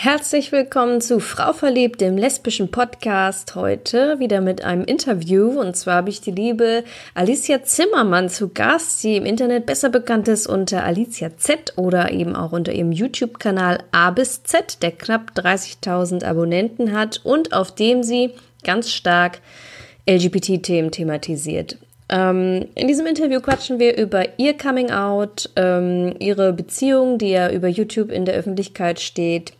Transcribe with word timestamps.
Herzlich 0.00 0.52
willkommen 0.52 1.00
zu 1.00 1.18
Frau 1.18 1.52
Verliebt, 1.52 2.00
dem 2.00 2.16
lesbischen 2.16 2.70
Podcast. 2.70 3.56
Heute 3.56 4.20
wieder 4.20 4.40
mit 4.40 4.62
einem 4.62 4.84
Interview. 4.84 5.60
Und 5.60 5.76
zwar 5.76 5.96
habe 5.96 6.08
ich 6.08 6.20
die 6.20 6.30
liebe 6.30 6.84
Alicia 7.14 7.64
Zimmermann 7.64 8.28
zu 8.28 8.48
Gast, 8.48 9.02
die 9.02 9.16
im 9.16 9.26
Internet 9.26 9.66
besser 9.66 9.88
bekannt 9.88 10.28
ist 10.28 10.46
unter 10.46 10.84
Alicia 10.84 11.36
Z 11.36 11.72
oder 11.74 12.12
eben 12.12 12.36
auch 12.36 12.52
unter 12.52 12.72
ihrem 12.72 12.92
YouTube-Kanal 12.92 13.82
A 13.90 14.12
bis 14.12 14.44
Z, 14.44 14.84
der 14.84 14.92
knapp 14.92 15.32
30.000 15.34 16.24
Abonnenten 16.24 16.92
hat 16.92 17.20
und 17.24 17.52
auf 17.52 17.74
dem 17.74 18.04
sie 18.04 18.30
ganz 18.62 18.92
stark 18.92 19.40
LGBT-Themen 20.08 20.92
thematisiert. 20.92 21.76
Ähm, 22.08 22.68
in 22.76 22.86
diesem 22.86 23.06
Interview 23.06 23.40
quatschen 23.40 23.80
wir 23.80 23.98
über 23.98 24.38
ihr 24.38 24.56
Coming 24.56 24.92
Out, 24.92 25.50
ähm, 25.56 26.14
ihre 26.20 26.52
Beziehung, 26.52 27.18
die 27.18 27.30
ja 27.30 27.50
über 27.50 27.66
YouTube 27.66 28.12
in 28.12 28.24
der 28.24 28.36
Öffentlichkeit 28.36 29.00
steht, 29.00 29.54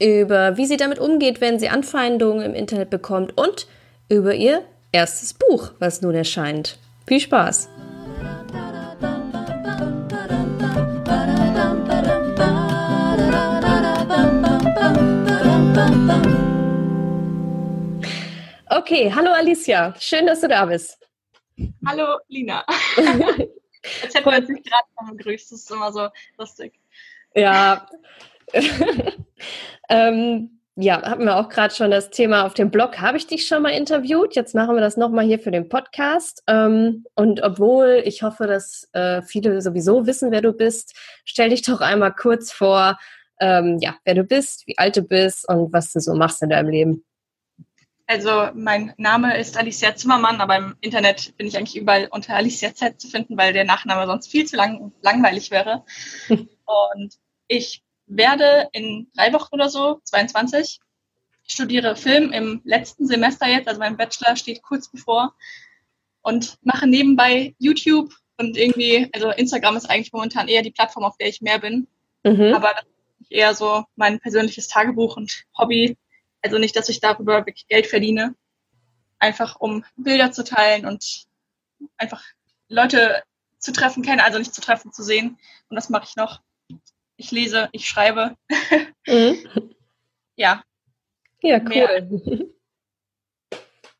über 0.00 0.56
wie 0.56 0.66
sie 0.66 0.76
damit 0.76 0.98
umgeht, 0.98 1.40
wenn 1.40 1.58
sie 1.58 1.68
Anfeindungen 1.68 2.44
im 2.44 2.54
Internet 2.54 2.90
bekommt 2.90 3.36
und 3.36 3.66
über 4.08 4.34
ihr 4.34 4.64
erstes 4.92 5.34
Buch, 5.34 5.72
was 5.78 6.02
nun 6.02 6.14
erscheint. 6.14 6.78
Viel 7.06 7.20
Spaß! 7.20 7.68
Okay, 18.70 19.12
hallo 19.14 19.32
Alicia, 19.32 19.94
schön, 19.98 20.26
dass 20.26 20.40
du 20.40 20.48
da 20.48 20.64
bist. 20.66 20.98
Hallo 21.86 22.18
Lina. 22.28 22.64
Als 24.02 24.14
hätten 24.14 24.30
wir 24.30 24.38
uns 24.38 24.48
nicht 24.48 24.64
gerade 24.64 25.16
begrüßt, 25.16 25.52
das 25.52 25.60
ist 25.60 25.70
immer 25.70 25.92
so 25.92 26.08
lustig. 26.36 26.78
Ja, 27.34 27.86
ähm, 29.88 30.58
ja, 30.80 31.02
hatten 31.02 31.24
wir 31.24 31.36
auch 31.36 31.48
gerade 31.48 31.74
schon 31.74 31.90
das 31.90 32.10
Thema 32.10 32.46
auf 32.46 32.54
dem 32.54 32.70
Blog. 32.70 33.00
Habe 33.00 33.16
ich 33.16 33.26
dich 33.26 33.48
schon 33.48 33.62
mal 33.62 33.70
interviewt? 33.70 34.36
Jetzt 34.36 34.54
machen 34.54 34.76
wir 34.76 34.80
das 34.80 34.96
nochmal 34.96 35.24
hier 35.24 35.40
für 35.40 35.50
den 35.50 35.68
Podcast. 35.68 36.44
Ähm, 36.46 37.04
und 37.16 37.42
obwohl 37.42 38.02
ich 38.04 38.22
hoffe, 38.22 38.46
dass 38.46 38.88
äh, 38.92 39.22
viele 39.22 39.60
sowieso 39.60 40.06
wissen, 40.06 40.30
wer 40.30 40.40
du 40.40 40.52
bist, 40.52 40.94
stell 41.24 41.50
dich 41.50 41.62
doch 41.62 41.80
einmal 41.80 42.14
kurz 42.14 42.52
vor, 42.52 42.96
ähm, 43.40 43.78
ja, 43.80 43.96
wer 44.04 44.14
du 44.14 44.22
bist, 44.22 44.68
wie 44.68 44.78
alt 44.78 44.96
du 44.96 45.02
bist 45.02 45.48
und 45.48 45.72
was 45.72 45.92
du 45.92 45.98
so 45.98 46.14
machst 46.14 46.42
in 46.42 46.50
deinem 46.50 46.68
Leben. 46.68 47.04
Also 48.06 48.48
mein 48.54 48.94
Name 48.96 49.36
ist 49.36 49.58
Alicia 49.58 49.96
Zimmermann, 49.96 50.40
aber 50.40 50.56
im 50.56 50.76
Internet 50.80 51.36
bin 51.36 51.48
ich 51.48 51.58
eigentlich 51.58 51.76
überall 51.76 52.06
unter 52.10 52.36
Alicia 52.36 52.72
Z 52.72 53.00
zu 53.00 53.08
finden, 53.08 53.36
weil 53.36 53.52
der 53.52 53.64
Nachname 53.64 54.06
sonst 54.06 54.30
viel 54.30 54.46
zu 54.46 54.56
lang, 54.56 54.92
langweilig 55.02 55.50
wäre. 55.50 55.84
und 56.28 57.14
ich 57.48 57.82
werde 58.08 58.68
in 58.72 59.10
drei 59.14 59.32
Wochen 59.32 59.54
oder 59.54 59.68
so, 59.68 60.00
22, 60.04 60.80
studiere 61.46 61.96
Film 61.96 62.32
im 62.32 62.60
letzten 62.64 63.06
Semester 63.06 63.46
jetzt, 63.46 63.68
also 63.68 63.80
mein 63.80 63.96
Bachelor 63.96 64.36
steht 64.36 64.62
kurz 64.62 64.88
bevor 64.88 65.34
und 66.22 66.58
mache 66.62 66.86
nebenbei 66.86 67.54
YouTube 67.58 68.12
und 68.38 68.56
irgendwie, 68.56 69.08
also 69.12 69.30
Instagram 69.30 69.76
ist 69.76 69.90
eigentlich 69.90 70.12
momentan 70.12 70.48
eher 70.48 70.62
die 70.62 70.70
Plattform, 70.70 71.04
auf 71.04 71.16
der 71.16 71.28
ich 71.28 71.40
mehr 71.40 71.58
bin. 71.58 71.88
Mhm. 72.22 72.54
Aber 72.54 72.72
das 72.74 72.84
ist 73.20 73.32
eher 73.32 73.54
so 73.54 73.84
mein 73.96 74.20
persönliches 74.20 74.68
Tagebuch 74.68 75.16
und 75.16 75.44
Hobby. 75.56 75.96
Also 76.42 76.58
nicht, 76.58 76.76
dass 76.76 76.88
ich 76.88 77.00
darüber 77.00 77.38
wirklich 77.46 77.66
Geld 77.66 77.86
verdiene. 77.86 78.34
Einfach 79.18 79.56
um 79.58 79.84
Bilder 79.96 80.30
zu 80.30 80.44
teilen 80.44 80.86
und 80.86 81.24
einfach 81.96 82.22
Leute 82.68 83.22
zu 83.58 83.72
treffen, 83.72 84.04
kennen, 84.04 84.20
also 84.20 84.38
nicht 84.38 84.54
zu 84.54 84.60
treffen, 84.60 84.92
zu 84.92 85.02
sehen. 85.02 85.38
Und 85.68 85.74
das 85.74 85.88
mache 85.88 86.06
ich 86.08 86.14
noch 86.14 86.40
ich 87.18 87.30
lese, 87.30 87.68
ich 87.72 87.86
schreibe. 87.86 88.34
Mhm. 89.06 89.36
ja. 90.36 90.62
Ja, 91.42 91.60
cool. 91.60 91.68
Mehr. 91.68 92.08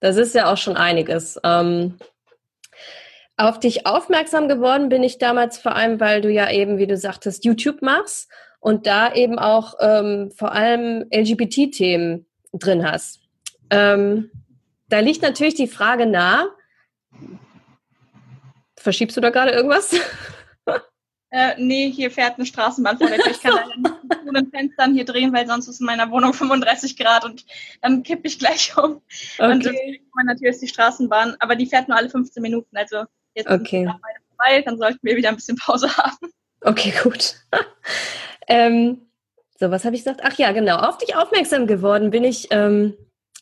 Das 0.00 0.16
ist 0.16 0.34
ja 0.34 0.50
auch 0.50 0.56
schon 0.56 0.76
einiges. 0.76 1.38
Ähm, 1.44 1.98
auf 3.36 3.60
dich 3.60 3.86
aufmerksam 3.86 4.48
geworden 4.48 4.88
bin 4.88 5.02
ich 5.02 5.18
damals 5.18 5.58
vor 5.58 5.74
allem, 5.74 6.00
weil 6.00 6.20
du 6.20 6.30
ja 6.30 6.50
eben, 6.50 6.78
wie 6.78 6.86
du 6.86 6.96
sagtest, 6.96 7.44
YouTube 7.44 7.82
machst 7.82 8.30
und 8.60 8.86
da 8.86 9.12
eben 9.12 9.38
auch 9.38 9.74
ähm, 9.80 10.30
vor 10.36 10.52
allem 10.52 11.04
LGBT-Themen 11.12 12.26
drin 12.52 12.88
hast. 12.88 13.20
Ähm, 13.70 14.30
da 14.88 15.00
liegt 15.00 15.22
natürlich 15.22 15.54
die 15.54 15.68
Frage 15.68 16.06
nah, 16.06 16.48
verschiebst 18.76 19.16
du 19.16 19.20
da 19.20 19.30
gerade 19.30 19.50
irgendwas? 19.50 19.94
Äh, 21.30 21.54
nee, 21.58 21.90
hier 21.90 22.10
fährt 22.10 22.36
eine 22.36 22.46
Straßenbahn 22.46 22.98
vor 22.98 23.08
der 23.08 23.18
Tür. 23.18 23.32
Ich 23.32 23.42
kann 23.42 23.54
leider 23.54 23.76
nicht 23.76 24.24
mit 24.24 24.36
den 24.36 24.50
Fenstern 24.50 24.94
hier 24.94 25.04
drehen, 25.04 25.32
weil 25.32 25.46
sonst 25.46 25.68
ist 25.68 25.80
in 25.80 25.86
meiner 25.86 26.10
Wohnung 26.10 26.32
35 26.32 26.96
Grad 26.96 27.24
und 27.24 27.44
dann 27.82 28.02
kippe 28.02 28.26
ich 28.26 28.38
gleich 28.38 28.76
um. 28.76 29.02
Okay. 29.38 29.50
Und 29.50 29.70
meine 30.14 30.36
Tür 30.38 30.50
ist 30.50 30.62
die 30.62 30.68
Straßenbahn, 30.68 31.36
aber 31.40 31.54
die 31.54 31.66
fährt 31.66 31.88
nur 31.88 31.98
alle 31.98 32.08
15 32.08 32.42
Minuten. 32.42 32.74
Also 32.76 33.04
jetzt 33.34 33.50
okay. 33.50 33.84
ist 33.84 33.90
vorbei, 34.28 34.62
dann 34.62 34.78
sollten 34.78 35.00
wir 35.02 35.16
wieder 35.16 35.28
ein 35.28 35.36
bisschen 35.36 35.56
Pause 35.56 35.94
haben. 35.96 36.32
Okay, 36.62 36.92
gut. 37.02 37.34
ähm, 38.48 39.02
so, 39.60 39.70
was 39.70 39.84
habe 39.84 39.96
ich 39.96 40.04
gesagt? 40.04 40.20
Ach 40.24 40.34
ja, 40.38 40.52
genau. 40.52 40.76
Auf 40.78 40.98
dich 40.98 41.14
aufmerksam 41.14 41.66
geworden 41.66 42.10
bin 42.10 42.24
ich 42.24 42.48
ähm, 42.50 42.94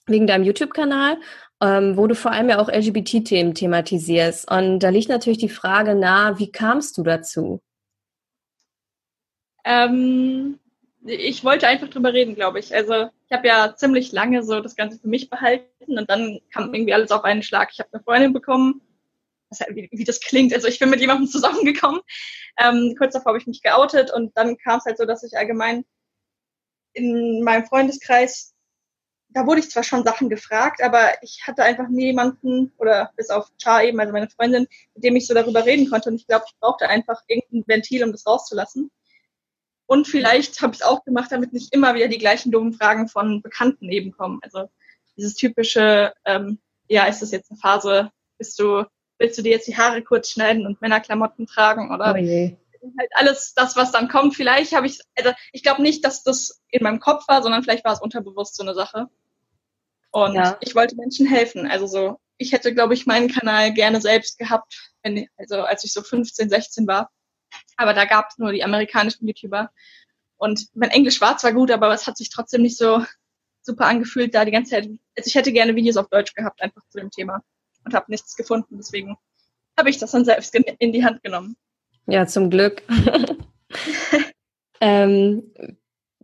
wegen 0.06 0.26
deinem 0.26 0.44
YouTube-Kanal 0.44 1.18
ähm, 1.60 1.97
wo 1.97 2.06
du 2.06 2.14
vor 2.14 2.32
allem 2.32 2.48
ja 2.48 2.58
auch 2.58 2.68
LGBT-Themen 2.68 3.54
thematisierst. 3.54 4.50
Und 4.50 4.80
da 4.80 4.91
liegt 4.91 5.08
natürlich 5.08 5.38
die 5.38 5.48
Frage 5.48 5.94
nahe, 5.94 6.38
wie 6.38 6.50
kamst 6.50 6.98
du 6.98 7.03
dazu? 7.03 7.62
Ähm, 9.66 10.60
ich 11.04 11.44
wollte 11.44 11.66
einfach 11.66 11.88
drüber 11.88 12.12
reden, 12.12 12.34
glaube 12.34 12.60
ich. 12.60 12.75
Also 12.75 13.10
ich 13.27 13.32
habe 13.32 13.47
ja 13.49 13.75
ziemlich 13.77 14.12
lange 14.12 14.43
so 14.43 14.60
das 14.60 14.77
Ganze 14.77 14.99
für 14.99 15.09
mich 15.09 15.28
behalten 15.28 15.99
und 15.99 16.09
dann 16.09 16.41
kam 16.53 16.72
irgendwie 16.72 16.94
alles 16.94 17.10
auf 17.10 17.25
einen 17.25 17.43
Schlag. 17.43 17.71
Ich 17.72 17.81
habe 17.81 17.91
eine 17.93 18.03
Freundin 18.03 18.32
bekommen, 18.32 18.81
wie, 19.71 19.88
wie, 19.93 20.04
das 20.04 20.21
klingt. 20.21 20.54
Also 20.54 20.69
ich 20.69 20.78
bin 20.78 20.91
mit 20.91 21.00
jemandem 21.00 21.27
zusammengekommen. 21.28 22.00
Ähm, 22.59 22.94
kurz 22.97 23.15
davor 23.15 23.31
habe 23.31 23.38
ich 23.38 23.47
mich 23.47 23.62
geoutet 23.62 24.12
und 24.12 24.37
dann 24.37 24.56
kam 24.56 24.78
es 24.78 24.84
halt 24.84 24.99
so, 24.99 25.04
dass 25.04 25.25
ich 25.25 25.37
allgemein 25.37 25.84
in 26.93 27.43
meinem 27.43 27.66
Freundeskreis, 27.66 28.54
da 29.28 29.47
wurde 29.47 29.60
ich 29.60 29.71
zwar 29.71 29.83
schon 29.83 30.04
Sachen 30.04 30.31
gefragt, 30.31 30.81
aber 30.83 31.10
ich 31.22 31.43
hatte 31.47 31.62
einfach 31.65 31.88
niemanden 31.88 32.72
oder 32.78 33.10
bis 33.16 33.31
auf 33.31 33.50
Char 33.62 33.84
eben, 33.84 34.00
also 34.00 34.12
meine 34.12 34.31
Freundin, 34.31 34.66
mit 34.94 35.04
dem 35.04 35.16
ich 35.16 35.27
so 35.27 35.34
darüber 35.34 35.66
reden 35.66 35.91
konnte. 35.91 36.09
Und 36.09 36.16
ich 36.16 36.27
glaube, 36.27 36.44
ich 36.48 36.56
brauchte 36.59 36.88
einfach 36.88 37.22
irgendein 37.27 37.65
Ventil, 37.66 38.04
um 38.04 38.12
das 38.12 38.27
rauszulassen. 38.27 38.91
Und 39.86 40.08
vielleicht 40.08 40.60
habe 40.62 40.74
ich 40.74 40.80
es 40.80 40.86
auch 40.86 41.04
gemacht, 41.04 41.30
damit 41.30 41.52
nicht 41.52 41.72
immer 41.72 41.94
wieder 41.94 42.08
die 42.08 42.19
gleichen 42.19 42.50
dummen 42.50 42.72
Fragen 42.72 43.08
von 43.08 43.41
Bekannten 43.41 43.88
eben 43.88 44.12
kommen. 44.12 44.41
Also 44.42 44.69
dieses 45.16 45.34
typische, 45.34 46.12
ähm, 46.24 46.58
ja, 46.88 47.06
ist 47.06 47.22
das 47.22 47.30
jetzt 47.30 47.50
eine 47.50 47.58
Phase, 47.58 48.10
bist 48.38 48.58
du, 48.58 48.84
willst 49.19 49.38
du 49.38 49.42
dir 49.42 49.52
jetzt 49.52 49.69
die 49.69 49.76
Haare 49.76 50.02
kurz 50.02 50.30
schneiden 50.30 50.66
und 50.66 50.80
Männerklamotten 50.80 51.47
tragen 51.47 51.94
oder 51.94 52.12
oh 52.14 52.16
je. 52.16 52.56
halt 52.98 53.10
alles 53.14 53.54
das, 53.54 53.76
was 53.76 53.92
dann 53.92 54.08
kommt. 54.08 54.34
Vielleicht 54.34 54.74
habe 54.74 54.86
ich, 54.86 55.00
also 55.16 55.30
ich 55.52 55.62
glaube 55.62 55.82
nicht, 55.82 56.04
dass 56.04 56.22
das 56.22 56.60
in 56.68 56.82
meinem 56.82 57.00
Kopf 57.00 57.26
war, 57.28 57.42
sondern 57.42 57.62
vielleicht 57.62 57.84
war 57.84 57.92
es 57.92 58.00
unterbewusst 58.00 58.56
so 58.56 58.62
eine 58.62 58.74
Sache. 58.74 59.08
Und 60.10 60.34
ja. 60.34 60.56
ich 60.60 60.74
wollte 60.74 60.97
Menschen 60.97 61.26
helfen. 61.26 61.66
Also 61.66 61.86
so, 61.86 62.18
ich 62.38 62.53
hätte, 62.53 62.74
glaube 62.74 62.94
ich, 62.94 63.06
meinen 63.06 63.28
Kanal 63.28 63.72
gerne 63.72 64.00
selbst 64.00 64.38
gehabt, 64.38 64.92
wenn, 65.03 65.28
also 65.36 65.62
als 65.62 65.84
ich 65.84 65.92
so 65.92 66.03
15, 66.03 66.48
16 66.48 66.86
war. 66.86 67.10
Aber 67.76 67.94
da 67.94 68.04
gab 68.04 68.30
es 68.30 68.38
nur 68.38 68.52
die 68.52 68.64
amerikanischen 68.64 69.26
YouTuber. 69.26 69.70
Und 70.36 70.66
mein 70.74 70.90
Englisch 70.90 71.20
war 71.20 71.38
zwar 71.38 71.52
gut, 71.52 71.70
aber 71.70 71.92
es 71.92 72.06
hat 72.06 72.16
sich 72.16 72.30
trotzdem 72.30 72.62
nicht 72.62 72.76
so 72.76 73.04
super 73.62 73.86
angefühlt, 73.86 74.34
da 74.34 74.44
die 74.44 74.52
ganze 74.52 74.72
Zeit. 74.72 74.84
Also 75.16 75.28
ich 75.28 75.34
hätte 75.34 75.52
gerne 75.52 75.74
Videos 75.74 75.96
auf 75.96 76.08
Deutsch 76.08 76.34
gehabt, 76.34 76.62
einfach 76.62 76.82
zu 76.88 76.98
dem 76.98 77.10
Thema. 77.10 77.42
Und 77.84 77.94
habe 77.94 78.10
nichts 78.10 78.36
gefunden. 78.36 78.76
Deswegen 78.78 79.16
habe 79.78 79.90
ich 79.90 79.98
das 79.98 80.10
dann 80.10 80.24
selbst 80.24 80.54
in 80.54 80.92
die 80.92 81.04
Hand 81.04 81.22
genommen. 81.22 81.56
Ja, 82.06 82.26
zum 82.26 82.50
Glück. 82.50 82.82
ähm, 84.80 85.42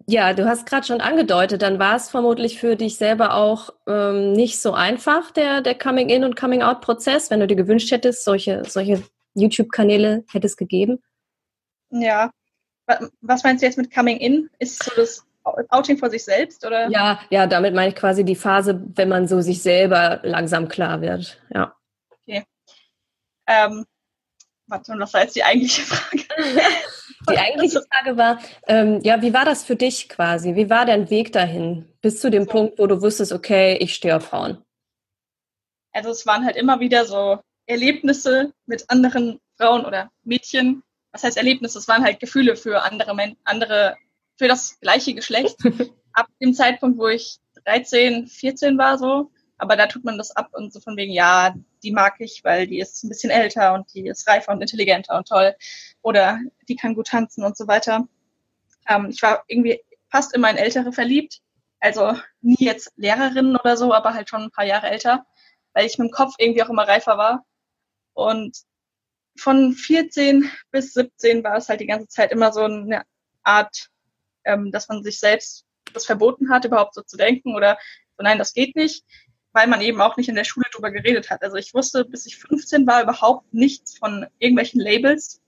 ja, 0.07 0.33
du 0.33 0.47
hast 0.47 0.67
gerade 0.67 0.87
schon 0.87 1.01
angedeutet, 1.01 1.63
dann 1.63 1.79
war 1.79 1.97
es 1.97 2.11
vermutlich 2.11 2.59
für 2.59 2.77
dich 2.77 2.97
selber 2.97 3.35
auch 3.35 3.71
ähm, 3.87 4.33
nicht 4.33 4.61
so 4.61 4.73
einfach, 4.73 5.31
der, 5.31 5.61
der 5.61 5.77
Coming-in- 5.77 6.25
und 6.25 6.37
Coming-out-Prozess, 6.37 7.31
wenn 7.31 7.41
du 7.41 7.47
dir 7.47 7.57
gewünscht 7.57 7.91
hättest, 7.91 8.25
solche, 8.25 8.65
solche 8.65 9.03
YouTube-Kanäle 9.35 10.25
hättest 10.31 10.57
gegeben. 10.59 11.01
Ja. 11.93 12.31
Was 13.21 13.45
meinst 13.45 13.63
du 13.63 13.67
jetzt 13.67 13.79
mit 13.79 13.95
Coming 13.95 14.19
In? 14.19 14.51
Ist 14.59 14.83
so 14.83 14.91
das 14.97 15.25
Outing 15.45 15.99
vor 15.99 16.11
sich 16.11 16.25
selbst 16.25 16.65
oder? 16.67 16.89
Ja, 16.91 17.21
ja, 17.31 17.47
damit 17.47 17.75
meine 17.75 17.89
ich 17.91 17.95
quasi 17.95 18.25
die 18.25 18.37
Phase, 18.37 18.83
wenn 18.95 19.09
man 19.09 19.27
so 19.29 19.41
sich 19.41 19.63
selber 19.63 20.21
langsam 20.23 20.69
klar 20.69 21.01
wird. 21.01 21.41
Ja. 21.53 21.75
Okay. 22.11 22.45
Ähm, 23.47 23.85
warte, 24.67 24.95
was 24.99 25.15
war 25.15 25.23
jetzt 25.23 25.37
die 25.37 25.45
eigentliche 25.45 25.83
Frage? 25.83 26.23
Die 27.31 27.39
eigentliche 27.39 27.81
Frage 27.83 28.17
war, 28.17 28.41
ähm, 28.67 29.01
ja, 29.05 29.23
wie 29.23 29.33
war 29.33 29.45
das 29.45 29.63
für 29.63 29.77
dich 29.77 30.09
quasi? 30.09 30.57
Wie 30.57 30.69
war 30.69 30.87
dein 30.87 31.09
Weg 31.09 31.33
dahin? 31.33 31.89
Bis 32.01 32.21
zu 32.21 32.31
dem 32.31 32.45
so. 32.45 32.51
Punkt, 32.51 32.81
wo 32.81 32.89
du 32.89 33.01
wusstest, 33.01 33.33
okay, 33.33 33.77
ich 33.77 33.95
stehe 33.95 34.17
auf 34.17 34.25
Frauen. 34.25 34.59
Also 35.93 36.11
es 36.11 36.27
waren 36.27 36.45
halt 36.45 36.57
immer 36.57 36.81
wieder 36.81 37.05
so 37.05 37.39
Erlebnisse 37.67 38.53
mit 38.67 38.91
anderen 38.91 39.39
Frauen 39.57 39.85
oder 39.85 40.11
Mädchen, 40.25 40.83
was 41.13 41.23
heißt 41.23 41.37
Erlebnisse? 41.37 41.79
Es 41.79 41.89
waren 41.89 42.05
halt 42.05 42.21
Gefühle 42.21 42.57
für 42.57 42.83
andere, 42.83 43.37
andere 43.45 43.97
für 44.37 44.49
das 44.49 44.81
gleiche 44.81 45.15
Geschlecht. 45.15 45.57
ab 46.13 46.27
dem 46.41 46.55
Zeitpunkt, 46.55 46.99
wo 46.99 47.09
ich 47.09 47.39
13, 47.65 48.27
14 48.27 48.79
war 48.79 48.99
so. 48.99 49.31
Aber 49.59 49.77
da 49.77 49.87
tut 49.87 50.05
man 50.05 50.19
das 50.19 50.35
ab 50.35 50.49
und 50.53 50.73
so 50.73 50.81
von 50.81 50.97
wegen, 50.97 51.13
ja, 51.13 51.55
die 51.85 51.93
mag 51.93 52.15
ich, 52.19 52.43
weil 52.43 52.67
die 52.67 52.81
ist 52.81 53.05
ein 53.05 53.09
bisschen 53.09 53.31
älter 53.31 53.75
und 53.75 53.93
die 53.95 54.09
ist 54.09 54.27
reifer 54.27 54.53
und 54.53 54.61
intelligenter 54.61 55.17
und 55.17 55.29
toll. 55.29 55.55
Oder 56.03 56.41
die 56.69 56.75
kann 56.75 56.95
gut 56.95 57.09
tanzen 57.09 57.45
und 57.45 57.57
so 57.57 57.69
weiter. 57.69 58.09
Ähm, 58.89 59.11
ich 59.11 59.23
war 59.23 59.45
irgendwie 59.47 59.81
fast 60.11 60.35
immer 60.35 60.51
in 60.51 60.57
Ältere 60.57 60.93
verliebt. 60.93 61.41
Also 61.79 62.15
nie 62.41 62.57
jetzt 62.59 62.93
Lehrerin 62.97 63.57
oder 63.57 63.77
so, 63.77 63.93
aber 63.93 64.15
halt 64.15 64.29
schon 64.29 64.43
ein 64.43 64.51
paar 64.51 64.65
Jahre 64.65 64.91
älter, 64.91 65.27
weil 65.75 65.87
ich 65.87 65.99
mit 65.99 66.09
dem 66.09 66.13
Kopf 66.13 66.35
irgendwie 66.39 66.63
auch 66.63 66.69
immer 66.69 66.87
reifer 66.87 67.17
war. 67.19 67.45
Und 68.15 68.59
von 69.37 69.73
14 69.73 70.51
bis 70.71 70.95
17 70.95 71.43
war 71.45 71.57
es 71.57 71.69
halt 71.69 71.81
die 71.81 71.87
ganze 71.87 72.09
Zeit 72.09 72.33
immer 72.33 72.53
so 72.53 72.63
eine 72.63 73.03
Art, 73.43 73.89
ähm, 74.45 74.71
dass 74.71 74.89
man 74.89 75.03
sich 75.03 75.19
selbst 75.19 75.65
das 75.93 76.07
verboten 76.07 76.51
hat, 76.51 76.65
überhaupt 76.65 76.95
so 76.95 77.03
zu 77.03 77.17
denken 77.17 77.55
oder 77.55 77.79
so, 78.17 78.25
nein, 78.25 78.39
das 78.39 78.55
geht 78.55 78.77
nicht, 78.77 79.05
weil 79.53 79.67
man 79.67 79.81
eben 79.81 80.01
auch 80.01 80.17
nicht 80.17 80.29
in 80.29 80.35
der 80.35 80.45
Schule 80.45 80.67
drüber 80.73 80.91
geredet 80.91 81.31
hat. 81.31 81.43
Also 81.43 81.57
ich 81.57 81.75
wusste, 81.75 82.05
bis 82.05 82.27
ich 82.27 82.39
15 82.39 82.87
war, 82.87 83.03
überhaupt 83.03 83.53
nichts 83.53 83.99
von 83.99 84.27
irgendwelchen 84.39 84.81
Labels. 84.81 85.41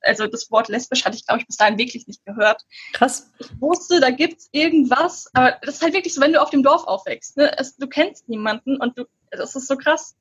Also 0.00 0.28
das 0.28 0.50
Wort 0.50 0.68
lesbisch 0.68 1.04
hatte 1.04 1.16
ich, 1.16 1.26
glaube 1.26 1.40
ich, 1.40 1.46
bis 1.46 1.56
dahin 1.56 1.78
wirklich 1.78 2.06
nicht 2.06 2.24
gehört. 2.24 2.64
Krass. 2.92 3.32
Ich 3.40 3.60
wusste, 3.60 4.00
da 4.00 4.10
gibt's 4.10 4.48
irgendwas, 4.52 5.28
aber 5.32 5.58
das 5.62 5.76
ist 5.76 5.82
halt 5.82 5.94
wirklich 5.94 6.14
so, 6.14 6.20
wenn 6.20 6.32
du 6.32 6.40
auf 6.40 6.50
dem 6.50 6.62
Dorf 6.62 6.84
aufwächst. 6.84 7.36
Ne? 7.36 7.56
Es, 7.58 7.76
du 7.76 7.88
kennst 7.88 8.28
niemanden 8.28 8.76
und 8.76 8.96
du, 8.96 9.06
das 9.30 9.56
ist 9.56 9.66
so 9.66 9.76
krass, 9.76 10.16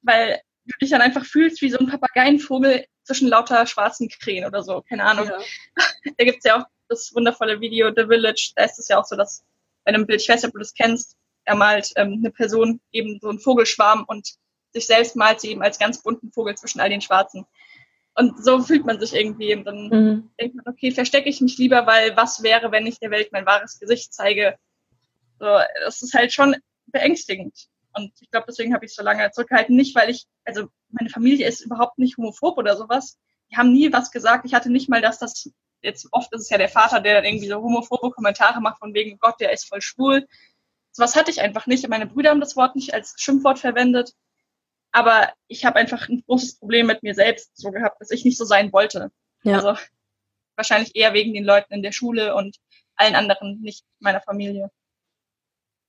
weil 0.00 0.40
du 0.64 0.78
dich 0.80 0.90
dann 0.90 1.00
einfach 1.00 1.24
fühlst 1.24 1.62
wie 1.62 1.70
so 1.70 1.78
ein 1.78 1.88
Papageienvogel 1.88 2.84
zwischen 3.04 3.28
lauter 3.28 3.66
schwarzen 3.66 4.08
Krähen 4.08 4.46
oder 4.46 4.62
so, 4.62 4.82
keine 4.82 5.04
Ahnung. 5.04 5.26
Ja. 5.26 5.38
Da 6.16 6.24
gibt's 6.24 6.44
ja 6.44 6.60
auch 6.60 6.66
das 6.88 7.12
wundervolle 7.14 7.60
Video 7.60 7.92
The 7.94 8.06
Village, 8.06 8.52
da 8.56 8.64
ist 8.64 8.78
es 8.78 8.88
ja 8.88 9.00
auch 9.00 9.04
so, 9.04 9.16
dass 9.16 9.44
bei 9.84 9.92
einem 9.92 10.06
Bild, 10.06 10.20
ich 10.20 10.28
weiß 10.28 10.42
nicht, 10.42 10.48
ob 10.48 10.52
du 10.52 10.58
das 10.58 10.74
kennst, 10.74 11.16
er 11.44 11.56
malt 11.56 11.92
ähm, 11.96 12.18
eine 12.18 12.30
Person 12.30 12.80
eben 12.92 13.18
so 13.20 13.28
einen 13.28 13.38
Vogelschwarm 13.40 14.04
und 14.06 14.34
sich 14.72 14.86
selbst 14.86 15.16
malt 15.16 15.40
sie 15.40 15.50
eben 15.50 15.62
als 15.62 15.78
ganz 15.78 16.02
bunten 16.02 16.32
Vogel 16.32 16.54
zwischen 16.56 16.80
all 16.80 16.90
den 16.90 17.00
Schwarzen. 17.00 17.46
Und 18.14 18.44
so 18.44 18.60
fühlt 18.60 18.84
man 18.84 19.00
sich 19.00 19.14
irgendwie. 19.14 19.54
Und 19.54 19.64
dann 19.64 19.88
mhm. 19.88 20.30
denkt 20.40 20.56
man, 20.56 20.66
okay, 20.66 20.90
verstecke 20.90 21.28
ich 21.28 21.40
mich 21.40 21.58
lieber, 21.58 21.86
weil 21.86 22.16
was 22.16 22.42
wäre, 22.42 22.70
wenn 22.70 22.86
ich 22.86 22.98
der 22.98 23.10
Welt 23.10 23.32
mein 23.32 23.46
wahres 23.46 23.78
Gesicht 23.78 24.12
zeige? 24.12 24.56
So, 25.38 25.46
das 25.84 26.02
ist 26.02 26.14
halt 26.14 26.32
schon 26.32 26.56
beängstigend. 26.86 27.68
Und 27.94 28.12
ich 28.20 28.30
glaube, 28.30 28.46
deswegen 28.48 28.74
habe 28.74 28.84
ich 28.84 28.94
so 28.94 29.02
lange 29.02 29.30
zurückgehalten. 29.30 29.76
Nicht, 29.76 29.94
weil 29.94 30.10
ich, 30.10 30.26
also 30.44 30.68
meine 30.90 31.10
Familie 31.10 31.46
ist 31.46 31.60
überhaupt 31.60 31.98
nicht 31.98 32.16
homophob 32.16 32.58
oder 32.58 32.76
sowas. 32.76 33.18
Die 33.50 33.56
haben 33.56 33.72
nie 33.72 33.92
was 33.92 34.10
gesagt. 34.10 34.44
Ich 34.46 34.54
hatte 34.54 34.70
nicht 34.70 34.88
mal, 34.88 35.02
dass 35.02 35.18
das 35.18 35.50
jetzt 35.82 36.08
oft 36.12 36.32
ist 36.32 36.42
es 36.42 36.50
ja 36.50 36.58
der 36.58 36.68
Vater, 36.68 37.00
der 37.00 37.14
dann 37.14 37.24
irgendwie 37.24 37.48
so 37.48 37.56
homophobe 37.56 38.10
Kommentare 38.10 38.60
macht 38.60 38.78
von 38.78 38.94
wegen 38.94 39.18
Gott, 39.18 39.40
der 39.40 39.52
ist 39.52 39.68
voll 39.68 39.82
schwul. 39.82 40.26
So 40.92 41.02
was 41.02 41.16
hatte 41.16 41.30
ich 41.30 41.40
einfach 41.40 41.66
nicht. 41.66 41.86
Meine 41.88 42.06
Brüder 42.06 42.30
haben 42.30 42.40
das 42.40 42.56
Wort 42.56 42.76
nicht 42.76 42.94
als 42.94 43.14
Schimpfwort 43.18 43.58
verwendet. 43.58 44.12
Aber 44.92 45.32
ich 45.48 45.64
habe 45.64 45.76
einfach 45.76 46.08
ein 46.08 46.22
großes 46.26 46.58
Problem 46.58 46.86
mit 46.86 47.02
mir 47.02 47.14
selbst 47.14 47.56
so 47.56 47.70
gehabt, 47.70 48.00
dass 48.00 48.10
ich 48.10 48.24
nicht 48.24 48.36
so 48.36 48.44
sein 48.44 48.72
wollte. 48.72 49.10
Ja. 49.42 49.56
Also 49.56 49.80
wahrscheinlich 50.54 50.94
eher 50.94 51.14
wegen 51.14 51.32
den 51.32 51.44
Leuten 51.44 51.72
in 51.72 51.82
der 51.82 51.92
Schule 51.92 52.34
und 52.34 52.56
allen 52.96 53.14
anderen, 53.14 53.60
nicht 53.60 53.84
meiner 54.00 54.20
Familie. 54.20 54.70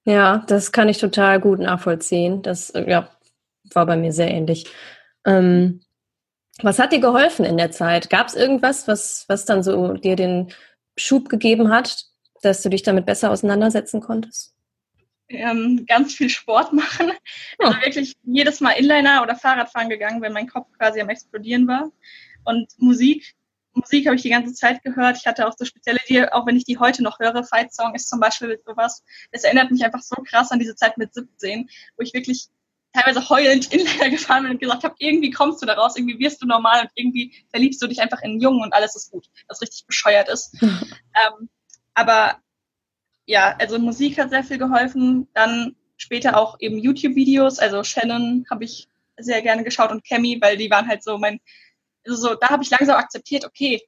Ja, 0.06 0.44
das 0.48 0.72
kann 0.72 0.90
ich 0.90 0.98
total 0.98 1.40
gut 1.40 1.60
nachvollziehen. 1.60 2.42
Das 2.42 2.74
ja, 2.76 3.10
war 3.74 3.86
bei 3.86 3.96
mir 3.96 4.12
sehr 4.12 4.32
ähnlich. 4.32 4.66
Ähm, 5.26 5.82
was 6.62 6.80
hat 6.80 6.92
dir 6.92 7.00
geholfen 7.00 7.46
in 7.46 7.58
der 7.58 7.72
Zeit? 7.72 8.10
Gab 8.10 8.28
es 8.28 8.36
irgendwas, 8.36 8.88
was, 8.88 9.26
was 9.28 9.46
dann 9.46 9.64
so 9.64 9.94
dir 9.94 10.16
den 10.16 10.54
Schub 10.98 11.30
gegeben 11.30 11.72
hat, 11.72 12.06
dass 12.42 12.62
du 12.62 12.70
dich 12.70 12.84
damit 12.84 13.06
besser 13.06 13.32
auseinandersetzen 13.32 14.02
konntest? 14.02 14.54
Ähm, 15.30 15.86
ganz 15.88 16.14
viel 16.14 16.30
Sport 16.30 16.74
machen. 16.74 17.12
Oh. 17.60 17.66
Also 17.66 17.82
wirklich 17.82 18.16
jedes 18.24 18.60
Mal 18.60 18.74
Inliner 18.74 19.24
oder 19.24 19.36
Fahrradfahren 19.36 19.90
gegangen, 19.90 20.22
wenn 20.22 20.34
mein 20.34 20.48
Kopf 20.48 20.68
quasi 20.78 21.02
am 21.02 21.10
explodieren 21.10 21.68
war. 21.68 21.92
Und 22.44 22.68
Musik. 22.78 23.34
Musik 23.74 24.06
habe 24.06 24.16
ich 24.16 24.22
die 24.22 24.30
ganze 24.30 24.54
Zeit 24.54 24.84
gehört. 24.84 25.18
Ich 25.18 25.26
hatte 25.26 25.48
auch 25.48 25.54
so 25.58 25.66
spezielle, 25.66 26.00
die, 26.08 26.32
auch 26.32 26.46
wenn 26.46 26.56
ich 26.56 26.66
die 26.66 26.78
heute 26.78 27.04
noch 27.04 27.20
höre, 27.20 27.44
Fight 27.44 27.74
Song 27.74 27.96
ist 27.96 28.08
zum 28.08 28.20
Beispiel 28.20 28.60
sowas. 28.66 29.04
Es 29.32 29.44
erinnert 29.44 29.72
mich 29.72 29.84
einfach 29.84 30.02
so 30.02 30.16
krass 30.24 30.52
an 30.52 30.60
diese 30.60 30.76
Zeit 30.76 30.98
mit 30.98 31.14
17, 31.14 31.70
wo 31.98 32.04
ich 32.04 32.14
wirklich 32.14 32.50
teilweise 32.94 33.28
heulend 33.30 33.74
in 33.74 33.80
Inliner 33.86 34.10
gefahren 34.10 34.44
bin 34.44 34.54
und 34.54 34.60
gesagt 34.60 34.84
habe, 34.84 34.96
irgendwie 35.00 35.32
kommst 35.32 35.62
du 35.62 35.66
da 35.66 35.74
raus, 35.74 35.98
irgendwie 35.98 36.20
wirst 36.20 36.42
du 36.42 36.46
normal 36.46 36.82
und 36.82 36.92
irgendwie 36.96 37.34
verliebst 37.50 37.82
du 37.82 37.88
dich 37.88 38.02
einfach 38.02 38.22
in 38.22 38.32
einen 38.32 38.42
Jungen 38.42 38.62
und 38.62 38.74
alles 38.74 38.96
ist 38.96 39.12
gut, 39.12 39.28
was 39.48 39.62
richtig 39.62 39.86
bescheuert 39.88 40.30
ist. 40.30 40.56
ähm, 40.62 41.50
aber 41.94 42.38
ja, 43.26 43.56
also 43.58 43.80
Musik 43.80 44.20
hat 44.20 44.30
sehr 44.30 44.44
viel 44.44 44.58
geholfen. 44.58 45.28
Dann 45.34 45.76
später 45.98 46.38
auch 46.38 46.58
eben 46.60 46.78
YouTube-Videos, 46.78 47.60
also 47.60 47.84
Shannon 47.84 48.46
habe 48.50 48.64
ich 48.64 48.88
sehr 49.18 49.42
gerne 49.42 49.64
geschaut 49.64 49.92
und 49.92 50.06
Cammy, 50.06 50.40
weil 50.42 50.58
die 50.58 50.70
waren 50.70 50.88
halt 50.88 51.04
so 51.04 51.18
mein, 51.18 51.40
so, 52.06 52.36
da 52.36 52.50
habe 52.50 52.64
ich 52.64 52.70
langsam 52.70 52.96
akzeptiert, 52.96 53.46
okay, 53.46 53.82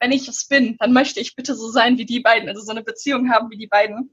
wenn 0.00 0.12
ich 0.12 0.28
es 0.28 0.46
bin, 0.46 0.76
dann 0.78 0.92
möchte 0.92 1.20
ich 1.20 1.36
bitte 1.36 1.54
so 1.54 1.70
sein 1.70 1.96
wie 1.96 2.06
die 2.06 2.20
beiden, 2.20 2.48
also 2.48 2.60
so 2.60 2.72
eine 2.72 2.82
Beziehung 2.82 3.30
haben 3.30 3.50
wie 3.50 3.56
die 3.56 3.68
beiden. 3.68 4.10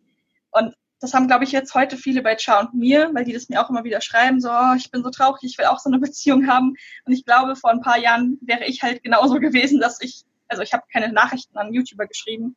Und 0.52 0.76
das 1.00 1.14
haben, 1.14 1.28
glaube 1.28 1.46
ich, 1.46 1.52
jetzt 1.52 1.74
heute 1.74 1.98
viele 1.98 2.22
bei 2.22 2.36
Cha 2.36 2.60
und 2.60 2.74
mir, 2.74 3.10
weil 3.14 3.24
die 3.24 3.34
das 3.34 3.50
mir 3.50 3.64
auch 3.64 3.70
immer 3.70 3.84
wieder 3.84 4.02
schreiben, 4.02 4.42
so, 4.42 4.50
oh, 4.50 4.74
ich 4.76 4.92
bin 4.92 5.04
so 5.04 5.10
traurig, 5.10 5.42
ich 5.44 5.58
will 5.58 5.66
auch 5.66 5.80
so 5.80 5.90
eine 5.90 6.00
Beziehung 6.00 6.48
haben. 6.48 6.76
Und 7.06 7.14
ich 7.14 7.26
glaube, 7.26 7.56
vor 7.56 7.72
ein 7.72 7.82
paar 7.82 7.98
Jahren 7.98 8.38
wäre 8.42 8.66
ich 8.66 8.84
halt 8.84 9.04
genauso 9.04 9.36
gewesen, 9.40 9.80
dass 9.80 10.02
ich, 10.02 10.24
also 10.48 10.62
ich 10.62 10.74
habe 10.74 10.84
keine 10.92 11.12
Nachrichten 11.12 11.58
an 11.58 11.74
YouTuber 11.74 12.06
geschrieben, 12.06 12.56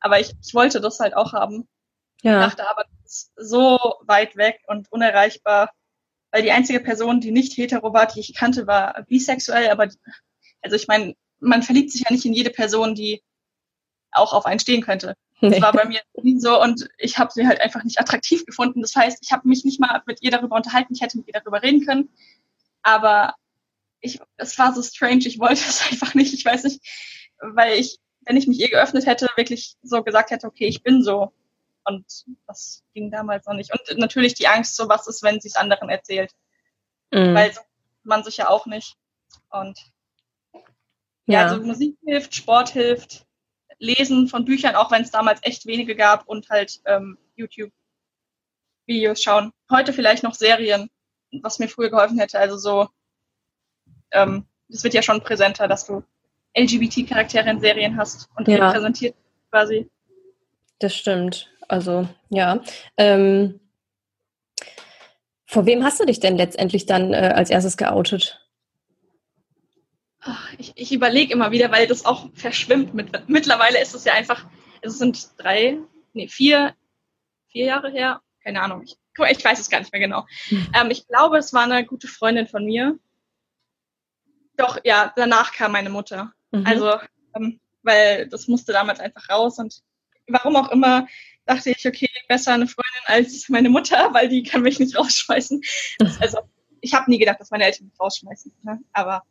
aber 0.00 0.20
ich, 0.20 0.32
ich 0.42 0.54
wollte 0.54 0.80
das 0.80 1.00
halt 1.00 1.14
auch 1.14 1.32
haben. 1.32 1.68
Ja. 2.22 2.40
Ich 2.40 2.46
dachte 2.46 2.68
aber, 2.68 2.84
das 3.02 3.12
ist 3.12 3.32
so 3.36 3.78
weit 4.02 4.36
weg 4.36 4.60
und 4.66 4.90
unerreichbar, 4.92 5.70
weil 6.30 6.42
die 6.42 6.52
einzige 6.52 6.80
Person, 6.80 7.20
die 7.20 7.32
nicht 7.32 7.56
hetero 7.56 7.92
war, 7.92 8.06
die 8.06 8.20
ich 8.20 8.34
kannte, 8.34 8.66
war 8.66 9.02
bisexuell, 9.08 9.70
aber 9.70 9.88
also 10.62 10.76
ich 10.76 10.88
meine, 10.88 11.14
man 11.40 11.62
verliebt 11.62 11.90
sich 11.90 12.02
ja 12.02 12.12
nicht 12.12 12.24
in 12.24 12.34
jede 12.34 12.50
Person, 12.50 12.94
die 12.94 13.22
auch 14.12 14.32
auf 14.32 14.46
einen 14.46 14.60
stehen 14.60 14.82
könnte. 14.82 15.14
Nee. 15.40 15.50
Das 15.50 15.62
war 15.62 15.72
bei 15.72 15.86
mir 15.86 16.00
nie 16.22 16.38
so 16.38 16.60
und 16.60 16.88
ich 16.98 17.18
habe 17.18 17.32
sie 17.32 17.46
halt 17.46 17.60
einfach 17.60 17.82
nicht 17.82 17.98
attraktiv 17.98 18.44
gefunden. 18.44 18.82
Das 18.82 18.94
heißt, 18.94 19.18
ich 19.22 19.32
habe 19.32 19.48
mich 19.48 19.64
nicht 19.64 19.80
mal 19.80 20.02
mit 20.06 20.22
ihr 20.22 20.30
darüber 20.30 20.56
unterhalten. 20.56 20.94
Ich 20.94 21.00
hätte 21.00 21.16
mit 21.16 21.28
ihr 21.28 21.32
darüber 21.32 21.62
reden 21.62 21.86
können, 21.86 22.10
aber 22.82 23.34
ich, 24.00 24.20
es 24.36 24.58
war 24.58 24.74
so 24.74 24.82
strange. 24.82 25.26
Ich 25.26 25.38
wollte 25.38 25.54
es 25.68 25.90
einfach 25.90 26.14
nicht. 26.14 26.34
Ich 26.34 26.44
weiß 26.44 26.64
nicht, 26.64 26.80
weil 27.38 27.78
ich, 27.78 27.98
wenn 28.26 28.36
ich 28.36 28.46
mich 28.46 28.60
ihr 28.60 28.68
geöffnet 28.68 29.06
hätte, 29.06 29.28
wirklich 29.36 29.76
so 29.82 30.02
gesagt 30.02 30.30
hätte, 30.30 30.46
okay, 30.46 30.66
ich 30.66 30.82
bin 30.82 31.02
so. 31.02 31.32
Und 31.84 32.04
das 32.46 32.84
ging 32.92 33.10
damals 33.10 33.46
noch 33.46 33.54
nicht. 33.54 33.72
Und 33.72 33.98
natürlich 33.98 34.34
die 34.34 34.46
Angst, 34.46 34.76
so 34.76 34.88
was 34.88 35.06
ist, 35.06 35.22
wenn 35.22 35.40
sie 35.40 35.48
es 35.48 35.56
anderen 35.56 35.88
erzählt. 35.88 36.32
Mhm. 37.10 37.34
Weil 37.34 37.52
so 37.52 37.60
man 38.02 38.22
sich 38.22 38.36
ja 38.36 38.48
auch 38.48 38.66
nicht. 38.66 38.96
Und 39.50 39.78
ja, 41.30 41.40
ja, 41.40 41.46
also 41.48 41.64
Musik 41.64 41.96
hilft, 42.04 42.34
Sport 42.34 42.70
hilft, 42.70 43.26
Lesen 43.78 44.28
von 44.28 44.44
Büchern, 44.44 44.74
auch 44.74 44.90
wenn 44.90 45.02
es 45.02 45.10
damals 45.10 45.40
echt 45.42 45.66
wenige 45.66 45.96
gab 45.96 46.28
und 46.28 46.48
halt 46.50 46.80
ähm, 46.84 47.16
YouTube-Videos 47.36 49.22
schauen. 49.22 49.52
Heute 49.70 49.92
vielleicht 49.92 50.22
noch 50.22 50.34
Serien, 50.34 50.90
was 51.42 51.58
mir 51.58 51.68
früher 51.68 51.90
geholfen 51.90 52.18
hätte. 52.18 52.38
Also 52.38 52.56
so, 52.58 52.88
ähm, 54.12 54.44
es 54.68 54.84
wird 54.84 54.94
ja 54.94 55.02
schon 55.02 55.22
präsenter, 55.22 55.66
dass 55.66 55.86
du 55.86 56.02
LGBT-Charaktere 56.56 57.48
in 57.48 57.60
Serien 57.60 57.96
hast 57.96 58.28
und 58.36 58.48
ja. 58.48 58.68
repräsentiert 58.68 59.14
quasi. 59.50 59.88
Das 60.78 60.94
stimmt. 60.94 61.50
Also 61.68 62.08
ja. 62.28 62.62
Ähm, 62.96 63.60
vor 65.46 65.66
wem 65.66 65.84
hast 65.84 66.00
du 66.00 66.04
dich 66.04 66.20
denn 66.20 66.36
letztendlich 66.36 66.86
dann 66.86 67.12
äh, 67.12 67.32
als 67.34 67.50
erstes 67.50 67.76
geoutet? 67.76 68.39
Ich, 70.58 70.72
ich 70.76 70.92
überlege 70.92 71.32
immer 71.32 71.50
wieder, 71.50 71.70
weil 71.70 71.86
das 71.86 72.04
auch 72.04 72.28
verschwimmt. 72.34 72.94
Mit, 72.94 73.28
mittlerweile 73.28 73.80
ist 73.80 73.94
es 73.94 74.04
ja 74.04 74.12
einfach, 74.14 74.46
es 74.82 74.98
sind 74.98 75.30
drei, 75.38 75.78
nee, 76.12 76.28
vier, 76.28 76.74
vier 77.48 77.66
Jahre 77.66 77.90
her, 77.90 78.20
keine 78.42 78.62
Ahnung, 78.62 78.82
ich, 78.82 78.96
ich 79.30 79.44
weiß 79.44 79.58
es 79.58 79.70
gar 79.70 79.80
nicht 79.80 79.92
mehr 79.92 80.00
genau. 80.00 80.26
Hm. 80.48 80.66
Ähm, 80.74 80.90
ich 80.90 81.06
glaube, 81.06 81.38
es 81.38 81.52
war 81.52 81.64
eine 81.64 81.84
gute 81.84 82.08
Freundin 82.08 82.46
von 82.46 82.64
mir. 82.64 82.98
Doch, 84.56 84.78
ja, 84.84 85.12
danach 85.16 85.52
kam 85.52 85.72
meine 85.72 85.90
Mutter. 85.90 86.32
Mhm. 86.50 86.66
Also, 86.66 86.98
ähm, 87.34 87.60
weil 87.82 88.28
das 88.28 88.46
musste 88.46 88.72
damals 88.72 89.00
einfach 89.00 89.28
raus 89.30 89.58
und 89.58 89.82
warum 90.26 90.56
auch 90.56 90.70
immer 90.70 91.06
dachte 91.46 91.70
ich, 91.70 91.86
okay, 91.86 92.08
besser 92.28 92.52
eine 92.52 92.66
Freundin 92.66 93.02
als 93.06 93.48
meine 93.48 93.70
Mutter, 93.70 94.12
weil 94.12 94.28
die 94.28 94.42
kann 94.42 94.62
mich 94.62 94.78
nicht 94.78 94.96
rausschmeißen. 94.96 95.62
Also, 96.20 96.38
ich 96.82 96.94
habe 96.94 97.10
nie 97.10 97.18
gedacht, 97.18 97.40
dass 97.40 97.50
meine 97.50 97.64
Eltern 97.64 97.86
mich 97.86 98.00
rausschmeißen, 98.00 98.52
ne? 98.62 98.80
aber 98.92 99.22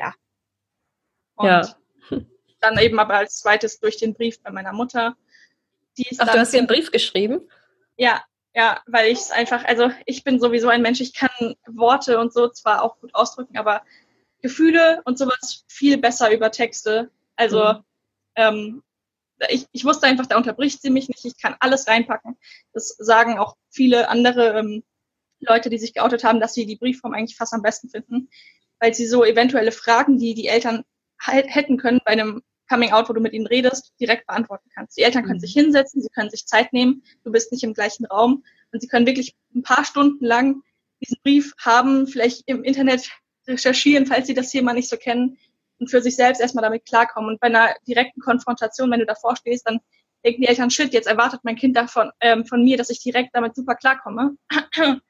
ja. 0.00 0.14
Und 1.36 1.46
ja. 1.46 1.74
dann 2.60 2.78
eben 2.78 2.98
aber 2.98 3.14
als 3.14 3.38
zweites 3.38 3.80
durch 3.80 3.98
den 3.98 4.14
Brief 4.14 4.42
bei 4.42 4.50
meiner 4.50 4.72
Mutter. 4.72 5.16
Ach, 6.18 6.32
du 6.32 6.38
hast 6.38 6.52
ihr 6.52 6.58
einen 6.58 6.68
Brief 6.68 6.90
geschrieben? 6.90 7.48
Ja, 7.96 8.24
ja, 8.54 8.82
weil 8.86 9.10
ich 9.10 9.18
es 9.18 9.30
einfach, 9.30 9.64
also 9.64 9.90
ich 10.06 10.24
bin 10.24 10.40
sowieso 10.40 10.68
ein 10.68 10.82
Mensch, 10.82 11.00
ich 11.00 11.14
kann 11.14 11.54
Worte 11.66 12.18
und 12.18 12.32
so 12.32 12.48
zwar 12.48 12.82
auch 12.82 12.98
gut 12.98 13.14
ausdrücken, 13.14 13.58
aber 13.58 13.82
Gefühle 14.42 15.02
und 15.04 15.18
sowas 15.18 15.64
viel 15.68 15.98
besser 15.98 16.32
über 16.32 16.50
Texte. 16.50 17.10
Also 17.36 17.74
mhm. 17.74 17.84
ähm, 18.36 18.82
ich, 19.48 19.66
ich 19.72 19.84
wusste 19.84 20.06
einfach, 20.06 20.26
da 20.26 20.36
unterbricht 20.36 20.82
sie 20.82 20.90
mich 20.90 21.08
nicht, 21.08 21.24
ich 21.24 21.40
kann 21.40 21.56
alles 21.60 21.86
reinpacken. 21.86 22.36
Das 22.72 22.88
sagen 22.88 23.38
auch 23.38 23.56
viele 23.70 24.08
andere 24.08 24.58
ähm, 24.58 24.82
Leute, 25.40 25.70
die 25.70 25.78
sich 25.78 25.94
geoutet 25.94 26.24
haben, 26.24 26.40
dass 26.40 26.54
sie 26.54 26.66
die 26.66 26.76
Briefform 26.76 27.14
eigentlich 27.14 27.36
fast 27.36 27.54
am 27.54 27.62
besten 27.62 27.88
finden, 27.88 28.28
weil 28.80 28.94
sie 28.94 29.06
so 29.06 29.24
eventuelle 29.24 29.72
Fragen, 29.72 30.18
die 30.18 30.34
die 30.34 30.48
Eltern 30.48 30.84
halt 31.20 31.54
hätten 31.54 31.76
können 31.76 32.00
bei 32.04 32.12
einem 32.12 32.42
Coming 32.68 32.92
Out, 32.92 33.08
wo 33.08 33.12
du 33.12 33.20
mit 33.20 33.32
ihnen 33.32 33.46
redest, 33.46 33.92
direkt 34.00 34.26
beantworten 34.26 34.70
kannst. 34.74 34.96
Die 34.96 35.02
Eltern 35.02 35.24
können 35.24 35.36
mhm. 35.36 35.40
sich 35.40 35.52
hinsetzen, 35.52 36.02
sie 36.02 36.08
können 36.08 36.30
sich 36.30 36.46
Zeit 36.46 36.72
nehmen, 36.72 37.02
du 37.24 37.32
bist 37.32 37.52
nicht 37.52 37.64
im 37.64 37.74
gleichen 37.74 38.06
Raum 38.06 38.44
und 38.72 38.80
sie 38.80 38.88
können 38.88 39.06
wirklich 39.06 39.34
ein 39.54 39.62
paar 39.62 39.84
Stunden 39.84 40.24
lang 40.24 40.62
diesen 41.00 41.18
Brief 41.22 41.52
haben, 41.58 42.06
vielleicht 42.06 42.42
im 42.46 42.62
Internet 42.62 43.10
recherchieren, 43.46 44.06
falls 44.06 44.26
sie 44.26 44.34
das 44.34 44.50
Thema 44.50 44.72
nicht 44.72 44.88
so 44.88 44.96
kennen 44.96 45.38
und 45.78 45.90
für 45.90 46.02
sich 46.02 46.14
selbst 46.14 46.40
erstmal 46.40 46.62
damit 46.62 46.86
klarkommen. 46.86 47.30
Und 47.30 47.40
bei 47.40 47.48
einer 47.48 47.74
direkten 47.88 48.20
Konfrontation, 48.20 48.90
wenn 48.90 49.00
du 49.00 49.06
davor 49.06 49.34
stehst, 49.34 49.66
dann 49.66 49.80
denken 50.24 50.42
die 50.42 50.48
Eltern, 50.48 50.70
shit, 50.70 50.92
jetzt 50.92 51.08
erwartet 51.08 51.40
mein 51.42 51.56
Kind 51.56 51.76
davon 51.76 52.10
ähm, 52.20 52.44
von 52.44 52.62
mir, 52.62 52.76
dass 52.76 52.90
ich 52.90 53.00
direkt 53.00 53.30
damit 53.34 53.56
super 53.56 53.74
klarkomme. 53.74 54.36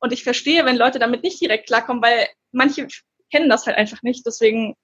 Und 0.00 0.12
ich 0.12 0.22
verstehe, 0.22 0.64
wenn 0.64 0.76
Leute 0.76 0.98
damit 0.98 1.24
nicht 1.24 1.40
direkt 1.40 1.66
klarkommen, 1.66 2.02
weil 2.02 2.28
manche 2.52 2.86
kennen 3.30 3.48
das 3.48 3.66
halt 3.66 3.76
einfach 3.76 4.02
nicht. 4.02 4.26
Deswegen 4.26 4.74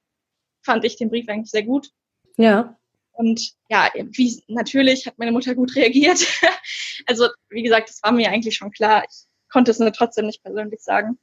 fand 0.62 0.84
ich 0.84 0.96
den 0.96 1.10
Brief 1.10 1.28
eigentlich 1.28 1.50
sehr 1.50 1.62
gut. 1.62 1.90
Ja. 2.36 2.76
Und 3.12 3.52
ja, 3.68 3.90
wie 3.94 4.42
natürlich 4.48 5.06
hat 5.06 5.18
meine 5.18 5.32
Mutter 5.32 5.54
gut 5.54 5.76
reagiert. 5.76 6.26
also, 7.06 7.28
wie 7.48 7.62
gesagt, 7.62 7.88
das 7.88 8.02
war 8.02 8.12
mir 8.12 8.30
eigentlich 8.30 8.56
schon 8.56 8.72
klar. 8.72 9.04
Ich 9.08 9.26
konnte 9.50 9.70
es 9.70 9.78
nur 9.78 9.92
trotzdem 9.92 10.26
nicht 10.26 10.42
persönlich 10.42 10.80
sagen. 10.80 11.18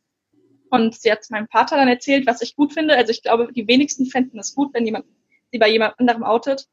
Und 0.69 0.97
sie 0.97 1.11
hat 1.11 1.29
meinem 1.29 1.49
Vater 1.49 1.75
dann 1.75 1.89
erzählt, 1.89 2.25
was 2.25 2.41
ich 2.41 2.55
gut 2.55 2.73
finde. 2.73 2.95
Also 2.95 3.11
ich 3.11 3.21
glaube, 3.23 3.51
die 3.51 3.67
wenigsten 3.67 4.05
fänden 4.05 4.39
es 4.39 4.55
gut, 4.55 4.73
wenn 4.73 4.85
jemand 4.85 5.05
sie 5.51 5.59
bei 5.59 5.69
jemand 5.69 5.99
anderem 5.99 6.23
outet. 6.23 6.67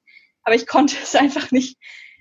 Aber 0.44 0.54
ich 0.54 0.68
konnte 0.68 0.94
es 1.02 1.14
einfach 1.16 1.50
nicht 1.50 1.76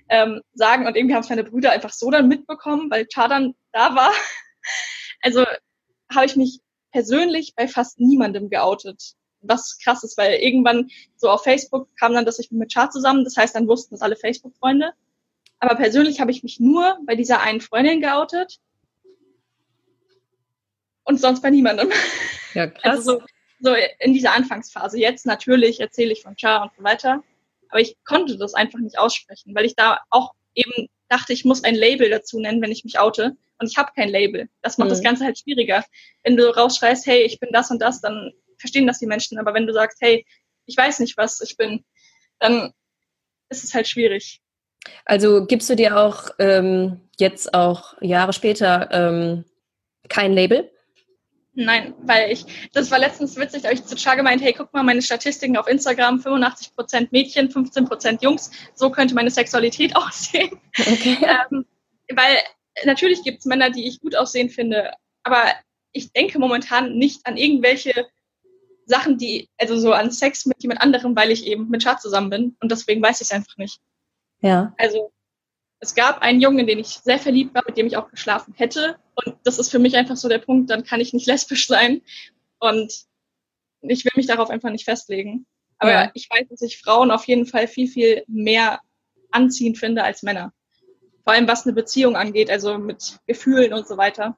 ähm, 0.08 0.40
sagen. 0.54 0.88
Und 0.88 0.96
irgendwie 0.96 1.14
haben 1.14 1.22
es 1.22 1.28
meine 1.28 1.44
Brüder 1.44 1.70
einfach 1.70 1.92
so 1.92 2.10
dann 2.10 2.26
mitbekommen, 2.26 2.90
weil 2.90 3.06
Chadan 3.06 3.54
da 3.72 3.94
war. 3.94 4.12
Also 5.20 5.44
habe 6.14 6.26
ich 6.26 6.36
mich 6.36 6.60
persönlich 6.92 7.54
bei 7.54 7.68
fast 7.68 8.00
niemandem 8.00 8.50
geoutet. 8.50 9.14
Was 9.40 9.78
krass 9.78 10.02
ist, 10.02 10.18
weil 10.18 10.34
irgendwann 10.34 10.88
so 11.16 11.30
auf 11.30 11.44
Facebook 11.44 11.88
kam 11.96 12.12
dann, 12.12 12.24
dass 12.24 12.38
ich 12.38 12.50
mit 12.50 12.72
Char 12.72 12.90
zusammen, 12.90 13.24
das 13.24 13.36
heißt, 13.36 13.54
dann 13.54 13.68
wussten 13.68 13.94
das 13.94 14.02
alle 14.02 14.16
Facebook-Freunde. 14.16 14.92
Aber 15.60 15.76
persönlich 15.76 16.20
habe 16.20 16.30
ich 16.30 16.42
mich 16.42 16.60
nur 16.60 16.98
bei 17.06 17.14
dieser 17.14 17.40
einen 17.40 17.60
Freundin 17.60 18.00
geoutet 18.00 18.58
und 21.04 21.20
sonst 21.20 21.40
bei 21.40 21.50
niemandem. 21.50 21.90
Ja, 22.54 22.66
krass. 22.66 22.82
Also 22.84 23.20
so, 23.20 23.22
so 23.60 23.74
in 24.00 24.12
dieser 24.12 24.34
Anfangsphase. 24.34 24.98
Jetzt 24.98 25.26
natürlich 25.26 25.80
erzähle 25.80 26.12
ich 26.12 26.22
von 26.22 26.36
Char 26.36 26.62
und 26.62 26.72
so 26.76 26.82
weiter, 26.82 27.22
aber 27.68 27.80
ich 27.80 27.96
konnte 28.04 28.38
das 28.38 28.54
einfach 28.54 28.78
nicht 28.78 28.98
aussprechen, 28.98 29.54
weil 29.54 29.64
ich 29.64 29.76
da 29.76 30.00
auch 30.10 30.34
eben 30.54 30.88
dachte, 31.08 31.32
ich 31.32 31.44
muss 31.44 31.64
ein 31.64 31.74
Label 31.74 32.10
dazu 32.10 32.40
nennen, 32.40 32.62
wenn 32.62 32.72
ich 32.72 32.84
mich 32.84 32.98
oute. 32.98 33.36
Und 33.58 33.70
ich 33.70 33.76
habe 33.76 33.92
kein 33.94 34.08
Label. 34.08 34.48
Das 34.62 34.78
macht 34.78 34.88
mhm. 34.88 34.92
das 34.92 35.02
Ganze 35.02 35.24
halt 35.24 35.38
schwieriger. 35.38 35.84
Wenn 36.22 36.36
du 36.36 36.54
rausschreist, 36.54 37.06
hey, 37.06 37.22
ich 37.22 37.40
bin 37.40 37.50
das 37.52 37.70
und 37.70 37.80
das, 37.80 38.00
dann 38.00 38.32
verstehen 38.58 38.86
das 38.86 38.98
die 38.98 39.06
Menschen. 39.06 39.38
Aber 39.38 39.54
wenn 39.54 39.66
du 39.66 39.72
sagst, 39.72 39.98
hey, 40.00 40.24
ich 40.66 40.76
weiß 40.76 41.00
nicht, 41.00 41.16
was 41.16 41.40
ich 41.40 41.56
bin, 41.56 41.84
dann 42.38 42.72
ist 43.48 43.64
es 43.64 43.74
halt 43.74 43.88
schwierig. 43.88 44.40
Also 45.04 45.44
gibst 45.46 45.68
du 45.68 45.76
dir 45.76 45.96
auch 45.98 46.30
ähm, 46.38 47.00
jetzt 47.18 47.52
auch 47.54 48.00
Jahre 48.00 48.32
später 48.32 48.88
ähm, 48.92 49.44
kein 50.08 50.32
Label? 50.32 50.70
Nein, 51.60 51.92
weil 52.02 52.30
ich, 52.30 52.44
das 52.72 52.88
war 52.92 53.00
letztens 53.00 53.34
witzig, 53.34 53.62
da 53.62 53.68
habe 53.68 53.74
ich 53.74 53.84
zu 53.84 53.96
Char 53.96 54.14
gemeint, 54.14 54.40
hey, 54.40 54.52
guck 54.52 54.72
mal, 54.72 54.84
meine 54.84 55.02
Statistiken 55.02 55.56
auf 55.56 55.66
Instagram, 55.66 56.20
85% 56.20 57.08
Mädchen, 57.10 57.48
15% 57.48 58.22
Jungs, 58.22 58.52
so 58.74 58.90
könnte 58.90 59.16
meine 59.16 59.30
Sexualität 59.30 59.96
aussehen. 59.96 60.60
Okay. 60.78 61.18
ähm, 61.20 61.66
weil 62.14 62.36
natürlich 62.84 63.24
gibt 63.24 63.40
es 63.40 63.44
Männer, 63.46 63.70
die 63.70 63.88
ich 63.88 63.98
gut 63.98 64.14
aussehen 64.14 64.50
finde, 64.50 64.92
aber 65.24 65.46
ich 65.90 66.12
denke 66.12 66.38
momentan 66.38 66.96
nicht 66.96 67.26
an 67.26 67.36
irgendwelche 67.36 68.06
Sachen, 68.86 69.18
die, 69.18 69.48
also 69.58 69.76
so 69.76 69.92
an 69.92 70.12
Sex 70.12 70.46
mit 70.46 70.62
jemand 70.62 70.80
anderem, 70.80 71.16
weil 71.16 71.32
ich 71.32 71.44
eben 71.44 71.68
mit 71.70 71.82
Char 71.82 71.98
zusammen 71.98 72.30
bin 72.30 72.56
und 72.60 72.70
deswegen 72.70 73.02
weiß 73.02 73.20
ich 73.20 73.26
es 73.26 73.32
einfach 73.32 73.56
nicht. 73.56 73.80
Ja. 74.42 74.72
Also 74.78 75.10
es 75.80 75.94
gab 75.94 76.22
einen 76.22 76.40
Jungen, 76.40 76.60
in 76.60 76.66
den 76.66 76.78
ich 76.78 76.88
sehr 76.88 77.18
verliebt 77.18 77.54
war, 77.54 77.62
mit 77.66 77.76
dem 77.76 77.86
ich 77.86 77.96
auch 77.96 78.10
geschlafen 78.10 78.54
hätte. 78.56 78.98
Und 79.14 79.36
das 79.44 79.58
ist 79.58 79.70
für 79.70 79.78
mich 79.78 79.96
einfach 79.96 80.16
so 80.16 80.28
der 80.28 80.38
Punkt, 80.38 80.70
dann 80.70 80.84
kann 80.84 81.00
ich 81.00 81.12
nicht 81.12 81.26
lesbisch 81.28 81.66
sein. 81.66 82.02
Und 82.58 82.92
ich 83.82 84.04
will 84.04 84.12
mich 84.16 84.26
darauf 84.26 84.50
einfach 84.50 84.70
nicht 84.70 84.84
festlegen. 84.84 85.46
Aber 85.78 85.92
ja. 85.92 86.10
ich 86.14 86.28
weiß, 86.28 86.48
dass 86.48 86.62
ich 86.62 86.78
Frauen 86.78 87.10
auf 87.10 87.26
jeden 87.26 87.46
Fall 87.46 87.68
viel, 87.68 87.86
viel 87.86 88.24
mehr 88.26 88.80
anziehend 89.30 89.78
finde 89.78 90.02
als 90.02 90.22
Männer. 90.22 90.52
Vor 91.22 91.34
allem 91.34 91.46
was 91.46 91.64
eine 91.64 91.74
Beziehung 91.74 92.16
angeht, 92.16 92.50
also 92.50 92.78
mit 92.78 93.20
Gefühlen 93.26 93.72
und 93.72 93.86
so 93.86 93.96
weiter, 93.96 94.36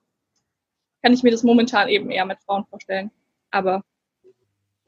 kann 1.03 1.15
ich 1.15 1.23
mir 1.23 1.31
das 1.31 1.43
momentan 1.43 1.89
eben 1.89 2.11
eher 2.11 2.27
mit 2.27 2.43
Frauen 2.45 2.67
vorstellen. 2.67 3.11
Aber 3.51 3.83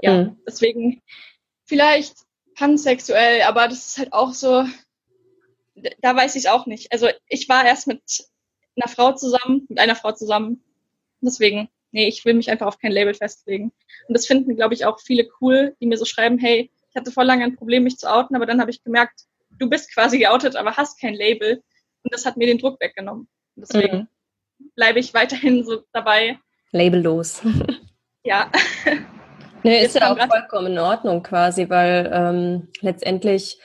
ja, 0.03 0.25
mhm. 0.25 0.37
deswegen 0.47 1.01
vielleicht 1.65 2.17
pansexuell, 2.55 3.43
aber 3.43 3.69
das 3.69 3.87
ist 3.87 3.99
halt 3.99 4.13
auch 4.13 4.35
so, 4.35 4.67
da 5.75 6.17
weiß 6.17 6.35
ich 6.37 6.45
es 6.45 6.51
auch 6.51 6.67
nicht. 6.67 6.93
Also 6.93 7.09
ich 7.29 7.49
war 7.49 7.65
erst 7.65 7.87
mit 7.87 8.03
einer 8.77 8.89
Frau 8.89 9.13
zusammen, 9.13 9.67
mit 9.69 9.79
einer 9.79 9.97
Frau 9.97 10.13
zusammen. 10.13 10.63
Deswegen, 11.21 11.69
nee, 11.93 12.09
ich 12.09 12.25
will 12.25 12.35
mich 12.35 12.51
einfach 12.51 12.67
auf 12.67 12.79
kein 12.79 12.93
Label 12.93 13.15
festlegen. 13.15 13.73
Und 14.09 14.17
das 14.17 14.27
finden, 14.27 14.57
glaube 14.57 14.75
ich, 14.75 14.85
auch 14.85 15.01
viele 15.01 15.29
cool, 15.41 15.77
die 15.81 15.87
mir 15.87 15.99
so 15.99 16.05
schreiben, 16.05 16.39
hey, 16.39 16.71
ich 16.91 16.97
hatte 16.97 17.11
vor 17.11 17.25
lange 17.25 17.45
ein 17.45 17.57
Problem, 17.57 17.85
mich 17.85 17.97
zu 17.97 18.13
outen, 18.13 18.37
aber 18.37 18.47
dann 18.47 18.61
habe 18.61 18.71
ich 18.71 18.83
gemerkt, 18.83 19.23
du 19.59 19.69
bist 19.69 19.95
quasi 19.95 20.19
geoutet, 20.19 20.57
aber 20.57 20.77
hast 20.77 21.01
kein 21.01 21.15
Label. 21.15 21.63
Und 22.03 22.13
das 22.13 22.27
hat 22.27 22.37
mir 22.37 22.47
den 22.47 22.59
Druck 22.59 22.81
weggenommen. 22.81 23.29
Und 23.57 23.69
deswegen 23.69 24.09
mhm. 24.59 24.71
bleibe 24.75 24.99
ich 24.99 25.15
weiterhin 25.15 25.65
so 25.65 25.85
dabei. 25.93 26.39
Labellos. 26.73 27.43
ja. 28.25 28.51
Nee, 29.63 29.85
ist 29.85 29.95
ja 29.95 30.13
auch 30.13 30.19
vollkommen 30.29 30.73
in 30.73 30.79
Ordnung 30.79 31.23
quasi, 31.23 31.69
weil 31.71 32.11
ähm, 32.13 32.69
letztendlich 32.81 33.59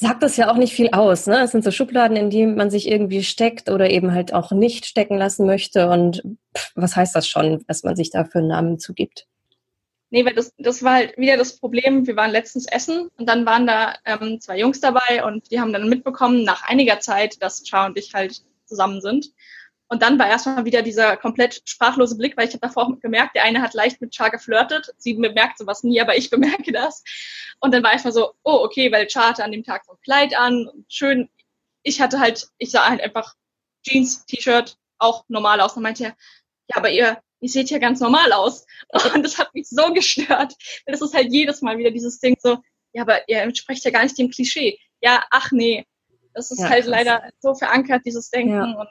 sagt 0.00 0.22
das 0.22 0.38
ja 0.38 0.50
auch 0.50 0.56
nicht 0.56 0.72
viel 0.72 0.90
aus. 0.92 1.26
Ne? 1.26 1.42
Es 1.42 1.52
sind 1.52 1.62
so 1.62 1.70
Schubladen, 1.70 2.16
in 2.16 2.30
die 2.30 2.46
man 2.46 2.70
sich 2.70 2.88
irgendwie 2.88 3.22
steckt 3.22 3.68
oder 3.68 3.90
eben 3.90 4.12
halt 4.12 4.32
auch 4.32 4.50
nicht 4.50 4.86
stecken 4.86 5.18
lassen 5.18 5.44
möchte. 5.46 5.88
Und 5.88 6.22
pff, 6.56 6.72
was 6.74 6.96
heißt 6.96 7.14
das 7.14 7.28
schon, 7.28 7.62
was 7.68 7.84
man 7.84 7.96
sich 7.96 8.10
da 8.10 8.24
für 8.24 8.38
einen 8.38 8.48
Namen 8.48 8.78
zugibt? 8.78 9.26
Nee, 10.08 10.24
weil 10.24 10.34
das, 10.34 10.54
das 10.58 10.82
war 10.82 10.94
halt 10.94 11.18
wieder 11.18 11.36
das 11.36 11.58
Problem. 11.58 12.06
Wir 12.06 12.16
waren 12.16 12.30
letztens 12.30 12.66
essen 12.66 13.10
und 13.16 13.28
dann 13.28 13.44
waren 13.44 13.66
da 13.66 13.94
ähm, 14.06 14.40
zwei 14.40 14.58
Jungs 14.58 14.80
dabei 14.80 15.24
und 15.24 15.50
die 15.50 15.60
haben 15.60 15.72
dann 15.72 15.88
mitbekommen, 15.88 16.44
nach 16.44 16.66
einiger 16.66 16.98
Zeit, 16.98 17.40
dass 17.42 17.62
Char 17.68 17.86
und 17.86 17.98
ich 17.98 18.14
halt 18.14 18.42
zusammen 18.64 19.02
sind. 19.02 19.26
Und 19.92 20.02
dann 20.02 20.20
war 20.20 20.28
erstmal 20.28 20.64
wieder 20.64 20.82
dieser 20.82 21.16
komplett 21.16 21.62
sprachlose 21.64 22.16
Blick, 22.16 22.36
weil 22.36 22.46
ich 22.46 22.54
habe 22.54 22.60
davor 22.60 22.86
auch 22.86 23.00
gemerkt, 23.00 23.34
der 23.34 23.42
eine 23.42 23.60
hat 23.60 23.74
leicht 23.74 24.00
mit 24.00 24.14
Char 24.14 24.30
geflirtet. 24.30 24.94
Sie 24.98 25.14
bemerkt 25.14 25.58
sowas 25.58 25.82
nie, 25.82 26.00
aber 26.00 26.16
ich 26.16 26.30
bemerke 26.30 26.70
das. 26.72 27.02
Und 27.58 27.74
dann 27.74 27.82
war 27.82 27.94
ich 27.94 28.04
mal 28.04 28.12
so, 28.12 28.32
oh, 28.44 28.60
okay, 28.62 28.92
weil 28.92 29.08
Char 29.10 29.30
hatte 29.30 29.42
an 29.42 29.50
dem 29.50 29.64
Tag 29.64 29.84
so 29.84 29.92
ein 29.92 30.00
Kleid 30.04 30.38
an 30.38 30.68
und 30.68 30.86
schön. 30.88 31.28
Ich 31.82 32.00
hatte 32.00 32.20
halt, 32.20 32.46
ich 32.58 32.70
sah 32.70 32.88
halt 32.88 33.00
einfach 33.00 33.34
Jeans, 33.82 34.24
T-Shirt, 34.26 34.76
auch 34.98 35.24
normal 35.26 35.60
aus. 35.60 35.76
Und 35.76 35.82
meinte 35.82 36.04
er, 36.04 36.16
ja, 36.68 36.76
aber 36.76 36.90
ihr, 36.90 37.20
ihr 37.40 37.48
seht 37.48 37.70
ja 37.70 37.78
ganz 37.78 37.98
normal 37.98 38.32
aus. 38.32 38.66
Und 39.14 39.24
das 39.24 39.38
hat 39.38 39.52
mich 39.54 39.68
so 39.68 39.92
gestört. 39.92 40.54
Das 40.86 41.00
ist 41.00 41.14
halt 41.14 41.32
jedes 41.32 41.62
Mal 41.62 41.78
wieder 41.78 41.90
dieses 41.90 42.20
Ding 42.20 42.36
so, 42.38 42.58
ja, 42.92 43.02
aber 43.02 43.28
ihr 43.28 43.42
entspricht 43.42 43.84
ja 43.84 43.90
gar 43.90 44.04
nicht 44.04 44.16
dem 44.16 44.30
Klischee. 44.30 44.78
Ja, 45.00 45.24
ach 45.30 45.50
nee. 45.50 45.84
Das 46.32 46.52
ist 46.52 46.60
ja, 46.60 46.68
halt 46.68 46.84
krass. 46.84 46.90
leider 46.90 47.30
so 47.40 47.54
verankert, 47.54 48.02
dieses 48.06 48.30
Denken. 48.30 48.54
Ja. 48.54 48.80
Und 48.80 48.88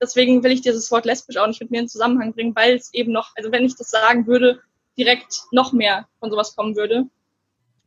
deswegen 0.00 0.42
will 0.42 0.52
ich 0.52 0.62
dieses 0.62 0.90
Wort 0.90 1.04
lesbisch 1.04 1.36
auch 1.36 1.46
nicht 1.46 1.60
mit 1.60 1.70
mir 1.70 1.80
in 1.80 1.88
Zusammenhang 1.88 2.32
bringen, 2.32 2.54
weil 2.54 2.74
es 2.74 2.92
eben 2.94 3.12
noch, 3.12 3.32
also 3.36 3.52
wenn 3.52 3.64
ich 3.64 3.76
das 3.76 3.90
sagen 3.90 4.26
würde, 4.26 4.60
direkt 4.96 5.42
noch 5.52 5.72
mehr 5.72 6.08
von 6.18 6.30
sowas 6.30 6.56
kommen 6.56 6.76
würde. 6.76 7.06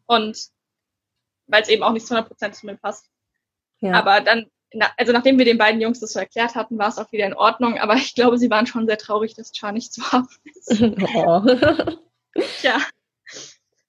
Und 0.05 0.38
weil 1.48 1.62
es 1.62 1.70
eben 1.70 1.84
auch 1.84 1.91
nicht 1.91 2.08
zu 2.08 2.13
100 2.13 2.29
Prozent 2.29 2.55
zu 2.55 2.65
mir 2.65 2.77
passt. 2.77 3.10
Ja. 3.82 3.93
Aber 3.93 4.22
dann, 4.22 4.48
also 4.98 5.12
nachdem 5.12 5.38
wir 5.38 5.46
den 5.46 5.58
beiden 5.58 5.82
Jungs 5.82 6.00
das 6.00 6.13
so 6.13 6.20
erklärt 6.20 6.55
hatten, 6.55 6.77
war 6.77 6.88
es 6.88 6.98
auch 6.98 7.12
wieder 7.12 7.25
in 7.25 7.34
Ordnung. 7.34 7.77
Aber 7.77 7.96
ich 7.96 8.15
glaube, 8.15 8.38
sie 8.38 8.50
waren 8.50 8.67
schon 8.67 8.88
sehr 8.88 8.98
traurig, 8.98 9.36
dass 9.36 9.51
Char 9.53 9.72
nicht 9.72 9.93
zu 9.93 10.01
haben 10.12 10.27
ist. 10.43 10.82
Oh. 11.15 11.41
ja. 12.62 12.77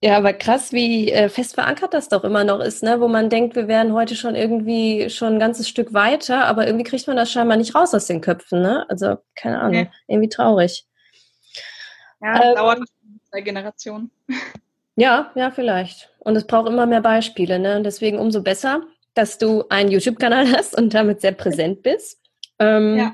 Ja, 0.04 0.18
aber 0.18 0.34
krass, 0.34 0.70
wie 0.70 1.10
äh, 1.10 1.30
fest 1.30 1.54
verankert 1.54 1.94
das 1.94 2.10
doch 2.10 2.24
immer 2.24 2.44
noch 2.44 2.60
ist, 2.60 2.82
ne? 2.82 3.00
wo 3.00 3.08
man 3.08 3.30
denkt, 3.30 3.56
wir 3.56 3.68
wären 3.68 3.94
heute 3.94 4.16
schon 4.16 4.34
irgendwie 4.34 5.08
schon 5.08 5.32
ein 5.32 5.38
ganzes 5.38 5.66
Stück 5.66 5.94
weiter, 5.94 6.44
aber 6.44 6.66
irgendwie 6.66 6.84
kriegt 6.84 7.06
man 7.06 7.16
das 7.16 7.32
scheinbar 7.32 7.56
nicht 7.56 7.74
raus 7.74 7.94
aus 7.94 8.04
den 8.04 8.20
Köpfen. 8.20 8.60
Ne? 8.60 8.84
Also, 8.90 9.16
keine 9.34 9.60
Ahnung, 9.60 9.84
nee. 9.84 9.90
irgendwie 10.06 10.28
traurig. 10.28 10.84
Ja, 12.20 12.34
ähm, 12.34 12.54
dauert 12.54 12.80
zwei 13.30 13.40
Generationen. 13.40 14.10
Ja, 14.94 15.32
ja, 15.36 15.50
vielleicht. 15.50 16.12
Und 16.18 16.36
es 16.36 16.46
braucht 16.46 16.68
immer 16.68 16.84
mehr 16.84 17.00
Beispiele. 17.00 17.58
Ne? 17.58 17.78
Und 17.78 17.84
deswegen 17.84 18.18
umso 18.18 18.42
besser, 18.42 18.82
dass 19.14 19.38
du 19.38 19.64
einen 19.70 19.90
YouTube-Kanal 19.90 20.52
hast 20.54 20.76
und 20.76 20.92
damit 20.92 21.22
sehr 21.22 21.32
präsent 21.32 21.82
bist. 21.82 22.20
Ähm, 22.58 22.98
ja. 22.98 23.12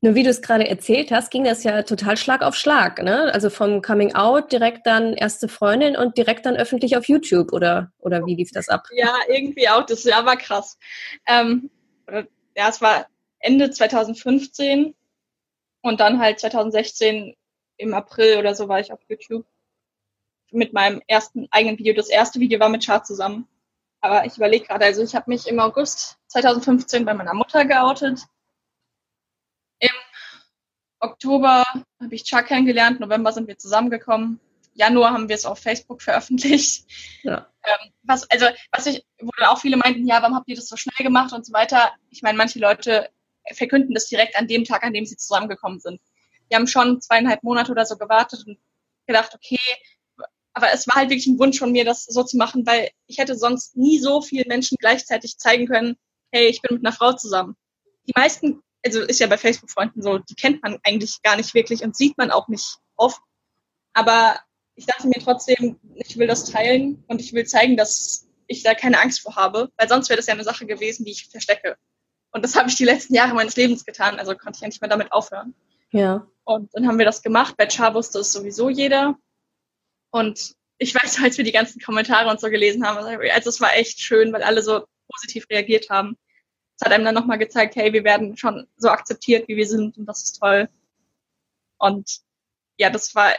Nur 0.00 0.14
wie 0.14 0.22
du 0.22 0.30
es 0.30 0.42
gerade 0.42 0.68
erzählt 0.68 1.10
hast, 1.10 1.30
ging 1.30 1.42
das 1.42 1.64
ja 1.64 1.82
total 1.82 2.16
Schlag 2.16 2.42
auf 2.42 2.54
Schlag, 2.54 3.02
ne? 3.02 3.32
Also 3.34 3.50
vom 3.50 3.82
Coming 3.82 4.14
Out 4.14 4.52
direkt 4.52 4.86
dann 4.86 5.12
erste 5.12 5.48
Freundin 5.48 5.96
und 5.96 6.16
direkt 6.16 6.46
dann 6.46 6.56
öffentlich 6.56 6.96
auf 6.96 7.08
YouTube 7.08 7.52
oder, 7.52 7.90
oder 7.98 8.24
wie 8.24 8.36
lief 8.36 8.52
das 8.52 8.68
ab? 8.68 8.86
Ja, 8.92 9.12
irgendwie 9.28 9.68
auch. 9.68 9.84
Das 9.84 10.04
Jahr 10.04 10.24
war 10.24 10.36
krass. 10.36 10.78
Ähm, 11.26 11.70
ja, 12.08 12.68
es 12.68 12.80
war 12.80 13.08
Ende 13.40 13.70
2015 13.70 14.94
und 15.82 16.00
dann 16.00 16.20
halt 16.20 16.38
2016 16.38 17.34
im 17.76 17.94
April 17.94 18.38
oder 18.38 18.54
so 18.54 18.68
war 18.68 18.78
ich 18.78 18.92
auf 18.92 19.00
YouTube 19.08 19.46
mit 20.52 20.72
meinem 20.72 21.02
ersten 21.08 21.48
eigenen 21.50 21.78
Video. 21.78 21.94
Das 21.94 22.08
erste 22.08 22.38
Video 22.38 22.60
war 22.60 22.68
mit 22.68 22.84
Char 22.84 23.02
zusammen. 23.02 23.48
Aber 24.00 24.24
ich 24.26 24.36
überlege 24.36 24.66
gerade, 24.66 24.84
also 24.84 25.02
ich 25.02 25.16
habe 25.16 25.30
mich 25.30 25.48
im 25.48 25.58
August 25.58 26.18
2015 26.28 27.04
bei 27.04 27.14
meiner 27.14 27.34
Mutter 27.34 27.64
geoutet. 27.64 28.20
Oktober 31.00 31.64
habe 32.00 32.14
ich 32.14 32.24
Chuck 32.24 32.46
kennengelernt, 32.46 33.00
November 33.00 33.32
sind 33.32 33.48
wir 33.48 33.58
zusammengekommen. 33.58 34.40
Januar 34.74 35.12
haben 35.12 35.28
wir 35.28 35.34
es 35.34 35.44
auf 35.44 35.58
Facebook 35.58 36.02
veröffentlicht. 36.02 36.84
Ja. 37.22 37.48
Ähm, 37.64 37.92
was, 38.02 38.30
also, 38.30 38.46
was 38.70 38.86
ich, 38.86 39.04
wo 39.20 39.30
dann 39.36 39.48
auch 39.48 39.60
viele 39.60 39.76
meinten, 39.76 40.06
ja, 40.06 40.22
warum 40.22 40.36
habt 40.36 40.48
ihr 40.48 40.56
das 40.56 40.68
so 40.68 40.76
schnell 40.76 41.04
gemacht 41.04 41.32
und 41.32 41.44
so 41.44 41.52
weiter. 41.52 41.92
Ich 42.10 42.22
meine, 42.22 42.38
manche 42.38 42.58
Leute 42.58 43.10
verkünden 43.52 43.94
das 43.94 44.06
direkt 44.06 44.36
an 44.36 44.46
dem 44.46 44.64
Tag, 44.64 44.84
an 44.84 44.92
dem 44.92 45.04
sie 45.04 45.16
zusammengekommen 45.16 45.80
sind. 45.80 46.00
Die 46.50 46.54
haben 46.54 46.66
schon 46.66 47.00
zweieinhalb 47.00 47.42
Monate 47.42 47.72
oder 47.72 47.84
so 47.84 47.96
gewartet 47.96 48.44
und 48.46 48.58
gedacht, 49.06 49.34
okay, 49.34 49.58
aber 50.54 50.72
es 50.72 50.86
war 50.88 50.96
halt 50.96 51.10
wirklich 51.10 51.26
ein 51.26 51.38
Wunsch 51.38 51.58
von 51.58 51.72
mir, 51.72 51.84
das 51.84 52.04
so 52.04 52.22
zu 52.24 52.36
machen, 52.36 52.66
weil 52.66 52.90
ich 53.06 53.18
hätte 53.18 53.36
sonst 53.36 53.76
nie 53.76 53.98
so 53.98 54.20
vielen 54.20 54.48
Menschen 54.48 54.76
gleichzeitig 54.80 55.38
zeigen 55.38 55.66
können, 55.66 55.96
hey, 56.32 56.48
ich 56.48 56.62
bin 56.62 56.76
mit 56.76 56.86
einer 56.86 56.94
Frau 56.94 57.12
zusammen. 57.12 57.56
Die 58.06 58.12
meisten, 58.16 58.60
also 58.84 59.02
ist 59.02 59.20
ja 59.20 59.26
bei 59.26 59.38
Facebook-Freunden 59.38 60.02
so, 60.02 60.18
die 60.18 60.34
kennt 60.34 60.62
man 60.62 60.78
eigentlich 60.84 61.20
gar 61.22 61.36
nicht 61.36 61.54
wirklich 61.54 61.82
und 61.82 61.96
sieht 61.96 62.16
man 62.18 62.30
auch 62.30 62.48
nicht 62.48 62.78
oft. 62.96 63.20
Aber 63.92 64.38
ich 64.74 64.86
dachte 64.86 65.08
mir 65.08 65.20
trotzdem, 65.22 65.78
ich 65.94 66.16
will 66.16 66.26
das 66.26 66.44
teilen 66.44 67.02
und 67.08 67.20
ich 67.20 67.32
will 67.32 67.46
zeigen, 67.46 67.76
dass 67.76 68.28
ich 68.46 68.62
da 68.62 68.74
keine 68.74 69.00
Angst 69.00 69.20
vor 69.20 69.36
habe, 69.36 69.70
weil 69.76 69.88
sonst 69.88 70.08
wäre 70.08 70.16
das 70.16 70.26
ja 70.26 70.34
eine 70.34 70.44
Sache 70.44 70.66
gewesen, 70.66 71.04
die 71.04 71.12
ich 71.12 71.28
verstecke. 71.28 71.76
Und 72.30 72.44
das 72.44 72.56
habe 72.56 72.68
ich 72.68 72.76
die 72.76 72.84
letzten 72.84 73.14
Jahre 73.14 73.34
meines 73.34 73.56
Lebens 73.56 73.84
getan, 73.84 74.18
also 74.18 74.34
konnte 74.34 74.56
ich 74.56 74.60
ja 74.62 74.68
nicht 74.68 74.80
mehr 74.80 74.90
damit 74.90 75.12
aufhören. 75.12 75.54
Ja. 75.90 76.26
Und 76.44 76.74
dann 76.74 76.86
haben 76.86 76.98
wir 76.98 77.06
das 77.06 77.22
gemacht. 77.22 77.56
Bei 77.56 77.68
Char 77.68 77.94
wusste 77.94 78.20
es 78.20 78.32
sowieso 78.32 78.68
jeder. 78.68 79.16
Und 80.10 80.54
ich 80.78 80.94
weiß, 80.94 81.22
als 81.22 81.36
wir 81.36 81.44
die 81.44 81.52
ganzen 81.52 81.80
Kommentare 81.80 82.30
und 82.30 82.40
so 82.40 82.48
gelesen 82.48 82.86
haben, 82.86 82.98
also 82.98 83.48
es 83.48 83.60
war 83.60 83.74
echt 83.74 84.00
schön, 84.00 84.32
weil 84.32 84.42
alle 84.42 84.62
so 84.62 84.86
positiv 85.10 85.46
reagiert 85.50 85.90
haben. 85.90 86.16
Es 86.78 86.84
hat 86.84 86.92
einem 86.92 87.04
dann 87.04 87.14
nochmal 87.14 87.38
gezeigt, 87.38 87.76
hey, 87.76 87.92
wir 87.92 88.04
werden 88.04 88.36
schon 88.36 88.68
so 88.76 88.88
akzeptiert, 88.88 89.48
wie 89.48 89.56
wir 89.56 89.66
sind 89.66 89.98
und 89.98 90.06
das 90.06 90.22
ist 90.22 90.38
toll. 90.38 90.68
Und 91.78 92.20
ja, 92.76 92.90
das 92.90 93.14
war 93.14 93.34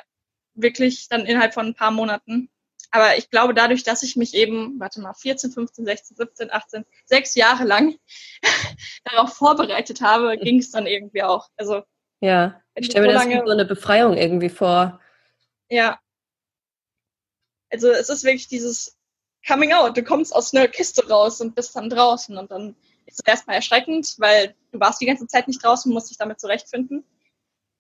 wirklich 0.53 1.07
dann 1.07 1.25
innerhalb 1.25 1.53
von 1.53 1.67
ein 1.67 1.75
paar 1.75 1.91
Monaten. 1.91 2.49
Aber 2.91 3.17
ich 3.17 3.29
glaube, 3.29 3.53
dadurch, 3.53 3.83
dass 3.83 4.03
ich 4.03 4.15
mich 4.15 4.33
eben, 4.33 4.79
warte 4.79 4.99
mal, 4.99 5.13
14, 5.13 5.51
15, 5.51 5.85
16, 5.85 6.17
17, 6.17 6.51
18, 6.51 6.85
sechs 7.05 7.35
Jahre 7.35 7.63
lang 7.63 7.95
darauf 9.05 9.33
vorbereitet 9.33 10.01
habe, 10.01 10.37
ging 10.37 10.59
es 10.59 10.71
dann 10.71 10.87
irgendwie 10.87 11.23
auch. 11.23 11.49
Also 11.55 11.83
ja, 12.19 12.61
ich 12.75 12.87
stelle 12.87 13.07
mir 13.07 13.13
so 13.13 13.19
das 13.19 13.29
wie 13.29 13.45
so 13.45 13.51
eine 13.51 13.65
Befreiung 13.65 14.17
irgendwie 14.17 14.49
vor. 14.49 14.99
Ja, 15.69 15.99
also 17.69 17.89
es 17.91 18.09
ist 18.09 18.23
wirklich 18.23 18.47
dieses 18.47 18.97
Coming 19.47 19.73
Out. 19.73 19.97
Du 19.97 20.03
kommst 20.03 20.35
aus 20.35 20.53
einer 20.53 20.67
Kiste 20.67 21.07
raus 21.07 21.39
und 21.41 21.55
bist 21.55 21.75
dann 21.75 21.89
draußen 21.89 22.37
und 22.37 22.51
dann 22.51 22.75
ist 23.11 23.27
erstmal 23.27 23.57
erschreckend, 23.57 24.15
weil 24.17 24.55
du 24.71 24.79
warst 24.79 25.01
die 25.01 25.05
ganze 25.05 25.27
Zeit 25.27 25.47
nicht 25.47 25.63
draußen, 25.63 25.91
musst 25.91 26.09
dich 26.09 26.17
damit 26.17 26.39
zurechtfinden. 26.39 27.03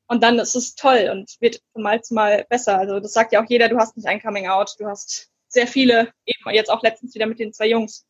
Und 0.07 0.23
dann 0.23 0.39
ist 0.39 0.55
es 0.55 0.75
toll 0.75 1.09
und 1.11 1.35
wird 1.39 1.61
von 1.71 1.83
Mal 1.83 2.01
zu 2.01 2.13
Mal 2.13 2.45
besser. 2.49 2.77
Also 2.77 2.99
das 2.99 3.13
sagt 3.13 3.31
ja 3.31 3.43
auch 3.43 3.49
jeder, 3.49 3.69
du 3.69 3.77
hast 3.77 3.95
nicht 3.95 4.07
ein 4.07 4.21
Coming 4.21 4.47
Out, 4.47 4.75
du 4.79 4.87
hast 4.87 5.29
sehr 5.47 5.67
viele, 5.67 6.11
eben 6.25 6.49
jetzt 6.51 6.69
auch 6.69 6.81
letztens 6.81 7.13
wieder 7.13 7.27
mit 7.27 7.39
den 7.39 7.53
zwei 7.53 7.67
Jungs, 7.67 8.05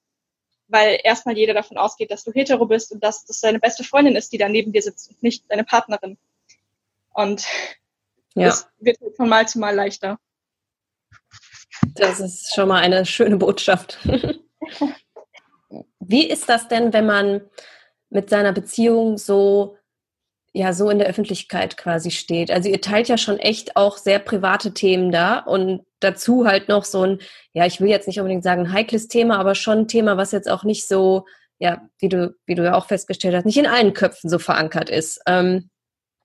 weil 0.67 0.99
erstmal 1.03 1.37
jeder 1.37 1.53
davon 1.53 1.77
ausgeht, 1.77 2.11
dass 2.11 2.23
du 2.23 2.31
hetero 2.31 2.65
bist 2.65 2.91
und 2.91 3.03
dass 3.03 3.25
das 3.25 3.41
deine 3.41 3.59
beste 3.59 3.83
Freundin 3.83 4.15
ist, 4.15 4.31
die 4.31 4.37
da 4.37 4.47
neben 4.47 4.71
dir 4.71 4.81
sitzt 4.81 5.09
und 5.09 5.21
nicht 5.23 5.43
deine 5.49 5.63
Partnerin. 5.63 6.17
Und 7.09 7.45
ja. 8.35 8.45
das 8.45 8.67
wird 8.79 8.97
von 9.17 9.27
Mal 9.27 9.47
zu 9.47 9.59
Mal 9.59 9.75
leichter. 9.75 10.19
Das 11.95 12.19
ist 12.19 12.53
schon 12.53 12.69
mal 12.69 12.81
eine 12.81 13.05
schöne 13.05 13.37
Botschaft. 13.37 13.99
Wie 16.09 16.27
ist 16.27 16.49
das 16.49 16.67
denn, 16.67 16.91
wenn 16.91 17.05
man 17.05 17.41
mit 18.09 18.29
seiner 18.29 18.51
Beziehung 18.51 19.17
so 19.17 19.77
ja 20.53 20.73
so 20.73 20.89
in 20.89 20.99
der 20.99 21.07
Öffentlichkeit 21.07 21.77
quasi 21.77 22.11
steht. 22.11 22.51
Also 22.51 22.69
ihr 22.69 22.81
teilt 22.81 23.07
ja 23.07 23.17
schon 23.17 23.37
echt 23.37 23.75
auch 23.75 23.97
sehr 23.97 24.19
private 24.19 24.73
Themen 24.73 25.11
da 25.11 25.39
und 25.39 25.85
dazu 25.99 26.45
halt 26.45 26.69
noch 26.69 26.85
so 26.85 27.03
ein, 27.03 27.19
ja, 27.53 27.65
ich 27.65 27.79
will 27.81 27.89
jetzt 27.89 28.07
nicht 28.07 28.19
unbedingt 28.19 28.43
sagen 28.43 28.61
ein 28.61 28.73
heikles 28.73 29.07
Thema, 29.07 29.37
aber 29.37 29.55
schon 29.55 29.79
ein 29.79 29.87
Thema, 29.87 30.17
was 30.17 30.31
jetzt 30.31 30.49
auch 30.49 30.63
nicht 30.63 30.87
so, 30.87 31.25
ja, 31.59 31.81
wie 31.99 32.09
du, 32.09 32.35
wie 32.45 32.55
du 32.55 32.63
ja 32.63 32.73
auch 32.73 32.87
festgestellt 32.87 33.35
hast, 33.35 33.45
nicht 33.45 33.57
in 33.57 33.67
allen 33.67 33.93
Köpfen 33.93 34.29
so 34.29 34.39
verankert 34.39 34.89
ist. 34.89 35.21
Ähm, 35.27 35.69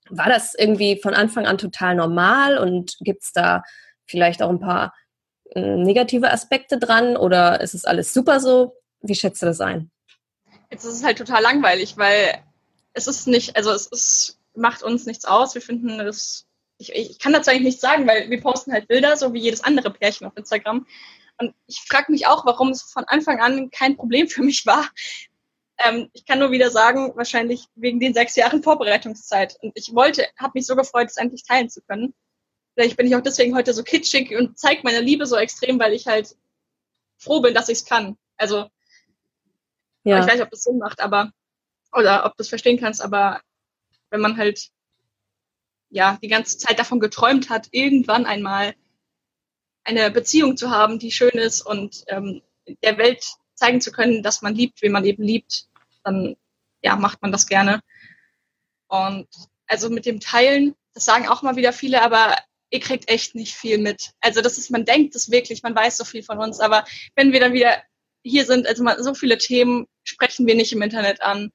war 0.09 0.29
das 0.29 0.55
irgendwie 0.55 1.01
von 1.03 1.15
Anfang 1.15 1.47
an 1.47 1.59
total 1.59 1.95
normal 1.95 2.59
und 2.59 2.97
gibt 3.01 3.25
es 3.25 3.33
da 3.33 3.63
vielleicht 4.07 4.43
auch 4.43 4.51
ein 4.51 4.61
paar 4.61 4.95
äh, 5.51 5.77
negative 5.77 6.31
Aspekte 6.31 6.79
dran 6.79 7.17
oder 7.17 7.61
ist 7.61 7.75
es 7.75 7.85
alles 7.85 8.15
super 8.15 8.41
so? 8.41 8.75
Wie 9.07 9.15
schätzt 9.15 9.43
du 9.43 9.47
das 9.47 9.61
ein? 9.61 9.91
Jetzt 10.71 10.85
ist 10.85 10.95
es 10.95 11.05
halt 11.05 11.19
total 11.19 11.43
langweilig, 11.43 11.97
weil 11.99 12.43
es 12.95 13.07
ist 13.07 13.29
nicht, 13.29 13.55
also 13.55 13.71
es 13.71 13.87
ist, 13.87 14.41
macht 14.55 14.83
uns 14.83 15.05
nichts 15.05 15.27
aus. 15.27 15.55
Wir 15.55 15.61
finden 15.61 15.99
das, 15.99 16.47
ich, 16.79 16.93
ich 16.95 17.19
kann 17.19 17.35
dazu 17.35 17.51
eigentlich 17.51 17.65
nichts 17.65 17.83
sagen, 17.83 18.07
weil 18.07 18.31
wir 18.31 18.41
posten 18.41 18.73
halt 18.73 18.89
Bilder, 18.89 19.17
so 19.17 19.35
wie 19.35 19.41
jedes 19.41 19.63
andere 19.63 19.91
Pärchen 19.91 20.27
auf 20.27 20.37
Instagram. 20.37 20.87
Und 21.39 21.55
ich 21.67 21.81
frage 21.87 22.11
mich 22.11 22.27
auch, 22.27 22.47
warum 22.47 22.71
es 22.71 22.83
von 22.83 23.05
Anfang 23.05 23.41
an 23.41 23.71
kein 23.71 23.97
Problem 23.97 24.27
für 24.27 24.43
mich 24.43 24.65
war. 24.65 24.89
Ähm, 25.77 26.09
ich 26.15 26.25
kann 26.25 26.39
nur 26.39 26.51
wieder 26.51 26.71
sagen, 26.71 27.13
wahrscheinlich 27.15 27.67
wegen 27.75 28.01
den 28.01 28.15
sechs 28.15 28.35
Jahren 28.37 28.63
Vorbereitungszeit. 28.63 29.59
Und 29.61 29.73
ich 29.75 29.95
wollte, 29.95 30.27
habe 30.39 30.53
mich 30.55 30.67
so 30.67 30.77
gefreut, 30.77 31.09
es 31.11 31.19
endlich 31.19 31.43
teilen 31.43 31.69
zu 31.69 31.83
können. 31.83 32.15
Vielleicht 32.75 32.97
bin 32.97 33.07
ich 33.07 33.15
auch 33.15 33.21
deswegen 33.21 33.55
heute 33.55 33.75
so 33.75 33.83
kitschig 33.83 34.35
und 34.35 34.59
zeige 34.59 34.81
meine 34.83 35.01
Liebe 35.01 35.27
so 35.27 35.37
extrem, 35.37 35.79
weil 35.79 35.93
ich 35.93 36.07
halt 36.07 36.35
froh 37.19 37.41
bin, 37.41 37.55
dass 37.55 37.69
ich 37.69 37.79
es 37.79 37.85
kann. 37.85 38.17
Also, 38.37 38.69
ja. 40.05 40.21
ich 40.21 40.27
weiß 40.27 40.35
nicht, 40.35 40.43
ob 40.43 40.51
das 40.51 40.63
Sinn 40.63 40.79
macht, 40.79 41.01
aber, 41.01 41.33
oder 41.93 42.25
ob 42.27 42.37
du 42.37 42.43
es 42.43 42.49
verstehen 42.49 42.79
kannst, 42.79 43.03
aber 43.03 43.41
wenn 44.11 44.21
man 44.21 44.37
halt, 44.37 44.69
ja, 45.91 46.19
die 46.23 46.29
ganze 46.29 46.59
Zeit 46.59 46.79
davon 46.79 47.01
geträumt 47.01 47.51
hat, 47.51 47.69
irgendwann 47.71 48.27
einmal 48.27 48.75
eine 49.85 50.11
Beziehung 50.11 50.57
zu 50.57 50.71
haben, 50.71 50.99
die 50.99 51.11
schön 51.11 51.31
ist 51.31 51.61
und 51.63 52.05
ähm, 52.09 52.43
der 52.83 52.99
Welt 52.99 53.25
zeigen 53.55 53.81
zu 53.81 53.93
können, 53.93 54.23
dass 54.23 54.43
man 54.43 54.55
liebt, 54.55 54.83
wie 54.83 54.89
man 54.89 55.05
eben 55.05 55.23
liebt, 55.23 55.69
dann 56.03 56.37
ja, 56.83 56.97
macht 56.97 57.23
man 57.23 57.33
das 57.33 57.47
gerne. 57.47 57.81
Und 58.89 59.29
also 59.67 59.91
mit 59.91 60.07
dem 60.07 60.21
Teilen, 60.21 60.75
das 60.95 61.05
sagen 61.05 61.29
auch 61.29 61.43
mal 61.43 61.57
wieder 61.57 61.73
viele, 61.73 62.03
aber 62.03 62.37
ihr 62.71 62.81
kriegt 62.81 63.09
echt 63.09 63.35
nicht 63.35 63.55
viel 63.55 63.79
mit. 63.79 64.13
Also 64.21 64.41
das 64.41 64.59
ist, 64.59 64.71
man 64.71 64.85
denkt 64.85 65.15
es 65.15 65.31
wirklich, 65.31 65.63
man 65.63 65.75
weiß 65.75 65.97
so 65.97 66.05
viel 66.05 66.23
von 66.23 66.39
uns, 66.39 66.61
aber 66.61 66.85
wenn 67.15 67.33
wir 67.33 67.41
dann 67.41 67.53
wieder 67.53 67.83
hier 68.23 68.45
sind, 68.45 68.67
also 68.67 68.83
man, 68.83 69.03
so 69.03 69.15
viele 69.15 69.39
Themen 69.39 69.87
sprechen 70.05 70.47
wir 70.47 70.55
nicht 70.55 70.73
im 70.73 70.83
Internet 70.83 71.23
an. 71.23 71.51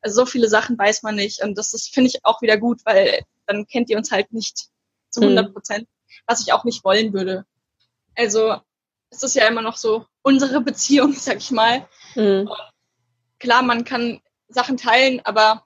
Also 0.00 0.22
so 0.22 0.26
viele 0.26 0.48
Sachen 0.48 0.76
weiß 0.76 1.02
man 1.02 1.14
nicht 1.14 1.42
und 1.42 1.56
das 1.56 1.74
ist, 1.74 1.94
finde 1.94 2.10
ich, 2.10 2.24
auch 2.24 2.42
wieder 2.42 2.56
gut, 2.56 2.80
weil 2.84 3.22
dann 3.46 3.66
kennt 3.66 3.88
ihr 3.90 3.96
uns 3.96 4.10
halt 4.10 4.32
nicht 4.32 4.68
zu 5.10 5.20
100 5.20 5.46
hm. 5.46 5.52
Prozent, 5.52 5.88
was 6.26 6.40
ich 6.40 6.52
auch 6.52 6.64
nicht 6.64 6.84
wollen 6.84 7.12
würde. 7.12 7.44
Also 8.16 8.56
es 9.10 9.22
ist 9.22 9.34
ja 9.34 9.46
immer 9.46 9.62
noch 9.62 9.76
so 9.76 10.06
unsere 10.22 10.60
Beziehung, 10.60 11.12
sag 11.16 11.38
ich 11.38 11.50
mal. 11.50 11.86
Mhm. 12.14 12.48
klar, 13.38 13.62
man 13.62 13.84
kann 13.84 14.20
Sachen 14.48 14.76
teilen, 14.76 15.20
aber 15.24 15.64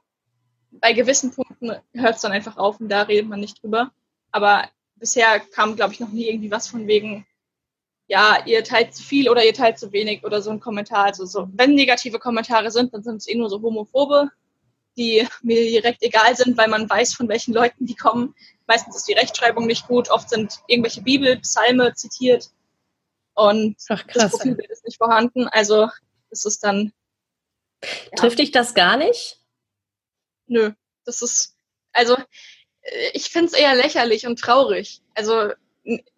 bei 0.70 0.92
gewissen 0.92 1.32
Punkten 1.32 1.76
hört 1.92 2.16
es 2.16 2.20
dann 2.20 2.32
einfach 2.32 2.56
auf 2.56 2.80
und 2.80 2.88
da 2.88 3.02
redet 3.02 3.28
man 3.28 3.40
nicht 3.40 3.62
drüber. 3.62 3.90
Aber 4.30 4.68
bisher 4.96 5.40
kam, 5.40 5.76
glaube 5.76 5.94
ich, 5.94 6.00
noch 6.00 6.10
nie 6.10 6.28
irgendwie 6.28 6.50
was 6.50 6.68
von 6.68 6.86
wegen, 6.86 7.26
ja, 8.08 8.44
ihr 8.46 8.62
teilt 8.62 8.94
zu 8.94 9.02
viel 9.02 9.28
oder 9.28 9.44
ihr 9.44 9.54
teilt 9.54 9.78
zu 9.78 9.92
wenig 9.92 10.24
oder 10.24 10.40
so 10.40 10.50
ein 10.50 10.60
Kommentar. 10.60 11.06
Also 11.06 11.26
so, 11.26 11.48
wenn 11.52 11.74
negative 11.74 12.18
Kommentare 12.18 12.70
sind, 12.70 12.94
dann 12.94 13.02
sind 13.02 13.16
es 13.16 13.28
eh 13.28 13.34
nur 13.34 13.50
so 13.50 13.60
homophobe, 13.60 14.30
die 14.96 15.26
mir 15.42 15.60
direkt 15.62 16.02
egal 16.02 16.36
sind, 16.36 16.56
weil 16.56 16.68
man 16.68 16.88
weiß, 16.88 17.14
von 17.14 17.28
welchen 17.28 17.52
Leuten 17.52 17.86
die 17.86 17.96
kommen. 17.96 18.34
Meistens 18.66 18.96
ist 18.96 19.08
die 19.08 19.14
Rechtschreibung 19.14 19.66
nicht 19.66 19.86
gut, 19.88 20.10
oft 20.10 20.30
sind 20.30 20.60
irgendwelche 20.68 21.02
Bibel, 21.02 21.38
Psalme 21.40 21.94
zitiert 21.94 22.50
und 23.34 23.76
Ach, 23.88 24.06
krass, 24.06 24.22
das 24.22 24.32
Profilbild 24.32 24.70
ist 24.70 24.84
nicht 24.84 24.98
vorhanden. 24.98 25.46
Also 25.48 25.88
ist 26.30 26.46
es 26.46 26.58
dann. 26.58 26.92
Ja. 27.82 27.88
Trifft 28.16 28.38
dich 28.38 28.50
das 28.50 28.74
gar 28.74 28.96
nicht? 28.96 29.40
Nö, 30.46 30.72
das 31.04 31.22
ist, 31.22 31.56
also 31.92 32.16
ich 33.12 33.30
finde 33.30 33.46
es 33.46 33.52
eher 33.52 33.74
lächerlich 33.74 34.26
und 34.26 34.38
traurig. 34.38 35.02
Also 35.14 35.52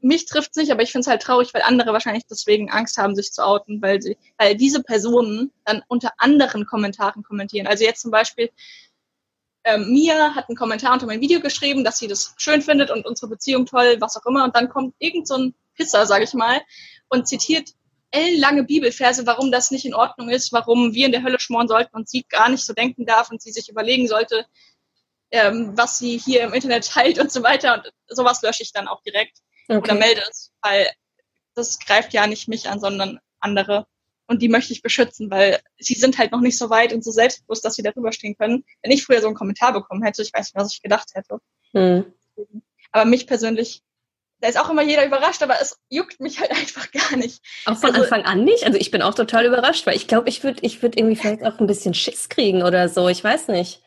mich 0.00 0.26
trifft 0.26 0.50
es 0.52 0.56
nicht, 0.56 0.72
aber 0.72 0.82
ich 0.82 0.92
finde 0.92 1.02
es 1.02 1.06
halt 1.08 1.22
traurig, 1.22 1.52
weil 1.52 1.62
andere 1.62 1.92
wahrscheinlich 1.92 2.24
deswegen 2.26 2.70
Angst 2.70 2.96
haben, 2.96 3.14
sich 3.14 3.32
zu 3.32 3.44
outen, 3.44 3.82
weil 3.82 4.00
sie, 4.00 4.16
weil 4.38 4.56
diese 4.56 4.82
Personen 4.82 5.52
dann 5.64 5.82
unter 5.88 6.12
anderen 6.18 6.66
Kommentaren 6.66 7.22
kommentieren. 7.22 7.66
Also 7.66 7.84
jetzt 7.84 8.00
zum 8.00 8.10
Beispiel 8.10 8.50
ähm, 9.64 9.90
Mia 9.90 10.34
hat 10.34 10.48
einen 10.48 10.56
Kommentar 10.56 10.94
unter 10.94 11.06
mein 11.06 11.20
Video 11.20 11.40
geschrieben, 11.40 11.84
dass 11.84 11.98
sie 11.98 12.08
das 12.08 12.34
schön 12.38 12.62
findet 12.62 12.90
und 12.90 13.04
unsere 13.06 13.28
Beziehung 13.28 13.66
toll, 13.66 13.96
was 14.00 14.16
auch 14.16 14.24
immer. 14.26 14.44
Und 14.44 14.56
dann 14.56 14.68
kommt 14.68 14.94
irgend 14.98 15.28
so 15.28 15.34
ein 15.34 15.54
Pisser, 15.74 16.06
sage 16.06 16.24
ich 16.24 16.32
mal, 16.32 16.60
und 17.08 17.28
zitiert 17.28 17.70
ellenlange 18.10 18.64
Bibelverse, 18.64 19.26
warum 19.26 19.52
das 19.52 19.70
nicht 19.70 19.84
in 19.84 19.94
Ordnung 19.94 20.30
ist, 20.30 20.52
warum 20.52 20.94
wir 20.94 21.06
in 21.06 21.12
der 21.12 21.22
Hölle 21.22 21.38
schmoren 21.38 21.68
sollten 21.68 21.94
und 21.94 22.08
sie 22.08 22.24
gar 22.28 22.48
nicht 22.48 22.64
so 22.64 22.72
denken 22.72 23.04
darf 23.04 23.30
und 23.30 23.42
sie 23.42 23.52
sich 23.52 23.68
überlegen 23.68 24.08
sollte, 24.08 24.46
ähm, 25.30 25.76
was 25.76 25.98
sie 25.98 26.16
hier 26.16 26.42
im 26.42 26.54
Internet 26.54 26.88
teilt 26.88 27.18
und 27.18 27.30
so 27.30 27.42
weiter. 27.42 27.74
Und 27.74 27.92
sowas 28.08 28.40
lösche 28.42 28.62
ich 28.62 28.72
dann 28.72 28.88
auch 28.88 29.02
direkt 29.02 29.38
okay. 29.68 29.78
oder 29.78 29.94
melde 29.94 30.22
es, 30.30 30.52
weil 30.62 30.88
das 31.54 31.78
greift 31.78 32.12
ja 32.12 32.26
nicht 32.26 32.48
mich 32.48 32.68
an, 32.68 32.80
sondern 32.80 33.20
andere. 33.40 33.86
Und 34.26 34.42
die 34.42 34.48
möchte 34.48 34.72
ich 34.72 34.82
beschützen, 34.82 35.30
weil 35.30 35.60
sie 35.78 35.94
sind 35.94 36.18
halt 36.18 36.32
noch 36.32 36.40
nicht 36.40 36.58
so 36.58 36.68
weit 36.68 36.92
und 36.92 37.02
so 37.02 37.10
selbstbewusst, 37.10 37.64
dass 37.64 37.74
sie 37.74 37.82
darüber 37.82 38.12
stehen 38.12 38.36
können. 38.36 38.64
Wenn 38.82 38.92
ich 38.92 39.04
früher 39.04 39.20
so 39.20 39.26
einen 39.26 39.36
Kommentar 39.36 39.72
bekommen 39.72 40.02
hätte, 40.02 40.22
ich 40.22 40.32
weiß 40.32 40.52
nicht, 40.52 40.56
was 40.56 40.74
ich 40.74 40.82
gedacht 40.82 41.10
hätte. 41.14 41.38
Hm. 41.72 42.12
Aber 42.92 43.04
mich 43.06 43.26
persönlich 43.26 43.82
da 44.40 44.48
ist 44.48 44.58
auch 44.58 44.70
immer 44.70 44.82
jeder 44.82 45.04
überrascht, 45.04 45.42
aber 45.42 45.60
es 45.60 45.78
juckt 45.88 46.20
mich 46.20 46.40
halt 46.40 46.50
einfach 46.56 46.90
gar 46.92 47.16
nicht. 47.16 47.40
Auch 47.66 47.76
von 47.76 47.90
also, 47.90 48.02
Anfang 48.02 48.22
an 48.24 48.44
nicht? 48.44 48.64
Also 48.64 48.78
ich 48.78 48.90
bin 48.90 49.02
auch 49.02 49.14
total 49.14 49.46
überrascht, 49.46 49.86
weil 49.86 49.96
ich 49.96 50.06
glaube, 50.06 50.28
ich 50.28 50.44
würde 50.44 50.60
ich 50.62 50.82
würd 50.82 50.96
irgendwie 50.96 51.16
vielleicht 51.16 51.44
auch 51.44 51.58
ein 51.58 51.66
bisschen 51.66 51.94
Schiss 51.94 52.28
kriegen 52.28 52.62
oder 52.62 52.88
so, 52.88 53.08
ich 53.08 53.22
weiß 53.22 53.48
nicht. 53.48 53.82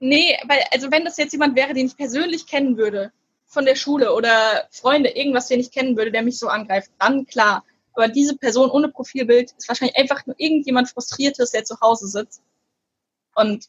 Nee, 0.00 0.36
weil, 0.48 0.58
also 0.72 0.90
wenn 0.90 1.04
das 1.04 1.16
jetzt 1.16 1.32
jemand 1.32 1.54
wäre, 1.54 1.74
den 1.74 1.86
ich 1.86 1.96
persönlich 1.96 2.46
kennen 2.46 2.76
würde, 2.76 3.12
von 3.52 3.66
der 3.66 3.76
Schule 3.76 4.14
oder 4.14 4.66
Freunde, 4.70 5.10
irgendwas, 5.10 5.48
den 5.48 5.60
ich 5.60 5.70
kennen 5.70 5.96
würde, 5.96 6.10
der 6.10 6.22
mich 6.22 6.38
so 6.38 6.48
angreift, 6.48 6.90
dann 6.98 7.26
klar. 7.26 7.64
Aber 7.92 8.08
diese 8.08 8.36
Person 8.36 8.70
ohne 8.70 8.88
Profilbild 8.88 9.52
ist 9.52 9.68
wahrscheinlich 9.68 9.96
einfach 9.98 10.24
nur 10.26 10.34
irgendjemand 10.38 10.88
Frustriertes, 10.88 11.50
der 11.50 11.64
zu 11.64 11.78
Hause 11.80 12.08
sitzt. 12.08 12.42
Und 13.34 13.68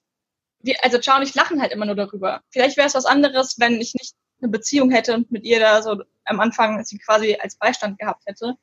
wir, 0.60 0.82
also 0.84 1.00
Ciao 1.00 1.18
und 1.18 1.24
ich 1.24 1.36
lachen 1.36 1.62
halt 1.62 1.74
immer 1.74 1.86
nur 1.86 1.96
darüber. 1.96 2.42
Vielleicht 2.50 2.78
wäre 2.78 2.88
es 2.88 2.96
was 2.96 3.06
anderes, 3.06 3.60
wenn 3.60 3.82
ich 3.82 3.94
nicht 3.94 4.16
eine 4.42 4.50
Beziehung 4.50 4.90
hätte 4.90 5.16
und 5.16 5.32
mit 5.32 5.44
ihr 5.44 5.60
da 5.60 5.82
so 5.82 6.02
am 6.24 6.40
Anfang 6.40 6.84
sie 6.86 6.98
quasi 6.98 7.36
als 7.36 7.56
Beistand 7.58 8.00
gehabt 8.00 8.24
hätte. 8.26 8.56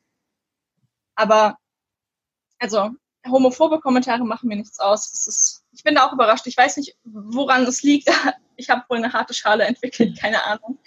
Aber 1.15 1.59
also 2.59 2.91
homophobe 3.29 3.81
Kommentare 3.81 4.25
machen 4.25 4.49
mir 4.49 4.57
nichts 4.57 4.81
aus. 4.81 5.27
Ist, 5.27 5.65
ich 5.73 5.83
bin 5.83 5.95
da 5.95 6.07
auch 6.07 6.13
überrascht. 6.13 6.47
Ich 6.47 6.57
weiß 6.57 6.77
nicht, 6.79 6.97
woran 7.05 7.65
es 7.65 7.83
liegt. 7.83 8.09
Ich 8.57 8.69
habe 8.69 8.85
wohl 8.91 8.99
eine 8.99 9.15
harte 9.15 9.33
Schale 9.33 9.65
entwickelt, 9.65 10.21
keine 10.21 10.45
Ahnung. 10.45 10.79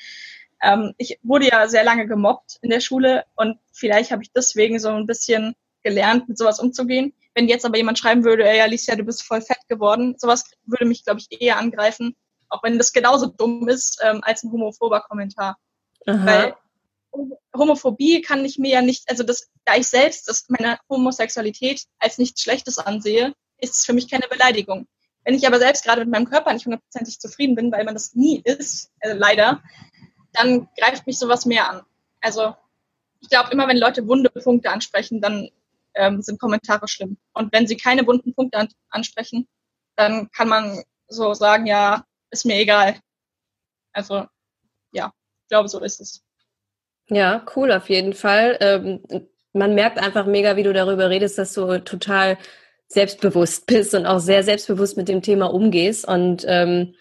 Ähm, 0.62 0.94
ich 1.00 1.18
wurde 1.24 1.48
ja 1.50 1.68
sehr 1.68 1.84
lange 1.84 2.06
gemobbt 2.06 2.60
in 2.62 2.70
der 2.70 2.82
Schule 2.82 3.26
und 3.36 3.58
vielleicht 3.72 4.12
habe 4.12 4.22
ich 4.22 4.32
deswegen 4.32 4.78
so 4.78 4.90
ein 4.90 5.08
bisschen 5.08 5.56
gelernt, 5.82 6.30
mit 6.30 6.38
sowas 6.38 6.60
umzugehen. 6.60 7.14
Wenn 7.34 7.48
jetzt 7.48 7.66
aber 7.66 7.78
jemand 7.78 7.98
schreiben 7.98 8.24
würde, 8.24 8.48
ey 8.48 8.62
Alicia, 8.62 8.96
du 8.96 9.04
bist 9.04 9.24
voll 9.24 9.42
fett 9.42 9.68
geworden, 9.70 10.14
sowas 10.20 10.46
würde 10.68 10.86
mich, 10.86 11.04
glaube 11.04 11.20
ich, 11.20 11.42
eher 11.42 11.58
angreifen, 11.58 12.16
auch 12.50 12.62
wenn 12.62 12.78
das 12.78 12.94
genauso 12.94 13.26
dumm 13.26 13.68
ist 13.68 14.00
ähm, 14.04 14.22
als 14.24 14.44
ein 14.44 14.52
homophober 14.52 15.02
Kommentar. 15.02 15.58
Aha. 16.06 16.26
Weil 16.26 16.56
Homophobie 17.56 18.22
kann 18.22 18.44
ich 18.46 18.58
mir 18.58 18.72
ja 18.72 18.82
nicht, 18.82 19.10
also 19.10 19.24
das, 19.24 19.52
da 19.66 19.76
ich 19.76 19.88
selbst 19.88 20.28
das, 20.28 20.46
meine 20.50 20.80
Homosexualität 20.90 21.84
als 22.00 22.18
nichts 22.18 22.42
Schlechtes 22.42 22.80
ansehe, 22.80 23.34
ist 23.60 23.76
es 23.76 23.86
für 23.86 23.94
mich 23.94 24.10
keine 24.10 24.28
Beleidigung. 24.28 24.88
Wenn 25.24 25.36
ich 25.36 25.48
aber 25.48 25.60
selbst 25.60 25.86
gerade 25.86 26.02
mit 26.02 26.10
meinem 26.10 26.30
Körper 26.30 26.52
nicht 26.52 26.66
hundertprozentig 26.66 27.20
zufrieden 27.20 27.56
bin, 27.56 27.72
weil 27.72 27.86
man 27.86 27.94
das 27.94 28.14
nie 28.14 28.42
ist, 28.44 28.92
also 29.00 29.18
leider, 29.18 29.64
dann 30.34 30.68
greift 30.78 31.08
mich 31.08 31.18
sowas 31.18 31.46
mehr 31.46 31.70
an. 31.70 31.82
Also 32.20 32.56
ich 33.22 33.30
glaube, 33.30 33.52
immer 33.52 33.68
wenn 33.68 33.78
Leute 33.78 34.08
wunde 34.08 34.30
Punkte 34.30 34.70
ansprechen, 34.72 35.22
dann 35.22 35.50
ähm, 35.94 36.22
sind 36.22 36.40
Kommentare 36.40 36.88
schlimm. 36.88 37.18
Und 37.34 37.54
wenn 37.54 37.68
sie 37.68 37.78
keine 37.78 38.06
wunden 38.06 38.34
Punkte 38.34 38.58
an 38.58 38.68
ansprechen, 38.90 39.48
dann 39.96 40.30
kann 40.32 40.50
man 40.50 40.84
so 41.08 41.34
sagen, 41.34 41.68
ja, 41.68 42.04
ist 42.32 42.46
mir 42.46 42.58
egal. 42.58 43.00
Also 43.94 44.26
ja, 44.92 45.14
ich 45.44 45.50
glaube, 45.50 45.70
so 45.70 45.80
ist 45.80 46.02
es. 46.02 46.24
Ja, 47.10 47.46
cool 47.56 47.72
auf 47.72 47.90
jeden 47.90 48.14
Fall. 48.14 48.58
Ähm, 48.62 49.02
man 49.54 49.76
merkt 49.76 50.00
einfach 50.00 50.26
mega, 50.26 50.56
wie 50.56 50.64
du 50.64 50.74
darüber 50.74 51.10
redest, 51.10 51.38
dass 51.38 51.54
du 51.54 51.84
total 51.84 52.38
selbstbewusst 52.88 53.66
bist 53.66 53.94
und 53.94 54.06
auch 54.06 54.20
sehr 54.20 54.44
selbstbewusst 54.44 54.98
mit 54.98 55.08
dem 55.08 55.22
Thema 55.22 55.54
umgehst. 55.54 56.08
Und 56.08 56.46
ähm, 56.48 56.96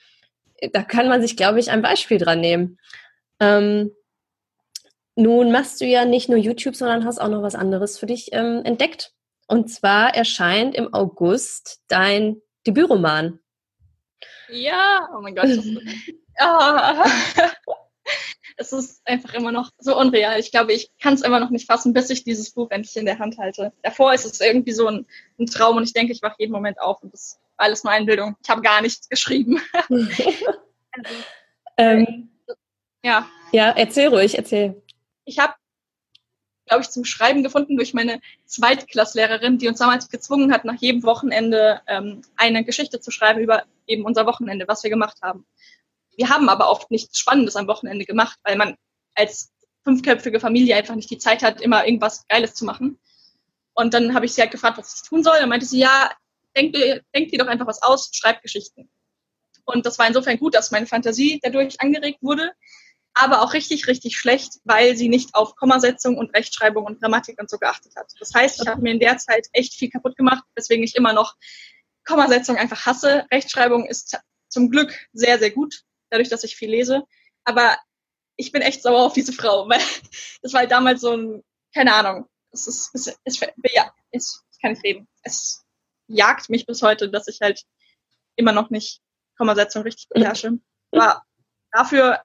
da 0.73 0.83
kann 0.83 1.09
man 1.09 1.21
sich, 1.21 1.37
glaube 1.37 1.61
ich, 1.61 1.71
ein 1.71 1.83
Beispiel 1.83 2.19
dran 2.19 2.41
nehmen. 2.41 2.79
Ähm, 3.41 3.93
nun 5.15 5.53
machst 5.53 5.81
du 5.81 5.85
ja 5.85 6.05
nicht 6.05 6.29
nur 6.29 6.39
YouTube, 6.39 6.75
sondern 6.75 7.05
hast 7.05 7.21
auch 7.21 7.29
noch 7.29 7.43
was 7.43 7.55
anderes 7.55 7.99
für 7.99 8.07
dich 8.07 8.31
ähm, 8.33 8.63
entdeckt. 8.65 9.13
Und 9.47 9.71
zwar 9.71 10.15
erscheint 10.15 10.75
im 10.75 10.95
August 10.95 11.83
dein 11.89 12.41
Debütroman. 12.67 13.39
Ja, 14.49 15.09
oh 15.17 15.21
mein 15.21 15.35
Gott. 15.35 15.49
Oh. 16.41 17.65
es 18.63 18.73
ist 18.73 19.03
einfach 19.05 19.35
immer 19.35 19.53
noch 19.53 19.71
so 19.79 19.99
unreal. 19.99 20.39
Ich 20.39 20.51
glaube, 20.51 20.73
ich 20.73 20.91
kann 21.01 21.15
es 21.15 21.23
immer 21.23 21.41
noch 21.41 21.51
nicht 21.51 21.67
fassen, 21.67 21.93
bis 21.93 22.11
ich 22.11 22.25
dieses 22.25 22.51
Buch 22.51 22.71
endlich 22.71 22.97
in 22.97 23.05
der 23.05 23.19
Hand 23.19 23.39
halte. 23.39 23.73
Davor 23.83 24.15
ist 24.15 24.25
es 24.25 24.41
irgendwie 24.41 24.73
so 24.73 24.87
ein, 24.87 25.07
ein 25.39 25.47
Traum 25.47 25.77
und 25.77 25.85
ich 25.85 25.93
denke, 25.93 26.13
ich 26.13 26.23
wache 26.23 26.37
jeden 26.39 26.53
Moment 26.53 26.81
auf 26.81 27.03
und 27.03 27.13
das 27.13 27.23
ist 27.23 27.41
alles 27.57 27.85
nur 27.85 27.93
Einbildung. 27.93 28.37
Ich 28.43 28.49
habe 28.49 28.63
gar 28.63 28.81
nichts 28.81 29.09
geschrieben. 29.09 29.61
also, 29.89 30.07
ähm, 31.77 32.31
ja. 33.03 33.29
Ja, 33.53 33.71
erzähl 33.71 34.09
ruhig, 34.09 34.39
erzähl. 34.39 34.81
Ich 35.25 35.39
habe 35.39 35.55
glaube 36.67 36.83
ich, 36.83 36.91
zum 36.91 37.05
Schreiben 37.05 37.43
gefunden 37.43 37.77
durch 37.77 37.93
meine 37.93 38.21
Zweitklasslehrerin, 38.47 39.59
die 39.59 39.69
uns 39.69 39.79
damals 39.79 40.09
gezwungen 40.09 40.53
hat, 40.53 40.65
nach 40.65 40.81
jedem 40.81 41.03
Wochenende 41.03 41.83
ähm, 41.87 42.23
eine 42.37 42.65
Geschichte 42.65 42.99
zu 42.99 43.11
schreiben 43.11 43.41
über 43.41 43.65
eben 43.87 44.05
unser 44.05 44.25
Wochenende, 44.25 44.67
was 44.69 44.83
wir 44.83 44.91
gemacht 44.91 45.19
haben. 45.23 45.45
Wir 46.17 46.29
haben 46.29 46.49
aber 46.49 46.71
oft 46.71 46.91
nichts 46.91 47.19
Spannendes 47.19 47.57
am 47.57 47.67
Wochenende 47.67 48.05
gemacht, 48.05 48.39
weil 48.45 48.57
man 48.57 48.77
als 49.15 49.53
fünfköpfige 49.85 50.41
Familie 50.41 50.77
einfach 50.77 50.95
nicht 50.95 51.11
die 51.11 51.19
Zeit 51.19 51.43
hat, 51.43 51.61
immer 51.61 51.85
irgendwas 51.87 52.27
Geiles 52.29 52.55
zu 52.55 52.65
machen. 52.65 52.99
Und 53.75 53.95
dann 53.95 54.15
habe 54.15 54.27
ich 54.27 54.35
sie 54.35 54.43
halt 54.43 54.51
gefragt, 54.51 54.79
was 54.79 55.03
ich 55.03 55.09
tun 55.09 55.25
soll. 55.25 55.39
Dann 55.39 55.49
meinte 55.49 55.67
sie, 55.67 55.79
ja, 55.79 56.13
denk, 56.57 56.75
denk 57.15 57.31
dir 57.31 57.39
doch 57.39 57.47
einfach 57.47 57.67
was 57.67 57.83
aus, 57.83 58.11
schreib 58.13 58.43
Geschichten. 58.43 58.91
Und 59.65 59.87
das 59.87 59.99
war 59.99 60.07
insofern 60.07 60.39
gut, 60.39 60.55
dass 60.55 60.71
meine 60.71 60.87
Fantasie 60.87 61.41
dadurch 61.43 61.81
angeregt 61.81 62.19
wurde 62.21 62.53
aber 63.15 63.43
auch 63.43 63.53
richtig, 63.53 63.87
richtig 63.87 64.17
schlecht, 64.17 64.61
weil 64.65 64.97
sie 64.97 65.09
nicht 65.09 65.35
auf 65.35 65.57
Kommasetzung 65.57 66.17
und 66.17 66.35
Rechtschreibung 66.35 66.85
und 66.85 67.01
Grammatik 67.01 67.39
und 67.41 67.51
so 67.51 67.59
geachtet 67.59 67.95
hat. 67.97 68.11
Das 68.19 68.33
heißt, 68.35 68.63
ich 68.63 68.69
habe 68.69 68.81
mir 68.81 68.93
in 68.93 69.01
der 69.01 69.19
Zeit 69.19 69.49
echt 69.53 69.75
viel 69.75 69.91
kaputt 69.91 70.17
gemacht, 70.17 70.45
weswegen 70.55 70.85
ich 70.85 70.97
immer 70.97 71.13
noch 71.13 71.35
Kommasetzung 72.05 72.57
einfach 72.57 72.87
hasse. 72.87 73.27
Rechtschreibung 73.31 73.87
ist 73.87 74.19
zum 74.49 74.71
Glück 74.71 74.95
sehr, 75.13 75.39
sehr 75.39 75.51
gut, 75.51 75.83
dadurch, 76.13 76.29
dass 76.29 76.45
ich 76.45 76.57
viel 76.57 76.71
lese. 76.71 77.03
Aber 77.45 77.77
ich 78.37 78.53
bin 78.53 78.63
echt 78.63 78.83
sauer 78.83 79.03
auf 79.05 79.13
diese 79.13 79.33
Frau, 79.33 79.69
weil 79.69 79.81
das 80.43 80.53
war 80.53 80.61
halt 80.61 80.71
damals 80.71 81.01
so 81.01 81.17
ein, 81.17 81.43
keine 81.75 81.95
Ahnung, 81.95 82.29
es 82.53 82.67
ist, 82.67 82.91
es, 82.95 83.19
es, 83.25 83.41
ja, 83.41 83.93
es, 84.11 84.45
ich 84.53 84.61
kann 84.61 84.73
nicht 84.73 84.85
reden. 84.85 85.09
Es 85.23 85.65
jagt 86.07 86.51
mich 86.51 86.67
bis 86.67 86.83
heute, 86.83 87.11
dass 87.11 87.29
ich 87.29 87.41
halt 87.41 87.63
immer 88.37 88.53
noch 88.53 88.71
nicht 88.71 89.01
Kommasetzung 89.37 89.83
richtig 89.83 90.09
beherrsche. 90.11 90.59
Aber 90.91 91.23
dafür 91.71 92.23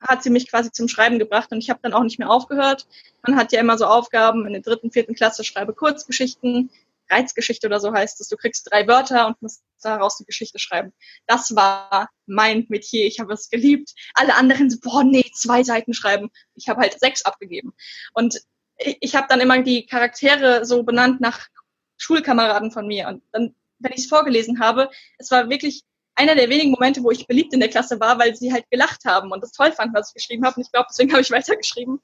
hat 0.00 0.22
sie 0.22 0.30
mich 0.30 0.50
quasi 0.50 0.70
zum 0.70 0.88
Schreiben 0.88 1.18
gebracht 1.18 1.50
und 1.52 1.58
ich 1.58 1.70
habe 1.70 1.80
dann 1.82 1.92
auch 1.92 2.02
nicht 2.02 2.18
mehr 2.18 2.30
aufgehört. 2.30 2.86
Man 3.22 3.36
hat 3.36 3.52
ja 3.52 3.60
immer 3.60 3.78
so 3.78 3.86
Aufgaben 3.86 4.46
in 4.46 4.52
der 4.52 4.62
dritten, 4.62 4.90
vierten 4.90 5.14
Klasse, 5.14 5.44
schreibe 5.44 5.74
Kurzgeschichten, 5.74 6.70
Reizgeschichte 7.10 7.66
oder 7.66 7.80
so 7.80 7.92
heißt 7.92 8.20
es. 8.20 8.28
Du 8.28 8.36
kriegst 8.36 8.70
drei 8.70 8.86
Wörter 8.86 9.26
und 9.26 9.40
musst 9.42 9.62
daraus 9.82 10.18
eine 10.18 10.26
Geschichte 10.26 10.58
schreiben. 10.58 10.92
Das 11.26 11.54
war 11.54 12.10
mein 12.26 12.66
Metier. 12.68 13.06
Ich 13.06 13.20
habe 13.20 13.32
es 13.32 13.50
geliebt. 13.50 13.94
Alle 14.14 14.34
anderen 14.34 14.70
so, 14.70 14.78
boah, 14.80 15.04
nee, 15.04 15.24
zwei 15.34 15.62
Seiten 15.62 15.94
schreiben. 15.94 16.30
Ich 16.54 16.68
habe 16.68 16.80
halt 16.80 16.98
sechs 16.98 17.22
abgegeben. 17.22 17.72
Und 18.14 18.40
ich 18.78 19.14
habe 19.16 19.26
dann 19.28 19.40
immer 19.40 19.62
die 19.62 19.86
Charaktere 19.86 20.64
so 20.64 20.82
benannt 20.82 21.20
nach 21.20 21.48
Schulkameraden 21.96 22.70
von 22.70 22.86
mir. 22.86 23.08
Und 23.08 23.22
dann, 23.32 23.54
wenn 23.78 23.92
ich 23.92 24.00
es 24.00 24.06
vorgelesen 24.06 24.60
habe, 24.60 24.90
es 25.18 25.30
war 25.30 25.50
wirklich 25.50 25.82
einer 26.14 26.34
der 26.34 26.48
wenigen 26.48 26.72
Momente, 26.72 27.02
wo 27.02 27.10
ich 27.10 27.26
beliebt 27.26 27.52
in 27.54 27.60
der 27.60 27.68
Klasse 27.68 28.00
war, 28.00 28.18
weil 28.18 28.34
sie 28.34 28.52
halt 28.52 28.68
gelacht 28.70 29.04
haben 29.04 29.30
und 29.30 29.42
das 29.42 29.52
toll 29.52 29.72
fanden, 29.72 29.94
was 29.94 30.08
ich 30.08 30.14
geschrieben 30.14 30.44
habe. 30.44 30.56
Und 30.56 30.66
ich 30.66 30.72
glaube, 30.72 30.88
deswegen 30.90 31.12
habe 31.12 31.22
ich 31.22 31.30
weitergeschrieben, 31.30 32.00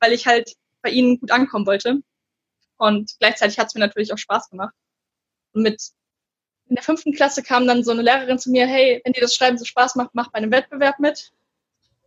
weil 0.00 0.12
ich 0.12 0.26
halt 0.26 0.52
bei 0.82 0.90
ihnen 0.90 1.18
gut 1.18 1.32
ankommen 1.32 1.66
wollte. 1.66 2.00
Und 2.78 3.12
gleichzeitig 3.18 3.58
hat 3.58 3.68
es 3.68 3.74
mir 3.74 3.80
natürlich 3.80 4.12
auch 4.12 4.18
Spaß 4.18 4.50
gemacht. 4.50 4.74
Und 5.52 5.62
mit 5.62 5.80
in 6.68 6.74
der 6.74 6.84
fünften 6.84 7.12
Klasse 7.12 7.42
kam 7.42 7.66
dann 7.66 7.84
so 7.84 7.92
eine 7.92 8.02
Lehrerin 8.02 8.38
zu 8.38 8.50
mir, 8.50 8.66
hey, 8.66 9.00
wenn 9.04 9.12
dir 9.12 9.20
das 9.20 9.34
Schreiben 9.34 9.56
so 9.56 9.64
Spaß 9.64 9.94
macht, 9.94 10.10
mach 10.14 10.30
bei 10.30 10.38
einem 10.38 10.50
Wettbewerb 10.50 10.98
mit. 10.98 11.32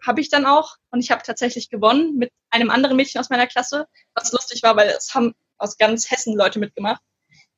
Habe 0.06 0.22
ich 0.22 0.30
dann 0.30 0.46
auch. 0.46 0.76
Und 0.92 1.00
ich 1.00 1.12
habe 1.12 1.24
tatsächlich 1.24 1.70
gewonnen 1.70 2.18
mit 2.18 2.32
einem 2.50 2.70
anderen 2.70 2.98
Mädchen 2.98 3.20
aus 3.20 3.30
meiner 3.30 3.48
Klasse, 3.48 3.88
was 4.14 4.32
lustig 4.32 4.64
war, 4.64 4.76
weil 4.76 4.90
es 4.90 5.14
haben 5.16 5.34
aus 5.58 5.78
ganz 5.78 6.12
Hessen 6.12 6.36
Leute 6.36 6.60
mitgemacht. 6.60 7.02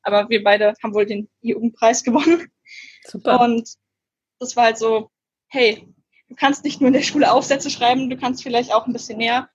Aber 0.02 0.28
wir 0.28 0.42
beide 0.42 0.74
haben 0.82 0.94
wohl 0.94 1.06
den 1.06 1.28
Jugendpreis 1.40 2.02
gewonnen. 2.04 2.50
Super. 3.04 3.40
Und 3.40 3.68
das 4.38 4.56
war 4.56 4.64
halt 4.64 4.78
so, 4.78 5.10
hey, 5.48 5.86
du 6.28 6.34
kannst 6.34 6.64
nicht 6.64 6.80
nur 6.80 6.88
in 6.88 6.94
der 6.94 7.02
Schule 7.02 7.30
Aufsätze 7.30 7.70
schreiben, 7.70 8.10
du 8.10 8.16
kannst 8.16 8.42
vielleicht 8.42 8.72
auch 8.72 8.86
ein 8.86 8.92
bisschen 8.92 9.18
mehr. 9.18 9.48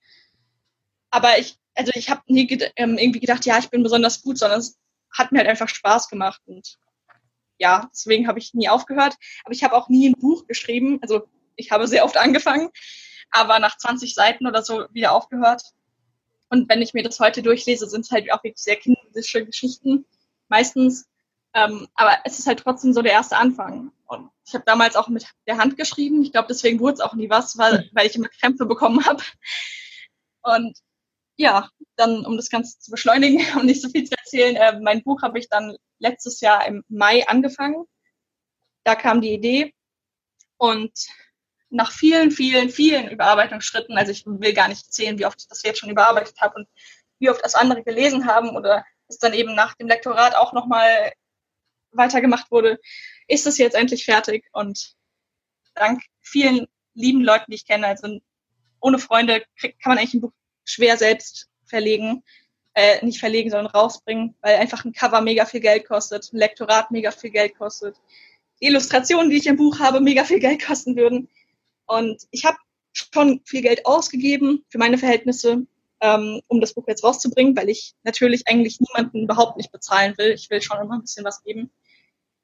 Aber 1.10 1.40
ich, 1.40 1.58
also 1.78 1.92
ich 1.96 2.10
habe 2.10 2.22
nie 2.28 2.48
ged 2.48 2.72
ähm, 2.76 2.98
irgendwie 2.98 3.20
gedacht, 3.20 3.46
ja, 3.46 3.58
ich 3.60 3.70
bin 3.70 3.84
besonders 3.84 4.22
gut, 4.22 4.38
sondern 4.38 4.60
es 4.60 4.78
hat 5.16 5.32
mir 5.32 5.40
halt 5.40 5.50
einfach 5.50 5.70
Spaß 5.70 6.10
gemacht 6.10 6.42
und 6.46 6.78
ja, 7.60 7.90
deswegen 7.92 8.28
habe 8.28 8.40
ich 8.40 8.54
nie 8.54 8.70
aufgehört. 8.70 9.16
Aber 9.44 9.54
ich 9.54 9.64
habe 9.64 9.76
auch 9.76 9.90
nie 9.90 10.10
ein 10.10 10.20
Buch 10.20 10.46
geschrieben. 10.48 11.00
Also 11.02 11.28
ich 11.56 11.72
habe 11.72 11.88
sehr 11.88 12.06
oft 12.06 12.18
angefangen, 12.18 12.70
aber 13.32 13.60
nach 13.60 13.78
20 13.78 14.14
Seiten 14.14 14.48
oder 14.48 14.64
so 14.64 14.86
wieder 14.92 15.12
aufgehört. 15.12 15.64
Und 16.50 16.70
wenn 16.70 16.82
ich 16.82 16.94
mir 16.94 17.04
das 17.04 17.20
heute 17.20 17.42
durchlese, 17.42 17.90
sind 17.90 18.06
es 18.06 18.12
halt 18.12 18.32
auch 18.32 18.44
wirklich 18.44 18.64
sehr 18.64 18.78
kindische 18.78 19.46
Geschichten 19.46 20.06
meistens. 20.48 21.08
Ähm, 21.54 21.88
aber 21.96 22.20
es 22.24 22.40
ist 22.40 22.48
halt 22.48 22.60
trotzdem 22.60 22.94
so 22.94 23.02
der 23.02 23.14
erste 23.14 23.38
Anfang. 23.38 23.92
Und 24.06 24.30
ich 24.46 24.54
habe 24.54 24.64
damals 24.66 24.96
auch 24.96 25.10
mit 25.10 25.26
der 25.48 25.58
Hand 25.58 25.78
geschrieben. 25.78 26.22
Ich 26.22 26.32
glaube, 26.32 26.48
deswegen 26.48 26.80
wurde 26.80 26.96
es 26.96 27.00
auch 27.02 27.16
nie 27.16 27.30
was, 27.30 27.58
weil, 27.58 27.80
hm. 27.80 27.90
weil 27.94 28.08
ich 28.08 28.16
immer 28.16 28.30
Krämpfe 28.30 28.66
bekommen 28.66 29.06
habe. 29.06 29.24
Und 30.44 30.78
ja, 31.38 31.70
dann, 31.96 32.26
um 32.26 32.36
das 32.36 32.50
Ganze 32.50 32.80
zu 32.80 32.92
beschleunigen 32.92 33.40
und 33.54 33.62
um 33.62 33.66
nicht 33.66 33.82
so 33.82 33.90
viel 33.90 34.04
zu 34.04 34.16
erzählen, 34.18 34.56
äh, 34.56 34.80
mein 34.80 35.04
Buch 35.04 35.22
habe 35.22 35.40
ich 35.40 35.48
dann 35.50 35.78
letztes 36.00 36.42
Jahr 36.42 36.66
im 36.68 36.84
Mai 36.90 37.26
angefangen. 37.28 37.86
Da 38.84 38.96
kam 38.96 39.22
die 39.22 39.34
Idee. 39.34 39.74
Und 40.58 40.92
nach 41.70 41.92
vielen, 41.92 42.32
vielen, 42.32 42.70
vielen 42.70 43.10
Überarbeitungsschritten, 43.10 43.98
also 43.98 44.12
ich 44.12 44.26
will 44.26 44.54
gar 44.54 44.68
nicht 44.68 44.92
zählen, 44.92 45.20
wie 45.20 45.26
oft 45.26 45.42
ich 45.42 45.48
das 45.48 45.64
jetzt 45.64 45.80
schon 45.80 45.90
überarbeitet 45.90 46.40
habe 46.40 46.56
und 46.56 46.68
wie 47.20 47.30
oft 47.30 47.44
das 47.44 47.56
andere 47.56 47.84
gelesen 47.84 48.26
haben 48.26 48.56
oder 48.56 48.86
es 49.08 49.18
dann 49.20 49.34
eben 49.34 49.54
nach 49.54 49.76
dem 49.76 49.88
Lektorat 49.88 50.36
auch 50.36 50.54
nochmal 50.54 51.12
weitergemacht 51.92 52.50
wurde, 52.52 52.80
ist 53.28 53.46
es 53.46 53.58
jetzt 53.58 53.76
endlich 53.76 54.06
fertig 54.06 54.48
und 54.54 54.94
dank 55.76 56.02
vielen 56.22 56.68
lieben 56.94 57.22
Leuten, 57.22 57.52
die 57.52 57.56
ich 57.56 57.68
kenne, 57.68 57.88
also 57.88 58.20
ohne 58.80 59.00
Freunde 59.00 59.44
kann 59.60 59.74
man 59.86 59.98
eigentlich 59.98 60.16
ein 60.16 60.22
Buch 60.22 60.34
schwer 60.68 60.98
selbst 60.98 61.48
verlegen, 61.66 62.24
äh, 62.74 63.04
nicht 63.04 63.20
verlegen, 63.20 63.50
sondern 63.50 63.68
rausbringen, 63.68 64.36
weil 64.42 64.58
einfach 64.58 64.86
ein 64.86 64.94
Cover 64.94 65.22
mega 65.22 65.46
viel 65.46 65.62
Geld 65.62 65.88
kostet, 65.88 66.32
ein 66.32 66.38
Lektorat 66.38 66.92
mega 66.92 67.12
viel 67.12 67.32
Geld 67.32 67.58
kostet, 67.58 67.96
die 68.62 68.68
Illustrationen, 68.68 69.30
die 69.30 69.38
ich 69.38 69.48
im 69.48 69.58
Buch 69.58 69.80
habe, 69.80 70.00
mega 70.00 70.24
viel 70.24 70.40
Geld 70.40 70.64
kosten 70.64 70.96
würden. 70.96 71.30
Und 71.86 72.24
ich 72.32 72.46
habe 72.46 72.58
schon 72.92 73.42
viel 73.46 73.62
Geld 73.62 73.86
ausgegeben 73.86 74.66
für 74.70 74.78
meine 74.78 74.98
Verhältnisse, 74.98 75.66
ähm, 76.02 76.42
um 76.48 76.62
das 76.62 76.74
Buch 76.74 76.86
jetzt 76.88 77.04
rauszubringen, 77.04 77.56
weil 77.56 77.70
ich 77.70 77.96
natürlich 78.04 78.48
eigentlich 78.48 78.80
niemanden 78.80 79.24
überhaupt 79.24 79.58
nicht 79.58 79.72
bezahlen 79.72 80.18
will. 80.18 80.32
Ich 80.32 80.50
will 80.50 80.62
schon 80.62 80.80
immer 80.80 80.96
ein 80.96 81.02
bisschen 81.02 81.26
was 81.26 81.44
geben. 81.44 81.72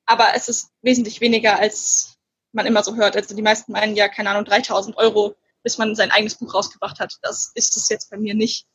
Aber 0.06 0.30
es 0.36 0.50
ist 0.50 0.72
wesentlich 0.82 1.22
weniger, 1.22 1.60
als 1.60 2.18
man 2.52 2.66
immer 2.66 2.84
so 2.84 2.96
hört. 2.96 3.16
Also 3.16 3.36
die 3.36 3.42
meisten 3.42 3.72
meinen 3.72 3.96
ja, 3.96 4.08
keine 4.08 4.30
Ahnung, 4.30 4.46
3000 4.46 4.98
Euro, 4.98 5.36
bis 5.64 5.78
man 5.78 5.96
sein 5.96 6.12
eigenes 6.12 6.36
Buch 6.36 6.54
rausgebracht 6.54 7.00
hat. 7.00 7.16
Das 7.22 7.52
ist 7.56 7.76
es 7.78 7.90
jetzt 7.90 8.10
bei 8.10 8.18
mir 8.18 8.36
nicht. 8.36 8.68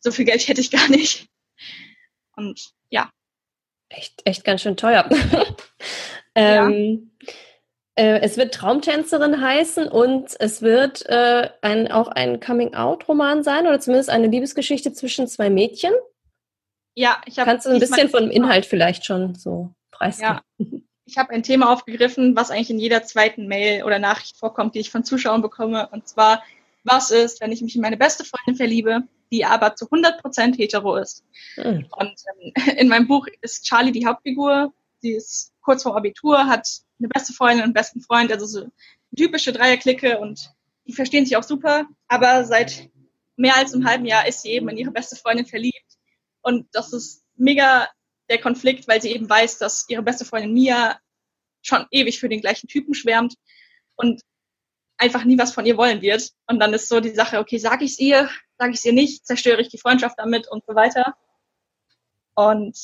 So 0.00 0.10
viel 0.10 0.24
Geld 0.24 0.46
hätte 0.48 0.60
ich 0.60 0.70
gar 0.70 0.88
nicht. 0.88 1.28
Und 2.36 2.72
ja. 2.90 3.10
Echt, 3.88 4.22
echt 4.24 4.44
ganz 4.44 4.62
schön 4.62 4.76
teuer. 4.76 5.08
ähm, 6.34 7.12
ja. 7.20 7.32
Äh, 7.94 8.20
es 8.20 8.38
wird 8.38 8.54
Traumtänzerin 8.54 9.42
heißen 9.42 9.86
und 9.86 10.34
es 10.40 10.62
wird 10.62 11.04
äh, 11.06 11.50
ein, 11.60 11.92
auch 11.92 12.08
ein 12.08 12.40
Coming-out-Roman 12.40 13.44
sein 13.44 13.66
oder 13.66 13.80
zumindest 13.80 14.08
eine 14.08 14.28
Liebesgeschichte 14.28 14.94
zwischen 14.94 15.28
zwei 15.28 15.50
Mädchen. 15.50 15.92
Ja, 16.94 17.20
ich 17.26 17.38
habe. 17.38 17.50
Kannst 17.50 17.66
du 17.66 17.70
ein 17.70 17.80
bisschen 17.80 18.08
vom 18.08 18.30
Inhalt 18.30 18.64
vielleicht 18.64 19.04
schon 19.04 19.34
so 19.34 19.74
preisgeben? 19.90 20.40
Ja. 20.58 20.66
Ich 21.04 21.18
habe 21.18 21.30
ein 21.30 21.42
Thema 21.42 21.72
aufgegriffen, 21.72 22.36
was 22.36 22.50
eigentlich 22.50 22.70
in 22.70 22.78
jeder 22.78 23.02
zweiten 23.02 23.46
Mail 23.46 23.84
oder 23.84 23.98
Nachricht 23.98 24.36
vorkommt, 24.36 24.74
die 24.74 24.80
ich 24.80 24.90
von 24.90 25.04
Zuschauern 25.04 25.42
bekomme. 25.42 25.88
Und 25.90 26.06
zwar, 26.06 26.42
was 26.84 27.10
ist, 27.10 27.40
wenn 27.40 27.52
ich 27.52 27.62
mich 27.62 27.74
in 27.74 27.82
meine 27.82 27.96
beste 27.96 28.24
Freundin 28.24 28.56
verliebe, 28.56 29.02
die 29.32 29.44
aber 29.44 29.74
zu 29.74 29.86
100% 29.86 30.56
hetero 30.56 30.96
ist? 30.96 31.24
Mhm. 31.56 31.86
Und 31.90 32.14
ähm, 32.40 32.52
in 32.76 32.88
meinem 32.88 33.08
Buch 33.08 33.26
ist 33.40 33.64
Charlie 33.64 33.92
die 33.92 34.06
Hauptfigur. 34.06 34.72
Sie 35.00 35.12
ist 35.12 35.52
kurz 35.62 35.82
vor 35.82 35.96
Abitur, 35.96 36.46
hat 36.46 36.68
eine 36.98 37.08
beste 37.08 37.32
Freundin 37.32 37.58
und 37.58 37.64
einen 37.64 37.72
besten 37.72 38.00
Freund, 38.00 38.30
also 38.30 38.46
so 38.46 38.60
eine 38.60 38.72
typische 39.16 39.52
Dreierklicke 39.52 40.18
und 40.18 40.52
die 40.86 40.92
verstehen 40.92 41.24
sich 41.24 41.36
auch 41.36 41.42
super, 41.42 41.86
aber 42.08 42.44
seit 42.44 42.88
mehr 43.36 43.56
als 43.56 43.72
einem 43.72 43.86
halben 43.86 44.04
Jahr 44.04 44.26
ist 44.26 44.42
sie 44.42 44.50
eben 44.50 44.68
in 44.68 44.76
ihre 44.76 44.90
beste 44.90 45.16
Freundin 45.16 45.46
verliebt 45.46 45.98
und 46.42 46.66
das 46.72 46.92
ist 46.92 47.24
mega 47.36 47.88
der 48.32 48.40
Konflikt, 48.40 48.88
weil 48.88 49.00
sie 49.00 49.12
eben 49.12 49.28
weiß, 49.28 49.58
dass 49.58 49.84
ihre 49.88 50.02
beste 50.02 50.24
Freundin 50.24 50.52
Mia 50.52 50.98
schon 51.62 51.86
ewig 51.90 52.18
für 52.18 52.28
den 52.28 52.40
gleichen 52.40 52.66
Typen 52.66 52.94
schwärmt 52.94 53.34
und 53.96 54.22
einfach 54.96 55.24
nie 55.24 55.38
was 55.38 55.52
von 55.52 55.66
ihr 55.66 55.76
wollen 55.76 56.02
wird. 56.02 56.30
Und 56.46 56.58
dann 56.58 56.72
ist 56.72 56.88
so 56.88 57.00
die 57.00 57.10
Sache, 57.10 57.38
okay, 57.38 57.58
sage 57.58 57.84
ich 57.84 57.92
es 57.92 57.98
ihr, 57.98 58.28
sage 58.58 58.72
ich 58.72 58.78
es 58.78 58.84
ihr 58.84 58.92
nicht, 58.92 59.26
zerstöre 59.26 59.60
ich 59.60 59.68
die 59.68 59.78
Freundschaft 59.78 60.18
damit 60.18 60.48
und 60.48 60.64
so 60.66 60.74
weiter. 60.74 61.14
Und 62.34 62.76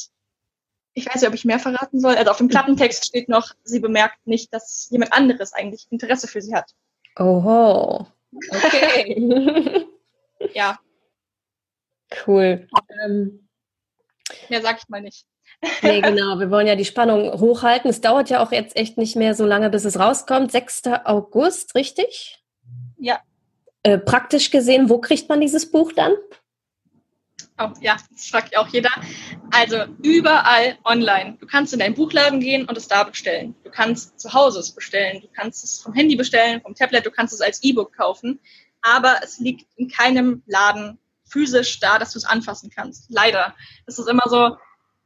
ich 0.94 1.06
weiß 1.06 1.16
nicht, 1.16 1.28
ob 1.28 1.34
ich 1.34 1.44
mehr 1.44 1.58
verraten 1.58 2.00
soll. 2.00 2.16
Also 2.16 2.30
auf 2.30 2.38
dem 2.38 2.48
Klappentext 2.48 3.06
steht 3.06 3.28
noch, 3.28 3.54
sie 3.62 3.80
bemerkt 3.80 4.26
nicht, 4.26 4.52
dass 4.52 4.88
jemand 4.90 5.12
anderes 5.12 5.52
eigentlich 5.52 5.86
Interesse 5.90 6.28
für 6.28 6.42
sie 6.42 6.54
hat. 6.54 6.74
Oho. 7.16 8.06
Okay. 8.50 9.86
ja. 10.54 10.78
Cool. 12.26 12.68
Ähm, 13.04 13.48
mehr 14.48 14.62
sag 14.62 14.78
ich 14.78 14.88
mal 14.88 15.00
nicht. 15.00 15.26
Nee, 15.82 16.00
genau. 16.00 16.38
Wir 16.38 16.50
wollen 16.50 16.66
ja 16.66 16.76
die 16.76 16.84
Spannung 16.84 17.40
hochhalten. 17.40 17.90
Es 17.90 18.00
dauert 18.00 18.30
ja 18.30 18.42
auch 18.42 18.52
jetzt 18.52 18.76
echt 18.76 18.98
nicht 18.98 19.16
mehr 19.16 19.34
so 19.34 19.44
lange, 19.44 19.70
bis 19.70 19.84
es 19.84 19.98
rauskommt. 19.98 20.52
6. 20.52 20.82
August, 21.04 21.74
richtig? 21.74 22.38
Ja. 22.98 23.20
Äh, 23.82 23.98
praktisch 23.98 24.50
gesehen, 24.50 24.88
wo 24.88 24.98
kriegt 24.98 25.28
man 25.28 25.40
dieses 25.40 25.70
Buch 25.70 25.92
dann? 25.92 26.12
Oh, 27.60 27.70
ja, 27.80 27.96
das 28.12 28.28
fragt 28.28 28.56
auch 28.56 28.68
jeder. 28.68 28.90
Also 29.50 29.84
überall 30.02 30.78
online. 30.84 31.38
Du 31.40 31.46
kannst 31.46 31.72
in 31.72 31.80
deinen 31.80 31.96
Buchladen 31.96 32.38
gehen 32.38 32.66
und 32.66 32.76
es 32.76 32.86
da 32.86 33.02
bestellen. 33.02 33.56
Du 33.64 33.70
kannst 33.70 34.20
zu 34.20 34.32
Hause 34.32 34.60
es 34.60 34.70
bestellen. 34.70 35.20
Du 35.22 35.28
kannst 35.34 35.64
es 35.64 35.80
vom 35.80 35.92
Handy 35.92 36.14
bestellen, 36.14 36.60
vom 36.60 36.76
Tablet. 36.76 37.04
Du 37.04 37.10
kannst 37.10 37.34
es 37.34 37.40
als 37.40 37.62
E-Book 37.64 37.96
kaufen. 37.96 38.38
Aber 38.80 39.16
es 39.24 39.40
liegt 39.40 39.66
in 39.76 39.88
keinem 39.88 40.42
Laden 40.46 40.98
physisch 41.24 41.80
da, 41.80 41.98
dass 41.98 42.12
du 42.12 42.18
es 42.18 42.24
anfassen 42.24 42.70
kannst. 42.70 43.06
Leider. 43.10 43.54
Es 43.86 43.98
ist 43.98 44.08
immer 44.08 44.24
so, 44.26 44.56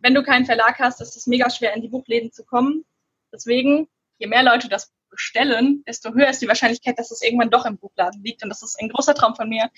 wenn 0.03 0.15
du 0.15 0.23
keinen 0.23 0.47
Verlag 0.47 0.79
hast, 0.81 1.01
ist 1.01 1.17
es 1.17 1.27
mega 1.27 1.49
schwer, 1.49 1.75
in 1.75 1.83
die 1.83 1.89
Buchläden 1.89 2.33
zu 2.33 2.45
kommen. 2.45 2.85
Deswegen, 3.33 3.89
je 4.19 4.27
mehr 4.27 4.43
Leute 4.43 4.69
das 4.69 4.93
bestellen, 5.09 5.85
desto 5.87 6.13
höher 6.13 6.29
ist 6.29 6.43
die 6.43 6.49
Wahrscheinlichkeit, 6.49 6.99
dass 6.99 7.11
es 7.11 7.23
irgendwann 7.23 7.51
doch 7.51 7.65
im 7.65 7.79
Buchladen 7.79 8.23
liegt. 8.23 8.43
Und 8.43 8.51
das 8.51 8.63
ist 8.63 8.81
ein 8.81 8.89
großer 8.89 9.15
Traum 9.15 9.37
von 9.37 9.49
mir. 9.49 9.71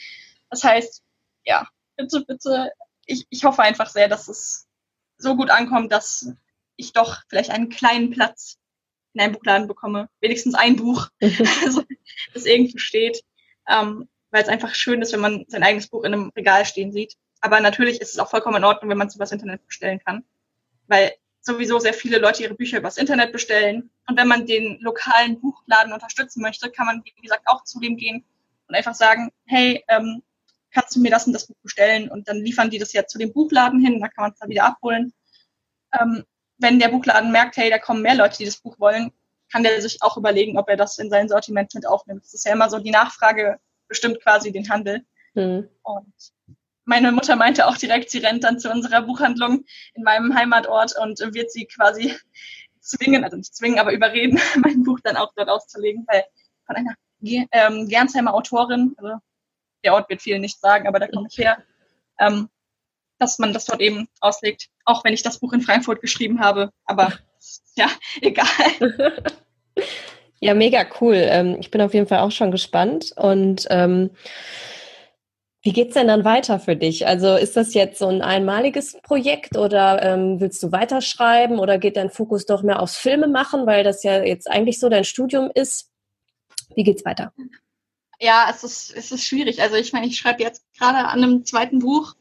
Das 0.48 0.64
heißt, 0.64 1.02
ja, 1.44 1.68
bitte, 1.96 2.24
bitte, 2.26 2.72
ich, 3.04 3.26
ich 3.28 3.44
hoffe 3.44 3.62
einfach 3.62 3.90
sehr, 3.90 4.08
dass 4.08 4.28
es 4.28 4.66
so 5.18 5.36
gut 5.36 5.50
ankommt, 5.50 5.92
dass 5.92 6.32
ich 6.76 6.92
doch 6.92 7.22
vielleicht 7.28 7.50
einen 7.50 7.68
kleinen 7.68 8.10
Platz 8.10 8.56
in 9.12 9.20
einem 9.20 9.34
Buchladen 9.34 9.68
bekomme. 9.68 10.08
Wenigstens 10.20 10.54
ein 10.54 10.76
Buch, 10.76 11.08
also, 11.20 11.84
das 12.32 12.46
irgendwo 12.46 12.78
steht. 12.78 13.22
Ähm, 13.68 14.08
weil 14.30 14.42
es 14.42 14.48
einfach 14.48 14.74
schön 14.74 15.00
ist, 15.00 15.12
wenn 15.12 15.20
man 15.20 15.44
sein 15.48 15.62
eigenes 15.62 15.88
Buch 15.88 16.02
in 16.02 16.12
einem 16.12 16.32
Regal 16.34 16.64
stehen 16.64 16.92
sieht. 16.92 17.14
Aber 17.44 17.60
natürlich 17.60 18.00
ist 18.00 18.14
es 18.14 18.18
auch 18.18 18.30
vollkommen 18.30 18.56
in 18.56 18.64
Ordnung, 18.64 18.90
wenn 18.90 18.96
man 18.96 19.08
es 19.08 19.16
übers 19.16 19.30
Internet 19.30 19.66
bestellen 19.66 20.00
kann. 20.02 20.24
Weil 20.86 21.12
sowieso 21.42 21.78
sehr 21.78 21.92
viele 21.92 22.16
Leute 22.16 22.42
ihre 22.42 22.54
Bücher 22.54 22.78
übers 22.78 22.96
Internet 22.96 23.32
bestellen. 23.32 23.90
Und 24.08 24.16
wenn 24.16 24.28
man 24.28 24.46
den 24.46 24.80
lokalen 24.80 25.38
Buchladen 25.42 25.92
unterstützen 25.92 26.40
möchte, 26.40 26.70
kann 26.70 26.86
man, 26.86 27.02
wie 27.04 27.20
gesagt, 27.20 27.42
auch 27.44 27.62
zu 27.64 27.80
dem 27.80 27.98
gehen 27.98 28.24
und 28.66 28.74
einfach 28.74 28.94
sagen, 28.94 29.30
hey, 29.44 29.84
ähm, 29.88 30.22
kannst 30.72 30.96
du 30.96 31.00
mir 31.00 31.10
das 31.10 31.26
und 31.26 31.34
das 31.34 31.46
Buch 31.46 31.58
bestellen? 31.62 32.10
Und 32.10 32.28
dann 32.28 32.38
liefern 32.38 32.70
die 32.70 32.78
das 32.78 32.94
ja 32.94 33.06
zu 33.06 33.18
dem 33.18 33.34
Buchladen 33.34 33.78
hin, 33.78 34.00
da 34.00 34.08
kann 34.08 34.22
man 34.22 34.32
es 34.32 34.38
dann 34.38 34.48
wieder 34.48 34.64
abholen. 34.64 35.12
Ähm, 36.00 36.24
wenn 36.56 36.78
der 36.78 36.88
Buchladen 36.88 37.30
merkt, 37.30 37.58
hey, 37.58 37.68
da 37.68 37.76
kommen 37.76 38.00
mehr 38.00 38.14
Leute, 38.14 38.38
die 38.38 38.46
das 38.46 38.56
Buch 38.56 38.80
wollen, 38.80 39.12
kann 39.52 39.64
der 39.64 39.82
sich 39.82 40.02
auch 40.02 40.16
überlegen, 40.16 40.56
ob 40.56 40.70
er 40.70 40.78
das 40.78 40.96
in 40.96 41.10
sein 41.10 41.28
Sortiment 41.28 41.74
mit 41.74 41.86
aufnimmt. 41.86 42.24
Das 42.24 42.32
ist 42.32 42.46
ja 42.46 42.54
immer 42.54 42.70
so, 42.70 42.78
die 42.78 42.90
Nachfrage 42.90 43.60
bestimmt 43.86 44.22
quasi 44.22 44.50
den 44.50 44.70
Handel. 44.70 45.04
Mhm. 45.34 45.68
Und 45.82 46.14
meine 46.84 47.12
Mutter 47.12 47.36
meinte 47.36 47.66
auch 47.66 47.76
direkt, 47.76 48.10
sie 48.10 48.18
rennt 48.18 48.44
dann 48.44 48.58
zu 48.58 48.70
unserer 48.70 49.02
Buchhandlung 49.02 49.64
in 49.94 50.02
meinem 50.02 50.34
Heimatort 50.34 50.94
und 51.00 51.18
wird 51.34 51.50
sie 51.50 51.66
quasi 51.66 52.14
zwingen, 52.80 53.24
also 53.24 53.36
nicht 53.36 53.54
zwingen, 53.54 53.78
aber 53.78 53.92
überreden, 53.92 54.38
mein 54.56 54.82
Buch 54.82 55.00
dann 55.02 55.16
auch 55.16 55.32
dort 55.36 55.48
auszulegen, 55.48 56.04
weil 56.06 56.24
von 56.66 56.76
einer 56.76 56.94
ähm, 57.52 57.88
Gernsheimer 57.88 58.34
Autorin, 58.34 58.94
also 58.98 59.16
der 59.82 59.94
Ort 59.94 60.08
wird 60.10 60.22
viel 60.22 60.38
nicht 60.38 60.60
sagen, 60.60 60.86
aber 60.86 60.98
da 60.98 61.08
komme 61.08 61.28
ich 61.30 61.38
her, 61.38 61.62
ähm, 62.18 62.48
dass 63.18 63.38
man 63.38 63.52
das 63.52 63.64
dort 63.66 63.80
eben 63.80 64.08
auslegt, 64.20 64.68
auch 64.84 65.04
wenn 65.04 65.14
ich 65.14 65.22
das 65.22 65.38
Buch 65.38 65.52
in 65.52 65.60
Frankfurt 65.60 66.00
geschrieben 66.00 66.40
habe. 66.40 66.70
Aber 66.84 67.12
ja, 67.76 67.88
egal. 68.20 69.22
Ja, 70.40 70.54
mega 70.54 70.84
cool. 71.00 71.16
Ähm, 71.16 71.56
ich 71.58 71.70
bin 71.70 71.80
auf 71.80 71.94
jeden 71.94 72.06
Fall 72.06 72.18
auch 72.18 72.32
schon 72.32 72.50
gespannt. 72.50 73.12
Und 73.16 73.66
ähm, 73.70 74.10
wie 75.64 75.72
geht's 75.72 75.94
denn 75.94 76.06
dann 76.06 76.24
weiter 76.24 76.60
für 76.60 76.76
dich? 76.76 77.06
Also 77.06 77.34
ist 77.34 77.56
das 77.56 77.74
jetzt 77.74 77.98
so 77.98 78.06
ein 78.06 78.22
einmaliges 78.22 78.96
Projekt 79.02 79.56
oder 79.56 80.02
ähm, 80.02 80.38
willst 80.40 80.62
du 80.62 80.70
weiterschreiben 80.70 81.58
oder 81.58 81.78
geht 81.78 81.96
dein 81.96 82.10
Fokus 82.10 82.46
doch 82.46 82.62
mehr 82.62 82.80
aufs 82.80 82.96
Filme 82.96 83.26
machen, 83.26 83.66
weil 83.66 83.82
das 83.82 84.02
ja 84.02 84.22
jetzt 84.22 84.48
eigentlich 84.48 84.78
so 84.78 84.88
dein 84.88 85.04
Studium 85.04 85.50
ist? 85.54 85.90
Wie 86.76 86.84
geht's 86.84 87.04
weiter? 87.04 87.32
ja, 88.20 88.46
es 88.50 88.64
ist, 88.64 88.94
es 88.96 89.12
ist 89.12 89.24
schwierig. 89.26 89.60
Also 89.62 89.76
ich 89.76 89.92
meine, 89.92 90.06
ich 90.06 90.16
schreibe 90.18 90.42
jetzt 90.42 90.64
gerade 90.78 90.98
an 90.98 91.22
einem 91.22 91.44
zweiten 91.44 91.78
Buch. 91.78 92.14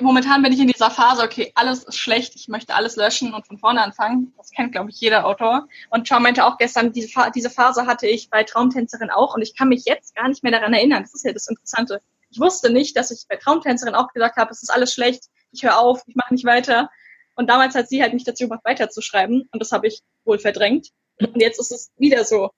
momentan 0.00 0.42
bin 0.42 0.52
ich 0.52 0.60
in 0.60 0.68
dieser 0.68 0.90
Phase, 0.90 1.22
okay, 1.22 1.52
alles 1.54 1.84
ist 1.84 1.96
schlecht, 1.96 2.34
ich 2.36 2.48
möchte 2.48 2.74
alles 2.74 2.96
löschen 2.96 3.34
und 3.34 3.46
von 3.46 3.58
vorne 3.58 3.82
anfangen. 3.82 4.32
Das 4.36 4.50
kennt, 4.50 4.72
glaube 4.72 4.90
ich, 4.90 5.00
jeder 5.00 5.26
Autor. 5.26 5.68
Und 5.90 6.06
Sean 6.06 6.22
meinte 6.22 6.44
auch 6.44 6.58
gestern, 6.58 6.92
diese, 6.92 7.08
diese 7.34 7.50
Phase 7.50 7.86
hatte 7.86 8.06
ich 8.06 8.30
bei 8.30 8.44
Traumtänzerin 8.44 9.10
auch 9.10 9.34
und 9.34 9.42
ich 9.42 9.56
kann 9.56 9.68
mich 9.68 9.84
jetzt 9.86 10.14
gar 10.14 10.28
nicht 10.28 10.42
mehr 10.42 10.52
daran 10.52 10.72
erinnern. 10.72 11.02
Das 11.02 11.14
ist 11.14 11.24
ja 11.24 11.32
das 11.32 11.48
Interessante. 11.48 12.00
Ich 12.30 12.40
wusste 12.40 12.70
nicht, 12.70 12.96
dass 12.96 13.10
ich 13.10 13.24
bei 13.28 13.36
Traumtänzerin 13.36 13.94
auch 13.94 14.12
gesagt 14.12 14.36
habe, 14.36 14.50
es 14.50 14.62
ist 14.62 14.70
alles 14.70 14.92
schlecht, 14.92 15.24
ich 15.52 15.62
höre 15.62 15.78
auf, 15.78 16.02
ich 16.06 16.14
mache 16.14 16.34
nicht 16.34 16.44
weiter. 16.44 16.90
Und 17.34 17.48
damals 17.48 17.74
hat 17.74 17.88
sie 17.88 18.02
halt 18.02 18.14
mich 18.14 18.24
dazu 18.24 18.44
gebracht, 18.44 18.64
weiterzuschreiben 18.64 19.48
und 19.50 19.60
das 19.60 19.72
habe 19.72 19.86
ich 19.86 20.02
wohl 20.24 20.38
verdrängt. 20.38 20.88
Und 21.20 21.40
jetzt 21.40 21.58
ist 21.60 21.72
es 21.72 21.90
wieder 21.96 22.24
so. 22.24 22.50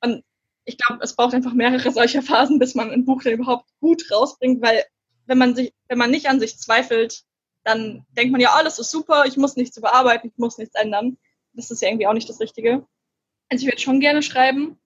Und 0.00 0.24
ich 0.64 0.76
glaube, 0.76 1.02
es 1.02 1.16
braucht 1.16 1.34
einfach 1.34 1.52
mehrere 1.52 1.90
solcher 1.90 2.22
Phasen, 2.22 2.58
bis 2.58 2.74
man 2.74 2.90
ein 2.90 3.04
Buch 3.04 3.22
dann 3.22 3.32
überhaupt 3.34 3.68
gut 3.80 4.10
rausbringt, 4.10 4.62
weil 4.62 4.84
wenn 5.26 5.38
man 5.38 5.54
sich, 5.54 5.72
wenn 5.88 5.98
man 5.98 6.10
nicht 6.10 6.28
an 6.28 6.40
sich 6.40 6.58
zweifelt, 6.58 7.24
dann 7.64 8.06
denkt 8.10 8.32
man 8.32 8.40
ja, 8.40 8.52
alles 8.52 8.78
ist 8.78 8.90
super, 8.90 9.24
ich 9.26 9.36
muss 9.36 9.56
nichts 9.56 9.76
überarbeiten, 9.76 10.30
ich 10.30 10.38
muss 10.38 10.58
nichts 10.58 10.74
ändern. 10.74 11.18
Das 11.52 11.70
ist 11.70 11.82
ja 11.82 11.88
irgendwie 11.88 12.06
auch 12.06 12.12
nicht 12.12 12.28
das 12.28 12.40
Richtige. 12.40 12.86
Also 13.48 13.62
ich 13.62 13.66
würde 13.66 13.80
schon 13.80 14.00
gerne 14.00 14.22
schreiben, 14.22 14.78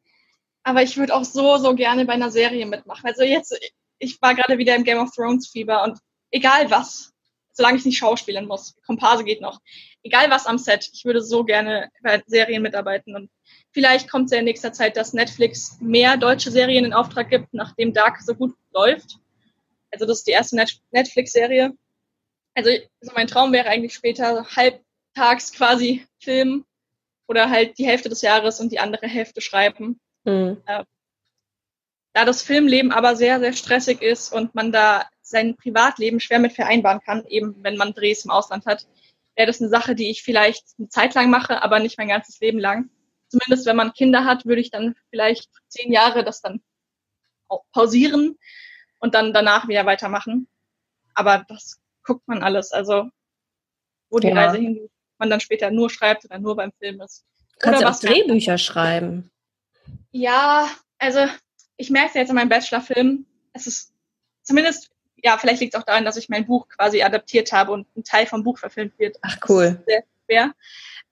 aber 0.62 0.82
ich 0.82 0.96
würde 0.96 1.14
auch 1.14 1.24
so, 1.24 1.58
so 1.58 1.74
gerne 1.74 2.04
bei 2.06 2.12
einer 2.12 2.30
Serie 2.30 2.66
mitmachen. 2.66 3.06
Also 3.06 3.22
jetzt, 3.22 3.58
ich 4.02 4.20
war 4.20 4.34
gerade 4.34 4.58
wieder 4.58 4.74
im 4.74 4.84
Game 4.84 4.98
of 4.98 5.14
Thrones 5.14 5.48
Fieber 5.48 5.84
und 5.84 5.98
egal 6.30 6.70
was, 6.70 7.12
solange 7.52 7.78
ich 7.78 7.84
nicht 7.84 7.98
schauspielen 7.98 8.46
muss, 8.46 8.74
Komparse 8.84 9.24
geht 9.24 9.40
noch, 9.40 9.60
egal 10.02 10.28
was 10.30 10.46
am 10.46 10.58
Set, 10.58 10.90
ich 10.92 11.04
würde 11.04 11.22
so 11.22 11.44
gerne 11.44 11.88
bei 12.02 12.20
Serien 12.26 12.62
mitarbeiten 12.62 13.14
und 13.14 13.30
vielleicht 13.70 14.10
kommt 14.10 14.26
es 14.26 14.32
ja 14.32 14.38
in 14.38 14.44
nächster 14.44 14.72
Zeit, 14.72 14.96
dass 14.96 15.12
Netflix 15.12 15.78
mehr 15.80 16.16
deutsche 16.16 16.50
Serien 16.50 16.84
in 16.84 16.92
Auftrag 16.92 17.30
gibt, 17.30 17.54
nachdem 17.54 17.92
Dark 17.92 18.20
so 18.20 18.34
gut 18.34 18.54
läuft. 18.72 19.18
Also 19.92 20.04
das 20.06 20.18
ist 20.18 20.26
die 20.26 20.32
erste 20.32 20.56
Net 20.56 20.80
Netflix-Serie. 20.90 21.72
Also 22.54 22.70
so 23.00 23.12
mein 23.14 23.28
Traum 23.28 23.52
wäre 23.52 23.68
eigentlich 23.68 23.94
später 23.94 24.46
halbtags 24.56 25.52
quasi 25.52 26.04
filmen 26.18 26.64
oder 27.28 27.50
halt 27.50 27.78
die 27.78 27.86
Hälfte 27.86 28.08
des 28.08 28.22
Jahres 28.22 28.60
und 28.60 28.72
die 28.72 28.78
andere 28.78 29.06
Hälfte 29.06 29.40
schreiben. 29.40 30.00
Mhm. 30.24 30.62
Äh, 30.66 30.84
da 32.12 32.24
das 32.24 32.42
Filmleben 32.42 32.92
aber 32.92 33.16
sehr, 33.16 33.40
sehr 33.40 33.52
stressig 33.52 34.02
ist 34.02 34.32
und 34.32 34.54
man 34.54 34.72
da 34.72 35.06
sein 35.22 35.56
Privatleben 35.56 36.20
schwer 36.20 36.38
mit 36.38 36.52
vereinbaren 36.52 37.00
kann, 37.00 37.24
eben 37.26 37.56
wenn 37.62 37.76
man 37.76 37.94
Drehs 37.94 38.24
im 38.24 38.30
Ausland 38.30 38.66
hat, 38.66 38.86
wäre 39.34 39.46
das 39.46 39.60
eine 39.60 39.70
Sache, 39.70 39.94
die 39.94 40.10
ich 40.10 40.22
vielleicht 40.22 40.64
eine 40.78 40.88
Zeit 40.88 41.14
lang 41.14 41.30
mache, 41.30 41.62
aber 41.62 41.78
nicht 41.78 41.96
mein 41.98 42.08
ganzes 42.08 42.38
Leben 42.40 42.58
lang. 42.58 42.90
Zumindest 43.28 43.66
wenn 43.66 43.76
man 43.76 43.94
Kinder 43.94 44.24
hat, 44.24 44.44
würde 44.44 44.60
ich 44.60 44.70
dann 44.70 44.94
vielleicht 45.08 45.48
zehn 45.68 45.90
Jahre 45.90 46.22
das 46.22 46.42
dann 46.42 46.60
pausieren 47.72 48.38
und 48.98 49.14
dann 49.14 49.32
danach 49.32 49.68
wieder 49.68 49.86
weitermachen. 49.86 50.48
Aber 51.14 51.44
das 51.48 51.80
guckt 52.04 52.26
man 52.28 52.42
alles. 52.42 52.72
Also, 52.72 53.08
wo 54.10 54.18
die 54.18 54.28
ja. 54.28 54.34
Reise 54.34 54.58
hingeht, 54.58 54.90
man 55.18 55.30
dann 55.30 55.40
später 55.40 55.70
nur 55.70 55.88
schreibt 55.88 56.26
oder 56.26 56.38
nur 56.38 56.56
beim 56.56 56.72
Film 56.72 57.00
ist. 57.00 57.24
Kannst 57.58 57.80
oder 57.80 57.90
du 57.90 57.96
auch 57.96 58.00
Drehbücher 58.00 58.58
schreiben? 58.58 59.30
Ja, 60.10 60.68
also 60.98 61.26
ich 61.82 61.90
merke 61.90 62.08
es 62.08 62.14
jetzt 62.14 62.28
in 62.30 62.36
meinem 62.36 62.48
Bachelorfilm. 62.48 63.26
Es 63.52 63.66
ist 63.66 63.92
zumindest, 64.42 64.90
ja, 65.16 65.36
vielleicht 65.38 65.60
liegt 65.60 65.74
es 65.74 65.80
auch 65.80 65.84
daran, 65.84 66.04
dass 66.04 66.16
ich 66.16 66.28
mein 66.28 66.46
Buch 66.46 66.68
quasi 66.68 67.02
adaptiert 67.02 67.52
habe 67.52 67.72
und 67.72 67.86
ein 67.96 68.04
Teil 68.04 68.26
vom 68.26 68.42
Buch 68.42 68.58
verfilmt 68.58 68.98
wird. 68.98 69.18
Ach 69.22 69.36
cool. 69.48 69.82
sehr 69.86 70.04
schwer. 70.24 70.54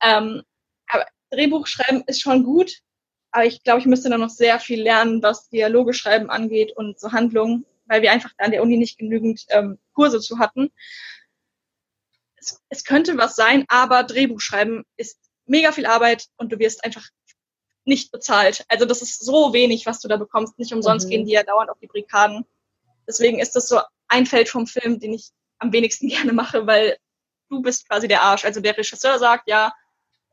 Ähm, 0.02 0.42
aber 0.86 1.06
Drehbuch 1.30 1.66
schreiben 1.66 2.02
ist 2.06 2.22
schon 2.22 2.44
gut, 2.44 2.80
aber 3.30 3.44
ich 3.44 3.62
glaube, 3.62 3.80
ich 3.80 3.86
müsste 3.86 4.08
da 4.10 4.18
noch 4.18 4.30
sehr 4.30 4.58
viel 4.58 4.82
lernen, 4.82 5.22
was 5.22 5.48
Dialoge 5.50 5.92
schreiben 5.92 6.30
angeht 6.30 6.72
und 6.76 6.98
so 6.98 7.12
Handlungen 7.12 7.66
weil 7.90 8.02
wir 8.02 8.12
einfach 8.12 8.32
an 8.38 8.52
der 8.52 8.62
Uni 8.62 8.76
nicht 8.78 8.98
genügend 8.98 9.44
ähm, 9.48 9.78
Kurse 9.92 10.20
zu 10.20 10.38
hatten. 10.38 10.70
Es, 12.36 12.62
es 12.68 12.84
könnte 12.84 13.18
was 13.18 13.34
sein, 13.34 13.64
aber 13.68 14.04
Drehbuch 14.04 14.40
schreiben 14.40 14.84
ist 14.96 15.18
mega 15.44 15.72
viel 15.72 15.86
Arbeit 15.86 16.28
und 16.36 16.52
du 16.52 16.58
wirst 16.60 16.84
einfach 16.84 17.04
nicht 17.84 18.12
bezahlt. 18.12 18.64
Also 18.68 18.84
das 18.84 19.02
ist 19.02 19.24
so 19.24 19.52
wenig, 19.52 19.86
was 19.86 20.00
du 20.00 20.08
da 20.08 20.16
bekommst. 20.16 20.58
Nicht 20.58 20.72
umsonst 20.72 21.06
mhm. 21.06 21.10
gehen 21.10 21.26
die 21.26 21.32
ja 21.32 21.42
dauernd 21.42 21.70
auf 21.70 21.78
die 21.78 21.86
Brikaden. 21.86 22.44
Deswegen 23.06 23.38
ist 23.38 23.56
das 23.56 23.68
so 23.68 23.80
ein 24.08 24.26
Feld 24.26 24.48
vom 24.48 24.66
Film, 24.66 25.00
den 25.00 25.14
ich 25.14 25.30
am 25.58 25.72
wenigsten 25.72 26.08
gerne 26.08 26.32
mache, 26.32 26.66
weil 26.66 26.98
du 27.48 27.62
bist 27.62 27.88
quasi 27.88 28.08
der 28.08 28.22
Arsch. 28.22 28.44
Also 28.44 28.60
der 28.60 28.76
Regisseur 28.76 29.18
sagt, 29.18 29.48
ja, 29.48 29.72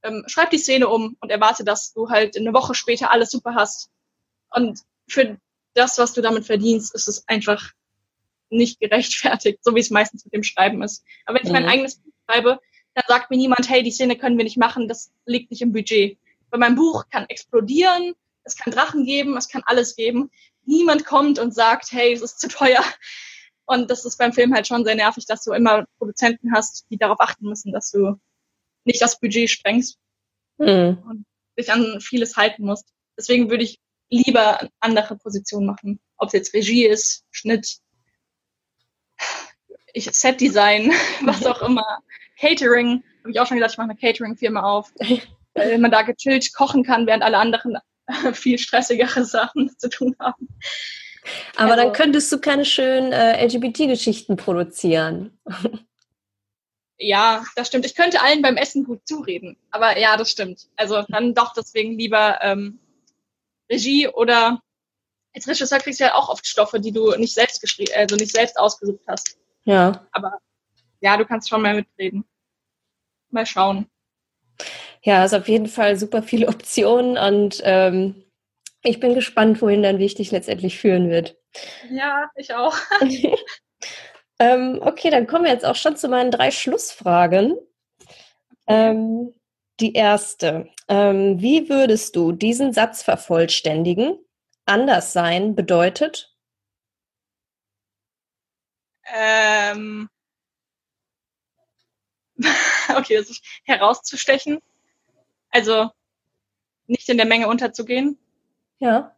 ähm, 0.04 0.24
schreib 0.28 0.52
die 0.52 0.58
Szene 0.58 0.88
um 0.88 1.18
und 1.20 1.30
erwarte, 1.30 1.64
dass 1.64 1.94
du 1.94 2.10
halt 2.10 2.38
eine 2.38 2.54
Woche 2.54 2.76
später 2.76 3.12
alles 3.12 3.32
super 3.32 3.56
hast. 3.56 3.90
Und 4.52 4.82
für 5.08 5.38
das, 5.74 5.98
was 5.98 6.14
du 6.14 6.22
damit 6.22 6.46
verdienst, 6.46 6.94
ist 6.94 7.08
es 7.08 7.28
einfach 7.28 7.72
nicht 8.50 8.80
gerechtfertigt, 8.80 9.60
so 9.64 9.76
wie 9.76 9.80
es 9.80 9.90
meistens 9.90 10.26
mit 10.26 10.34
dem 10.34 10.44
Schreiben 10.44 10.82
ist. 10.84 11.04
Aber 11.26 11.38
wenn 11.38 11.46
ich 11.46 11.52
mein 11.52 11.64
mhm. 11.64 11.70
eigenes 11.70 11.96
Buch 11.98 12.14
schreibe, 12.30 12.60
dann 12.94 13.04
sagt 13.08 13.30
mir 13.30 13.38
niemand, 13.38 13.70
hey, 13.70 13.84
die 13.84 13.92
Szene 13.92 14.18
können 14.18 14.38
wir 14.38 14.44
nicht 14.44 14.58
machen, 14.58 14.88
das 14.88 15.12
liegt 15.26 15.52
nicht 15.52 15.62
im 15.62 15.72
Budget. 15.72 16.18
Bei 16.50 16.58
meinem 16.58 16.76
Buch 16.76 17.06
kann 17.10 17.26
explodieren, 17.30 18.14
es 18.44 18.56
kann 18.56 18.72
Drachen 18.72 19.06
geben, 19.06 19.36
es 19.38 19.50
kann 19.50 19.64
alles 19.66 19.96
geben. 19.96 20.32
Niemand 20.66 21.06
kommt 21.06 21.40
und 21.40 21.54
sagt, 21.54 21.92
hey, 21.92 22.14
es 22.14 22.22
ist 22.22 22.40
zu 22.40 22.48
teuer. 22.48 22.84
Und 23.66 23.92
das 23.92 24.06
ist 24.06 24.18
beim 24.18 24.32
Film 24.32 24.54
halt 24.54 24.68
schon 24.68 24.86
sehr 24.86 24.96
nervig, 24.96 25.26
dass 25.26 25.44
du 25.44 25.52
immer 25.52 25.86
Produzenten 25.98 26.54
hast, 26.54 26.86
die 26.90 26.98
darauf 26.98 27.20
achten 27.20 27.48
müssen, 27.48 27.74
dass 27.74 27.92
du 27.92 28.18
nicht 28.86 29.02
das 29.02 29.20
Budget 29.20 29.50
sprengst 29.50 30.00
mhm. 30.58 31.04
und 31.08 31.26
dich 31.60 31.72
an 31.72 32.00
vieles 32.00 32.38
halten 32.38 32.64
musst. 32.64 32.94
Deswegen 33.18 33.50
würde 33.50 33.64
ich 33.64 33.80
lieber 34.10 34.70
andere 34.80 35.18
Positionen 35.18 35.66
machen. 35.66 36.00
Ob 36.18 36.28
es 36.28 36.34
jetzt 36.34 36.54
Regie 36.54 36.86
ist, 36.86 37.26
Schnitt, 37.32 37.80
ich 39.94 40.10
Set-Design, 40.10 40.92
was 41.24 41.46
auch 41.46 41.62
immer. 41.62 42.00
Catering, 42.40 43.04
habe 43.20 43.32
ich 43.32 43.40
auch 43.40 43.48
schon 43.48 43.58
gedacht, 43.58 43.72
ich 43.72 43.78
mache 43.78 43.90
eine 43.90 44.00
Catering-Firma 44.00 44.62
auf. 44.62 44.94
Weil 45.58 45.78
man 45.80 45.92
da 45.92 46.04
gechillt 46.04 46.54
kochen 46.54 46.84
kann, 46.84 47.08
während 47.08 47.24
alle 47.24 47.38
anderen 47.38 47.78
viel 48.34 48.60
stressigere 48.60 49.26
Sachen 49.26 49.72
zu 49.78 49.90
tun 49.90 50.16
haben. 50.20 50.48
Aber 51.56 51.74
also, 51.74 51.84
dann 51.84 51.94
könntest 51.94 52.32
du 52.32 52.40
keine 52.40 52.64
schönen 52.64 53.12
äh, 53.12 53.46
LGBT-Geschichten 53.46 54.38
produzieren. 54.38 55.40
Ja, 57.00 57.44
das 57.56 57.68
stimmt. 57.68 57.86
Ich 57.86 57.94
könnte 57.94 58.24
allen 58.24 58.42
beim 58.42 58.58
Essen 58.58 58.84
gut 58.84 59.08
zureden. 59.08 59.56
Aber 59.70 60.00
ja, 60.00 60.18
das 60.18 60.32
stimmt. 60.32 60.68
Also 60.78 61.04
dann 61.10 61.36
doch 61.36 61.54
deswegen 61.54 61.96
lieber 61.96 62.40
ähm, 62.42 62.80
Regie 63.70 64.08
oder 64.08 64.64
als 65.36 65.48
Regisseur 65.48 65.78
kriegst 65.78 66.00
du 66.00 66.06
ja 66.06 66.16
auch 66.16 66.30
oft 66.30 66.48
Stoffe, 66.48 66.80
die 66.80 66.92
du 66.92 67.16
nicht 67.16 67.36
selbst 67.36 67.62
geschrieben, 67.62 67.92
also 67.96 68.16
nicht 68.16 68.32
selbst 68.32 68.58
ausgesucht 68.58 69.04
hast. 69.08 69.38
Ja. 69.66 70.08
Aber 70.12 70.40
ja, 71.00 71.18
du 71.18 71.26
kannst 71.26 71.50
schon 71.50 71.62
mal 71.62 71.76
mitreden. 71.76 72.26
Mal 73.30 73.46
schauen. 73.46 73.88
Ja, 75.04 75.24
ist 75.24 75.34
auf 75.34 75.48
jeden 75.48 75.68
Fall 75.68 75.98
super 75.98 76.24
viele 76.24 76.48
Optionen 76.50 77.18
und 77.18 77.62
ähm, 77.64 78.24
ich 78.84 79.00
bin 79.00 79.16
gespannt, 79.16 79.62
wohin 79.62 79.84
dein 79.84 80.00
Weg 80.00 80.16
dich 80.16 80.32
letztendlich 80.32 80.80
führen 80.80 81.10
wird. 81.10 81.38
Ja, 81.90 82.30
ich 82.36 82.54
auch. 82.54 82.76
ähm, 84.40 84.80
okay, 84.82 85.10
dann 85.10 85.28
kommen 85.28 85.46
wir 85.46 85.52
jetzt 85.52 85.66
auch 85.66 85.76
schon 85.76 85.98
zu 85.98 86.08
meinen 86.08 86.32
drei 86.32 86.52
Schlussfragen. 86.52 87.58
Ähm, 88.68 89.34
die 89.80 89.94
erste. 89.94 90.70
Ähm, 90.88 91.42
wie 91.42 91.70
würdest 91.70 92.16
du 92.16 92.32
diesen 92.32 92.74
Satz 92.74 93.04
vervollständigen? 93.04 94.18
Anders 94.66 95.14
sein 95.14 95.56
bedeutet? 95.56 96.34
Ähm, 99.14 100.10
okay, 102.98 103.16
ist 103.16 103.44
herauszustechen. 103.64 104.60
Also 105.50 105.90
nicht 106.88 107.10
in 107.10 107.18
der 107.18 107.26
Menge 107.26 107.48
unterzugehen. 107.48 108.18
Ja. 108.80 109.16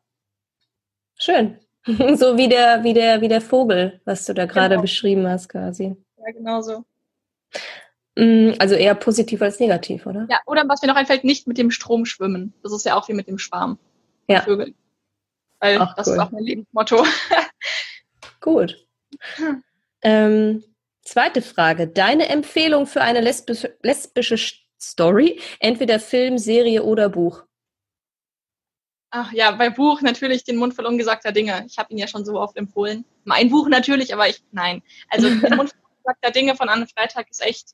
Schön. 1.16 1.60
so 1.86 2.38
wie 2.38 2.50
der, 2.50 2.84
wie 2.84 2.94
der, 2.94 3.22
wie 3.22 3.28
der 3.28 3.42
Vogel, 3.42 4.02
was 4.06 4.26
du 4.26 4.34
da 4.34 4.46
gerade 4.46 4.76
genau. 4.76 4.82
beschrieben 4.82 5.28
hast, 5.28 5.50
quasi. 5.50 5.96
Ja, 6.18 6.32
genau 6.34 6.62
so. 6.62 6.84
Mm, 8.16 8.52
also 8.60 8.76
eher 8.76 8.96
positiv 8.96 9.42
als 9.42 9.60
negativ, 9.60 10.06
oder? 10.06 10.28
Ja, 10.30 10.40
oder 10.46 10.68
was 10.68 10.82
mir 10.82 10.88
noch 10.88 10.96
einfällt, 10.96 11.24
nicht 11.24 11.48
mit 11.48 11.58
dem 11.58 11.72
Strom 11.72 12.06
schwimmen. 12.06 12.54
Das 12.64 12.74
ist 12.74 12.86
ja 12.86 12.96
auch 12.96 13.08
wie 13.08 13.14
mit 13.14 13.28
dem 13.28 13.38
Schwarm. 13.38 13.80
Ja. 14.28 14.42
Vögel. 14.42 14.74
Weil 15.60 15.80
Ach, 15.80 15.96
das 15.96 16.08
cool. 16.08 16.14
ist 16.14 16.20
auch 16.20 16.32
mein 16.32 16.44
Lebensmotto. 16.44 17.06
Gut. 18.42 18.86
Hm. 19.36 19.64
Ähm, 20.02 20.64
zweite 21.10 21.42
Frage. 21.42 21.88
Deine 21.88 22.30
Empfehlung 22.30 22.86
für 22.86 23.02
eine 23.02 23.22
lesbische, 23.22 23.78
lesbische 23.82 24.38
Story? 24.80 25.42
Entweder 25.60 26.00
Film, 26.00 26.38
Serie 26.38 26.84
oder 26.84 27.10
Buch? 27.10 27.44
Ach 29.12 29.32
ja, 29.32 29.52
bei 29.52 29.72
Buch 29.72 30.02
natürlich 30.02 30.44
den 30.44 30.58
Mund 30.58 30.76
voll 30.76 30.86
ungesagter 30.86 31.32
Dinge. 31.32 31.66
Ich 31.68 31.80
habe 31.80 31.92
ihn 31.92 31.98
ja 31.98 32.08
schon 32.08 32.26
so 32.26 32.40
oft 32.40 32.56
empfohlen. 32.58 33.06
Mein 33.24 33.50
Buch 33.50 33.68
natürlich, 33.68 34.14
aber 34.14 34.30
ich, 34.30 34.44
nein. 34.52 34.84
Also 35.10 35.28
den 35.30 35.56
Mund 35.56 35.72
voll 35.72 35.82
ungesagter 35.98 36.32
Dinge 36.32 36.56
von 36.56 36.70
Anne 36.70 36.88
Freitag 36.88 37.30
ist 37.30 37.42
echt 37.42 37.72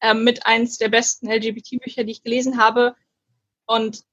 ähm, 0.00 0.22
mit 0.22 0.46
eins 0.46 0.78
der 0.78 0.88
besten 0.88 1.30
LGBT-Bücher, 1.30 2.04
die 2.04 2.12
ich 2.12 2.22
gelesen 2.22 2.58
habe. 2.58 2.94
Und 3.66 4.04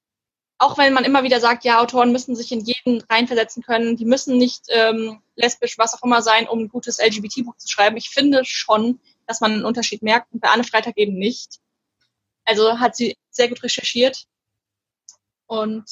auch 0.59 0.77
wenn 0.77 0.93
man 0.93 1.05
immer 1.05 1.23
wieder 1.23 1.39
sagt, 1.39 1.63
ja, 1.63 1.79
Autoren 1.79 2.11
müssen 2.11 2.35
sich 2.35 2.51
in 2.51 2.59
jeden 2.59 3.01
reinversetzen 3.09 3.63
können, 3.63 3.95
die 3.95 4.05
müssen 4.05 4.37
nicht 4.37 4.65
ähm, 4.67 5.21
lesbisch, 5.35 5.77
was 5.77 5.93
auch 5.93 6.03
immer 6.03 6.21
sein, 6.21 6.49
um 6.49 6.59
ein 6.59 6.69
gutes 6.69 6.99
LGBT-Buch 6.99 7.55
zu 7.55 7.69
schreiben. 7.69 7.95
Ich 7.95 8.09
finde 8.09 8.43
schon, 8.43 8.99
dass 9.25 9.39
man 9.39 9.53
einen 9.53 9.65
Unterschied 9.65 10.03
merkt 10.03 10.33
und 10.33 10.41
bei 10.41 10.49
Anne 10.49 10.65
Freitag 10.65 10.97
eben 10.97 11.17
nicht. 11.17 11.59
Also 12.43 12.77
hat 12.79 12.97
sie 12.97 13.17
sehr 13.29 13.47
gut 13.47 13.63
recherchiert. 13.63 14.25
Und 15.47 15.85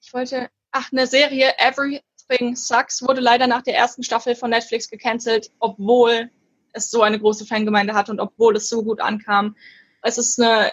ich 0.00 0.14
wollte, 0.14 0.48
ach, 0.70 0.92
eine 0.92 1.08
Serie, 1.08 1.54
Everything 1.58 2.54
Sucks, 2.54 3.02
wurde 3.02 3.20
leider 3.20 3.48
nach 3.48 3.62
der 3.62 3.74
ersten 3.74 4.04
Staffel 4.04 4.36
von 4.36 4.50
Netflix 4.50 4.88
gecancelt, 4.88 5.50
obwohl 5.58 6.30
es 6.72 6.90
so 6.90 7.02
eine 7.02 7.18
große 7.18 7.46
Fangemeinde 7.46 7.94
hat 7.94 8.10
und 8.10 8.20
obwohl 8.20 8.54
es 8.54 8.68
so 8.68 8.84
gut 8.84 9.00
ankam. 9.00 9.56
Es 10.02 10.18
ist 10.18 10.40
eine 10.40 10.70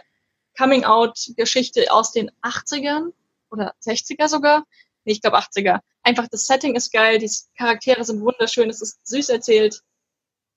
Coming-out-Geschichte 0.57 1.91
aus 1.91 2.11
den 2.11 2.31
80ern 2.41 3.11
oder 3.51 3.73
60er 3.83 4.27
sogar. 4.27 4.65
Nee, 5.05 5.13
ich 5.13 5.21
glaube 5.21 5.37
80er. 5.37 5.79
Einfach 6.01 6.27
das 6.27 6.47
Setting 6.47 6.75
ist 6.75 6.91
geil, 6.91 7.19
die 7.19 7.31
Charaktere 7.57 8.03
sind 8.03 8.21
wunderschön, 8.21 8.69
es 8.69 8.81
ist 8.81 9.05
süß 9.07 9.29
erzählt, 9.29 9.81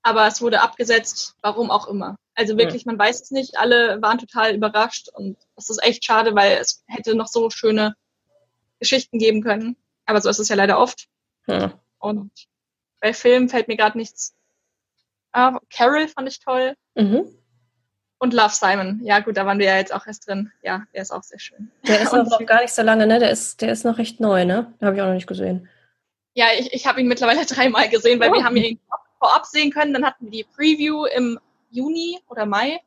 aber 0.03 0.27
es 0.27 0.41
wurde 0.41 0.61
abgesetzt, 0.61 1.35
warum 1.43 1.71
auch 1.71 1.89
immer. 1.89 2.17
Also 2.35 2.59
wirklich, 2.59 2.85
man 2.85 2.99
weiß 2.99 3.23
es 3.23 3.31
nicht, 3.31 3.57
alle 3.57 4.01
waren 4.03 4.19
total 4.19 4.55
überrascht 4.55 5.09
und 5.09 5.37
es 5.57 5.71
ist 5.71 5.83
echt 5.83 6.05
schade, 6.05 6.35
weil 6.35 6.59
es 6.59 6.85
hätte 6.87 7.15
noch 7.15 7.29
so 7.29 7.49
schöne 7.51 7.95
Geschichten 8.79 9.19
geben 9.19 9.43
können. 9.43 9.77
Aber 10.05 10.21
so 10.21 10.29
ist 10.29 10.39
es 10.39 10.49
ja 10.49 10.57
leider 10.57 10.79
oft. 10.79 11.09
Ja. 11.47 11.81
Und 11.99 12.31
bei 13.01 13.15
Filmen 13.15 13.49
fällt 13.49 13.69
mir 13.69 13.77
gerade 13.77 13.97
nichts. 13.97 14.35
Ah, 15.33 15.59
Carol 15.71 16.09
fand 16.09 16.29
ich 16.29 16.39
toll. 16.39 16.77
Mhm. 16.95 17.27
Und 18.19 18.33
Love 18.33 18.55
Simon. 18.55 19.01
Ja, 19.03 19.21
gut, 19.21 19.37
da 19.37 19.45
waren 19.45 19.59
wir 19.59 19.67
ja 19.67 19.77
jetzt 19.77 19.93
auch 19.93 20.07
erst 20.07 20.27
drin. 20.27 20.51
Ja, 20.63 20.85
der 20.95 21.03
ist 21.03 21.11
auch 21.11 21.23
sehr 21.23 21.39
schön. 21.39 21.71
Der 21.87 22.01
ist 22.01 22.13
noch 22.13 22.47
gar 22.47 22.63
nicht 22.63 22.75
so 22.75 22.83
lange, 22.83 23.07
ne? 23.07 23.19
Der 23.19 23.31
ist, 23.31 23.61
der 23.61 23.73
ist 23.73 23.85
noch 23.85 23.99
recht 23.99 24.21
neu, 24.21 24.45
ne? 24.45 24.73
Den 24.81 24.87
habe 24.87 24.97
ich 24.97 25.03
auch 25.03 25.07
noch 25.07 25.15
nicht 25.15 25.27
gesehen. 25.27 25.69
Ja, 26.35 26.47
ich, 26.59 26.73
ich 26.73 26.87
habe 26.87 27.01
ihn 27.01 27.09
mittlerweile 27.09 27.45
dreimal 27.47 27.89
gesehen, 27.89 28.19
weil 28.21 28.31
oh. 28.31 28.35
wir 28.35 28.45
haben 28.45 28.57
ihn 28.57 28.81
vorab 29.19 29.45
sehen 29.45 29.71
können. 29.71 29.93
Dann 29.93 30.05
hatten 30.05 30.25
wir 30.25 30.31
die 30.31 30.45
Preview 30.45 31.05
im 31.05 31.39
Juni 31.71 32.19
oder 32.29 32.47
Mai. 32.47 32.81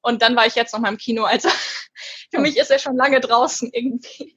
Und 0.00 0.22
dann 0.22 0.34
war 0.34 0.46
ich 0.46 0.54
jetzt 0.56 0.72
noch 0.72 0.80
mal 0.80 0.88
im 0.88 0.98
Kino. 0.98 1.24
Also 1.24 1.48
für 2.30 2.38
oh. 2.38 2.40
mich 2.40 2.56
ist 2.56 2.70
er 2.70 2.80
schon 2.80 2.96
lange 2.96 3.20
draußen 3.20 3.70
irgendwie. 3.72 4.36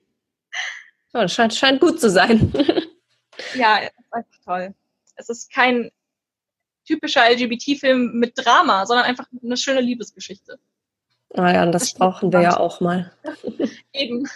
Oh, 1.13 1.21
das 1.21 1.33
scheint, 1.33 1.55
scheint 1.55 1.81
gut 1.81 1.99
zu 1.99 2.09
sein. 2.09 2.53
ja, 3.55 3.77
ist 3.77 3.93
einfach 4.11 4.39
toll. 4.45 4.75
Es 5.15 5.27
ist 5.29 5.51
kein 5.51 5.91
typischer 6.89 7.29
LGBT-Film 7.29 8.13
mit 8.13 8.33
Drama, 8.35 8.85
sondern 8.87 9.05
einfach 9.05 9.27
eine 9.43 9.57
schöne 9.57 9.81
Liebesgeschichte. 9.81 10.59
Ah 11.35 11.53
ja, 11.53 11.63
und 11.63 11.71
das, 11.71 11.83
das 11.83 11.93
brauchen 11.93 12.33
wir 12.33 12.41
ja 12.41 12.57
auch 12.57 12.81
mal. 12.81 13.13
Eben. 13.93 14.27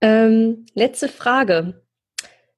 Ähm, 0.00 0.64
letzte 0.72 1.08
Frage. 1.08 1.82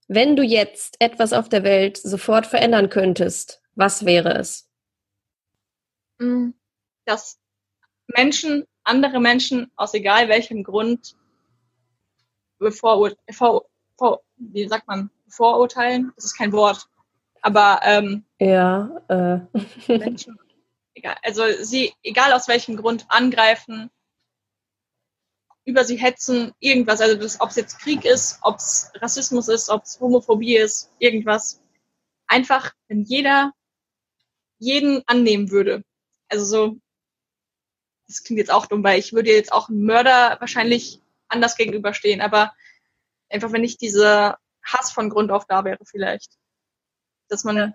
Wenn 0.07 0.37
du 0.37 0.45
jetzt 0.45 0.97
etwas 1.01 1.33
auf 1.33 1.49
der 1.49 1.65
Welt 1.65 1.97
sofort 1.97 2.47
verändern 2.47 2.89
könntest, 2.89 3.63
was 3.75 4.05
wäre 4.05 4.35
es? 4.39 4.69
Mm, 6.19 6.51
dass 7.05 7.41
Menschen, 8.07 8.65
andere 8.85 9.19
Menschen 9.19 9.73
aus 9.75 9.95
egal 9.95 10.29
welchem 10.29 10.63
Grund 10.63 11.17
bevor, 12.59 13.11
vor, 13.33 13.65
vor, 13.99 14.23
wie 14.37 14.69
sagt 14.69 14.87
man, 14.87 15.11
vorurteilen, 15.29 16.13
das 16.15 16.27
ist 16.27 16.39
kein 16.39 16.53
Wort, 16.53 16.87
aber 17.43 17.81
ähm, 17.83 18.25
ja, 18.39 19.03
äh. 19.09 19.99
Menschen, 19.99 20.39
egal, 20.95 21.17
also 21.23 21.43
sie, 21.61 21.93
egal 22.03 22.33
aus 22.33 22.49
welchem 22.49 22.77
Grund, 22.77 23.05
angreifen, 23.09 23.91
über 25.65 25.85
sie 25.85 25.97
hetzen, 25.97 26.53
irgendwas, 26.61 27.01
also 27.01 27.39
ob 27.41 27.51
es 27.51 27.57
jetzt 27.57 27.79
Krieg 27.81 28.05
ist, 28.05 28.39
ob 28.43 28.57
es 28.57 28.91
Rassismus 28.95 29.49
ist, 29.49 29.69
ob 29.69 29.83
es 29.83 30.01
Homophobie 30.01 30.57
ist, 30.57 30.91
irgendwas. 30.99 31.61
Einfach, 32.27 32.73
wenn 32.89 33.03
jeder 33.03 33.53
jeden 34.59 35.03
annehmen 35.07 35.51
würde. 35.51 35.85
Also 36.29 36.45
so, 36.45 36.77
das 38.07 38.23
klingt 38.23 38.39
jetzt 38.39 38.51
auch 38.53 38.67
dumm, 38.67 38.83
weil 38.85 38.99
ich 38.99 39.13
würde 39.13 39.31
jetzt 39.31 39.53
auch 39.53 39.69
einem 39.69 39.85
Mörder 39.85 40.37
wahrscheinlich 40.41 41.01
anders 41.29 41.57
gegenüberstehen, 41.57 42.21
aber 42.21 42.53
einfach, 43.29 43.53
wenn 43.53 43.63
nicht 43.63 43.81
dieser 43.81 44.39
Hass 44.63 44.93
von 44.93 45.11
Grund 45.11 45.33
auf 45.33 45.47
da 45.47 45.65
wäre 45.65 45.85
vielleicht 45.85 46.39
dass 47.33 47.45
man 47.45 47.75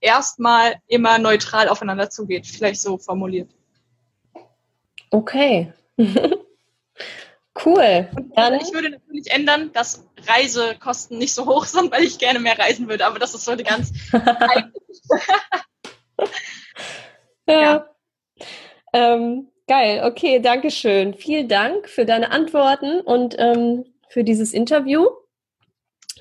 erstmal 0.00 0.76
immer 0.86 1.18
neutral 1.18 1.68
aufeinander 1.68 2.10
zugeht, 2.10 2.46
vielleicht 2.46 2.80
so 2.80 2.98
formuliert. 2.98 3.50
Okay. 5.10 5.72
cool. 7.64 8.08
Dann 8.34 8.54
ich 8.54 8.72
würde 8.72 8.90
natürlich 8.90 9.30
ändern, 9.30 9.72
dass 9.72 10.06
Reisekosten 10.26 11.18
nicht 11.18 11.34
so 11.34 11.46
hoch 11.46 11.64
sind, 11.64 11.90
weil 11.92 12.04
ich 12.04 12.18
gerne 12.18 12.38
mehr 12.38 12.58
reisen 12.58 12.88
würde, 12.88 13.06
aber 13.06 13.18
das 13.18 13.34
ist 13.34 13.44
so 13.44 13.56
die 13.56 13.64
ganz 13.64 13.92
ja. 14.12 14.40
ja. 17.48 17.88
Ähm, 18.92 19.48
geil, 19.66 20.02
okay, 20.04 20.40
danke 20.40 20.70
schön. 20.70 21.14
Vielen 21.14 21.48
Dank 21.48 21.88
für 21.88 22.06
deine 22.06 22.30
Antworten 22.30 23.00
und 23.00 23.36
ähm, 23.38 23.84
für 24.08 24.24
dieses 24.24 24.52
Interview. 24.52 25.08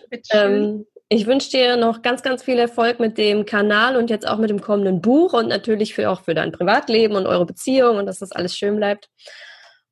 Bitte 0.09 0.38
ähm, 0.38 0.86
ich 1.10 1.26
wünsche 1.26 1.49
dir 1.49 1.78
noch 1.78 2.01
ganz, 2.01 2.22
ganz 2.22 2.43
viel 2.43 2.60
Erfolg 2.60 2.99
mit 2.99 3.18
dem 3.18 3.45
Kanal 3.45 3.95
und 3.95 4.10
jetzt 4.10 4.28
auch 4.28 4.38
mit 4.38 4.49
dem 4.49 4.62
kommenden 4.62 5.01
Buch 5.01 5.34
und 5.34 5.47
natürlich 5.47 5.93
für, 5.93 6.10
auch 6.10 6.22
für 6.22 6.34
dein 6.34 6.51
Privatleben 6.51 7.16
und 7.16 7.28
eure 7.28 7.45
Beziehung 7.45 7.97
und 7.97 8.05
dass 8.05 8.20
das 8.20 8.34
alles 8.34 8.58
schön 8.58 8.76
bleibt. 8.76 9.10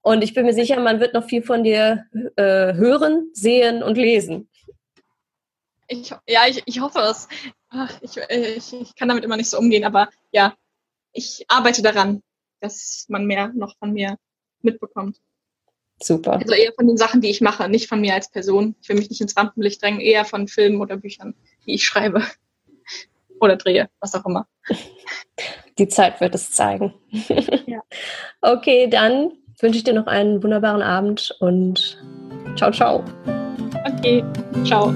Und 0.02 0.24
ich 0.24 0.34
bin 0.34 0.46
mir 0.46 0.54
sicher, 0.54 0.80
man 0.80 1.00
wird 1.00 1.14
noch 1.14 1.26
viel 1.26 1.42
von 1.42 1.64
dir 1.64 2.06
äh, 2.36 2.74
hören, 2.74 3.30
sehen 3.34 3.82
und 3.82 3.98
lesen. 3.98 4.50
Ich, 5.88 6.14
ja, 6.28 6.48
ich, 6.48 6.64
ich 6.66 6.82
hoffe 6.82 7.00
es. 7.00 7.28
Ich, 8.02 8.18
ich, 8.18 8.74
ich 8.74 8.96
kann 8.96 9.08
damit 9.08 9.24
immer 9.24 9.38
nicht 9.38 9.50
so 9.50 9.58
umgehen, 9.58 9.84
aber 9.84 10.10
ja, 10.32 10.54
ich 11.12 11.46
arbeite 11.48 11.82
daran, 11.82 12.22
dass 12.60 13.06
man 13.10 13.26
mehr 13.26 13.52
noch 13.54 13.78
von 13.78 13.94
mir 13.94 14.18
mitbekommt. 14.62 15.18
Super. 16.02 16.34
Also 16.34 16.54
eher 16.54 16.74
von 16.74 16.88
den 16.88 16.98
Sachen, 16.98 17.22
die 17.22 17.30
ich 17.30 17.42
mache, 17.42 17.70
nicht 17.70 17.88
von 17.88 18.02
mir 18.02 18.14
als 18.14 18.30
Person. 18.30 18.76
Ich 18.82 18.90
will 18.90 18.98
mich 18.98 19.10
nicht 19.10 19.22
ins 19.22 19.38
Rampenlicht 19.38 19.82
drängen, 19.82 20.02
eher 20.02 20.26
von 20.26 20.48
Filmen 20.48 20.82
oder 20.82 20.98
Büchern, 20.98 21.36
die 21.66 21.76
ich 21.76 21.86
schreibe 21.86 22.22
oder 23.40 23.56
drehe, 23.56 23.90
was 24.00 24.14
auch 24.16 24.26
immer. 24.26 24.48
Die 25.78 25.88
Zeit 25.88 26.22
wird 26.22 26.36
es 26.36 26.52
zeigen. 26.52 26.94
Ja. 27.68 27.82
Okay, 28.42 28.88
dann 28.88 29.32
wünsche 29.60 29.78
ich 29.78 29.84
dir 29.84 29.94
noch 29.94 30.08
einen 30.08 30.44
wunderbaren 30.44 30.82
Abend 30.82 31.36
und 31.40 31.98
ciao, 32.56 32.72
ciao. 32.72 33.04
Okay, 33.86 34.24
ciao. 34.64 34.94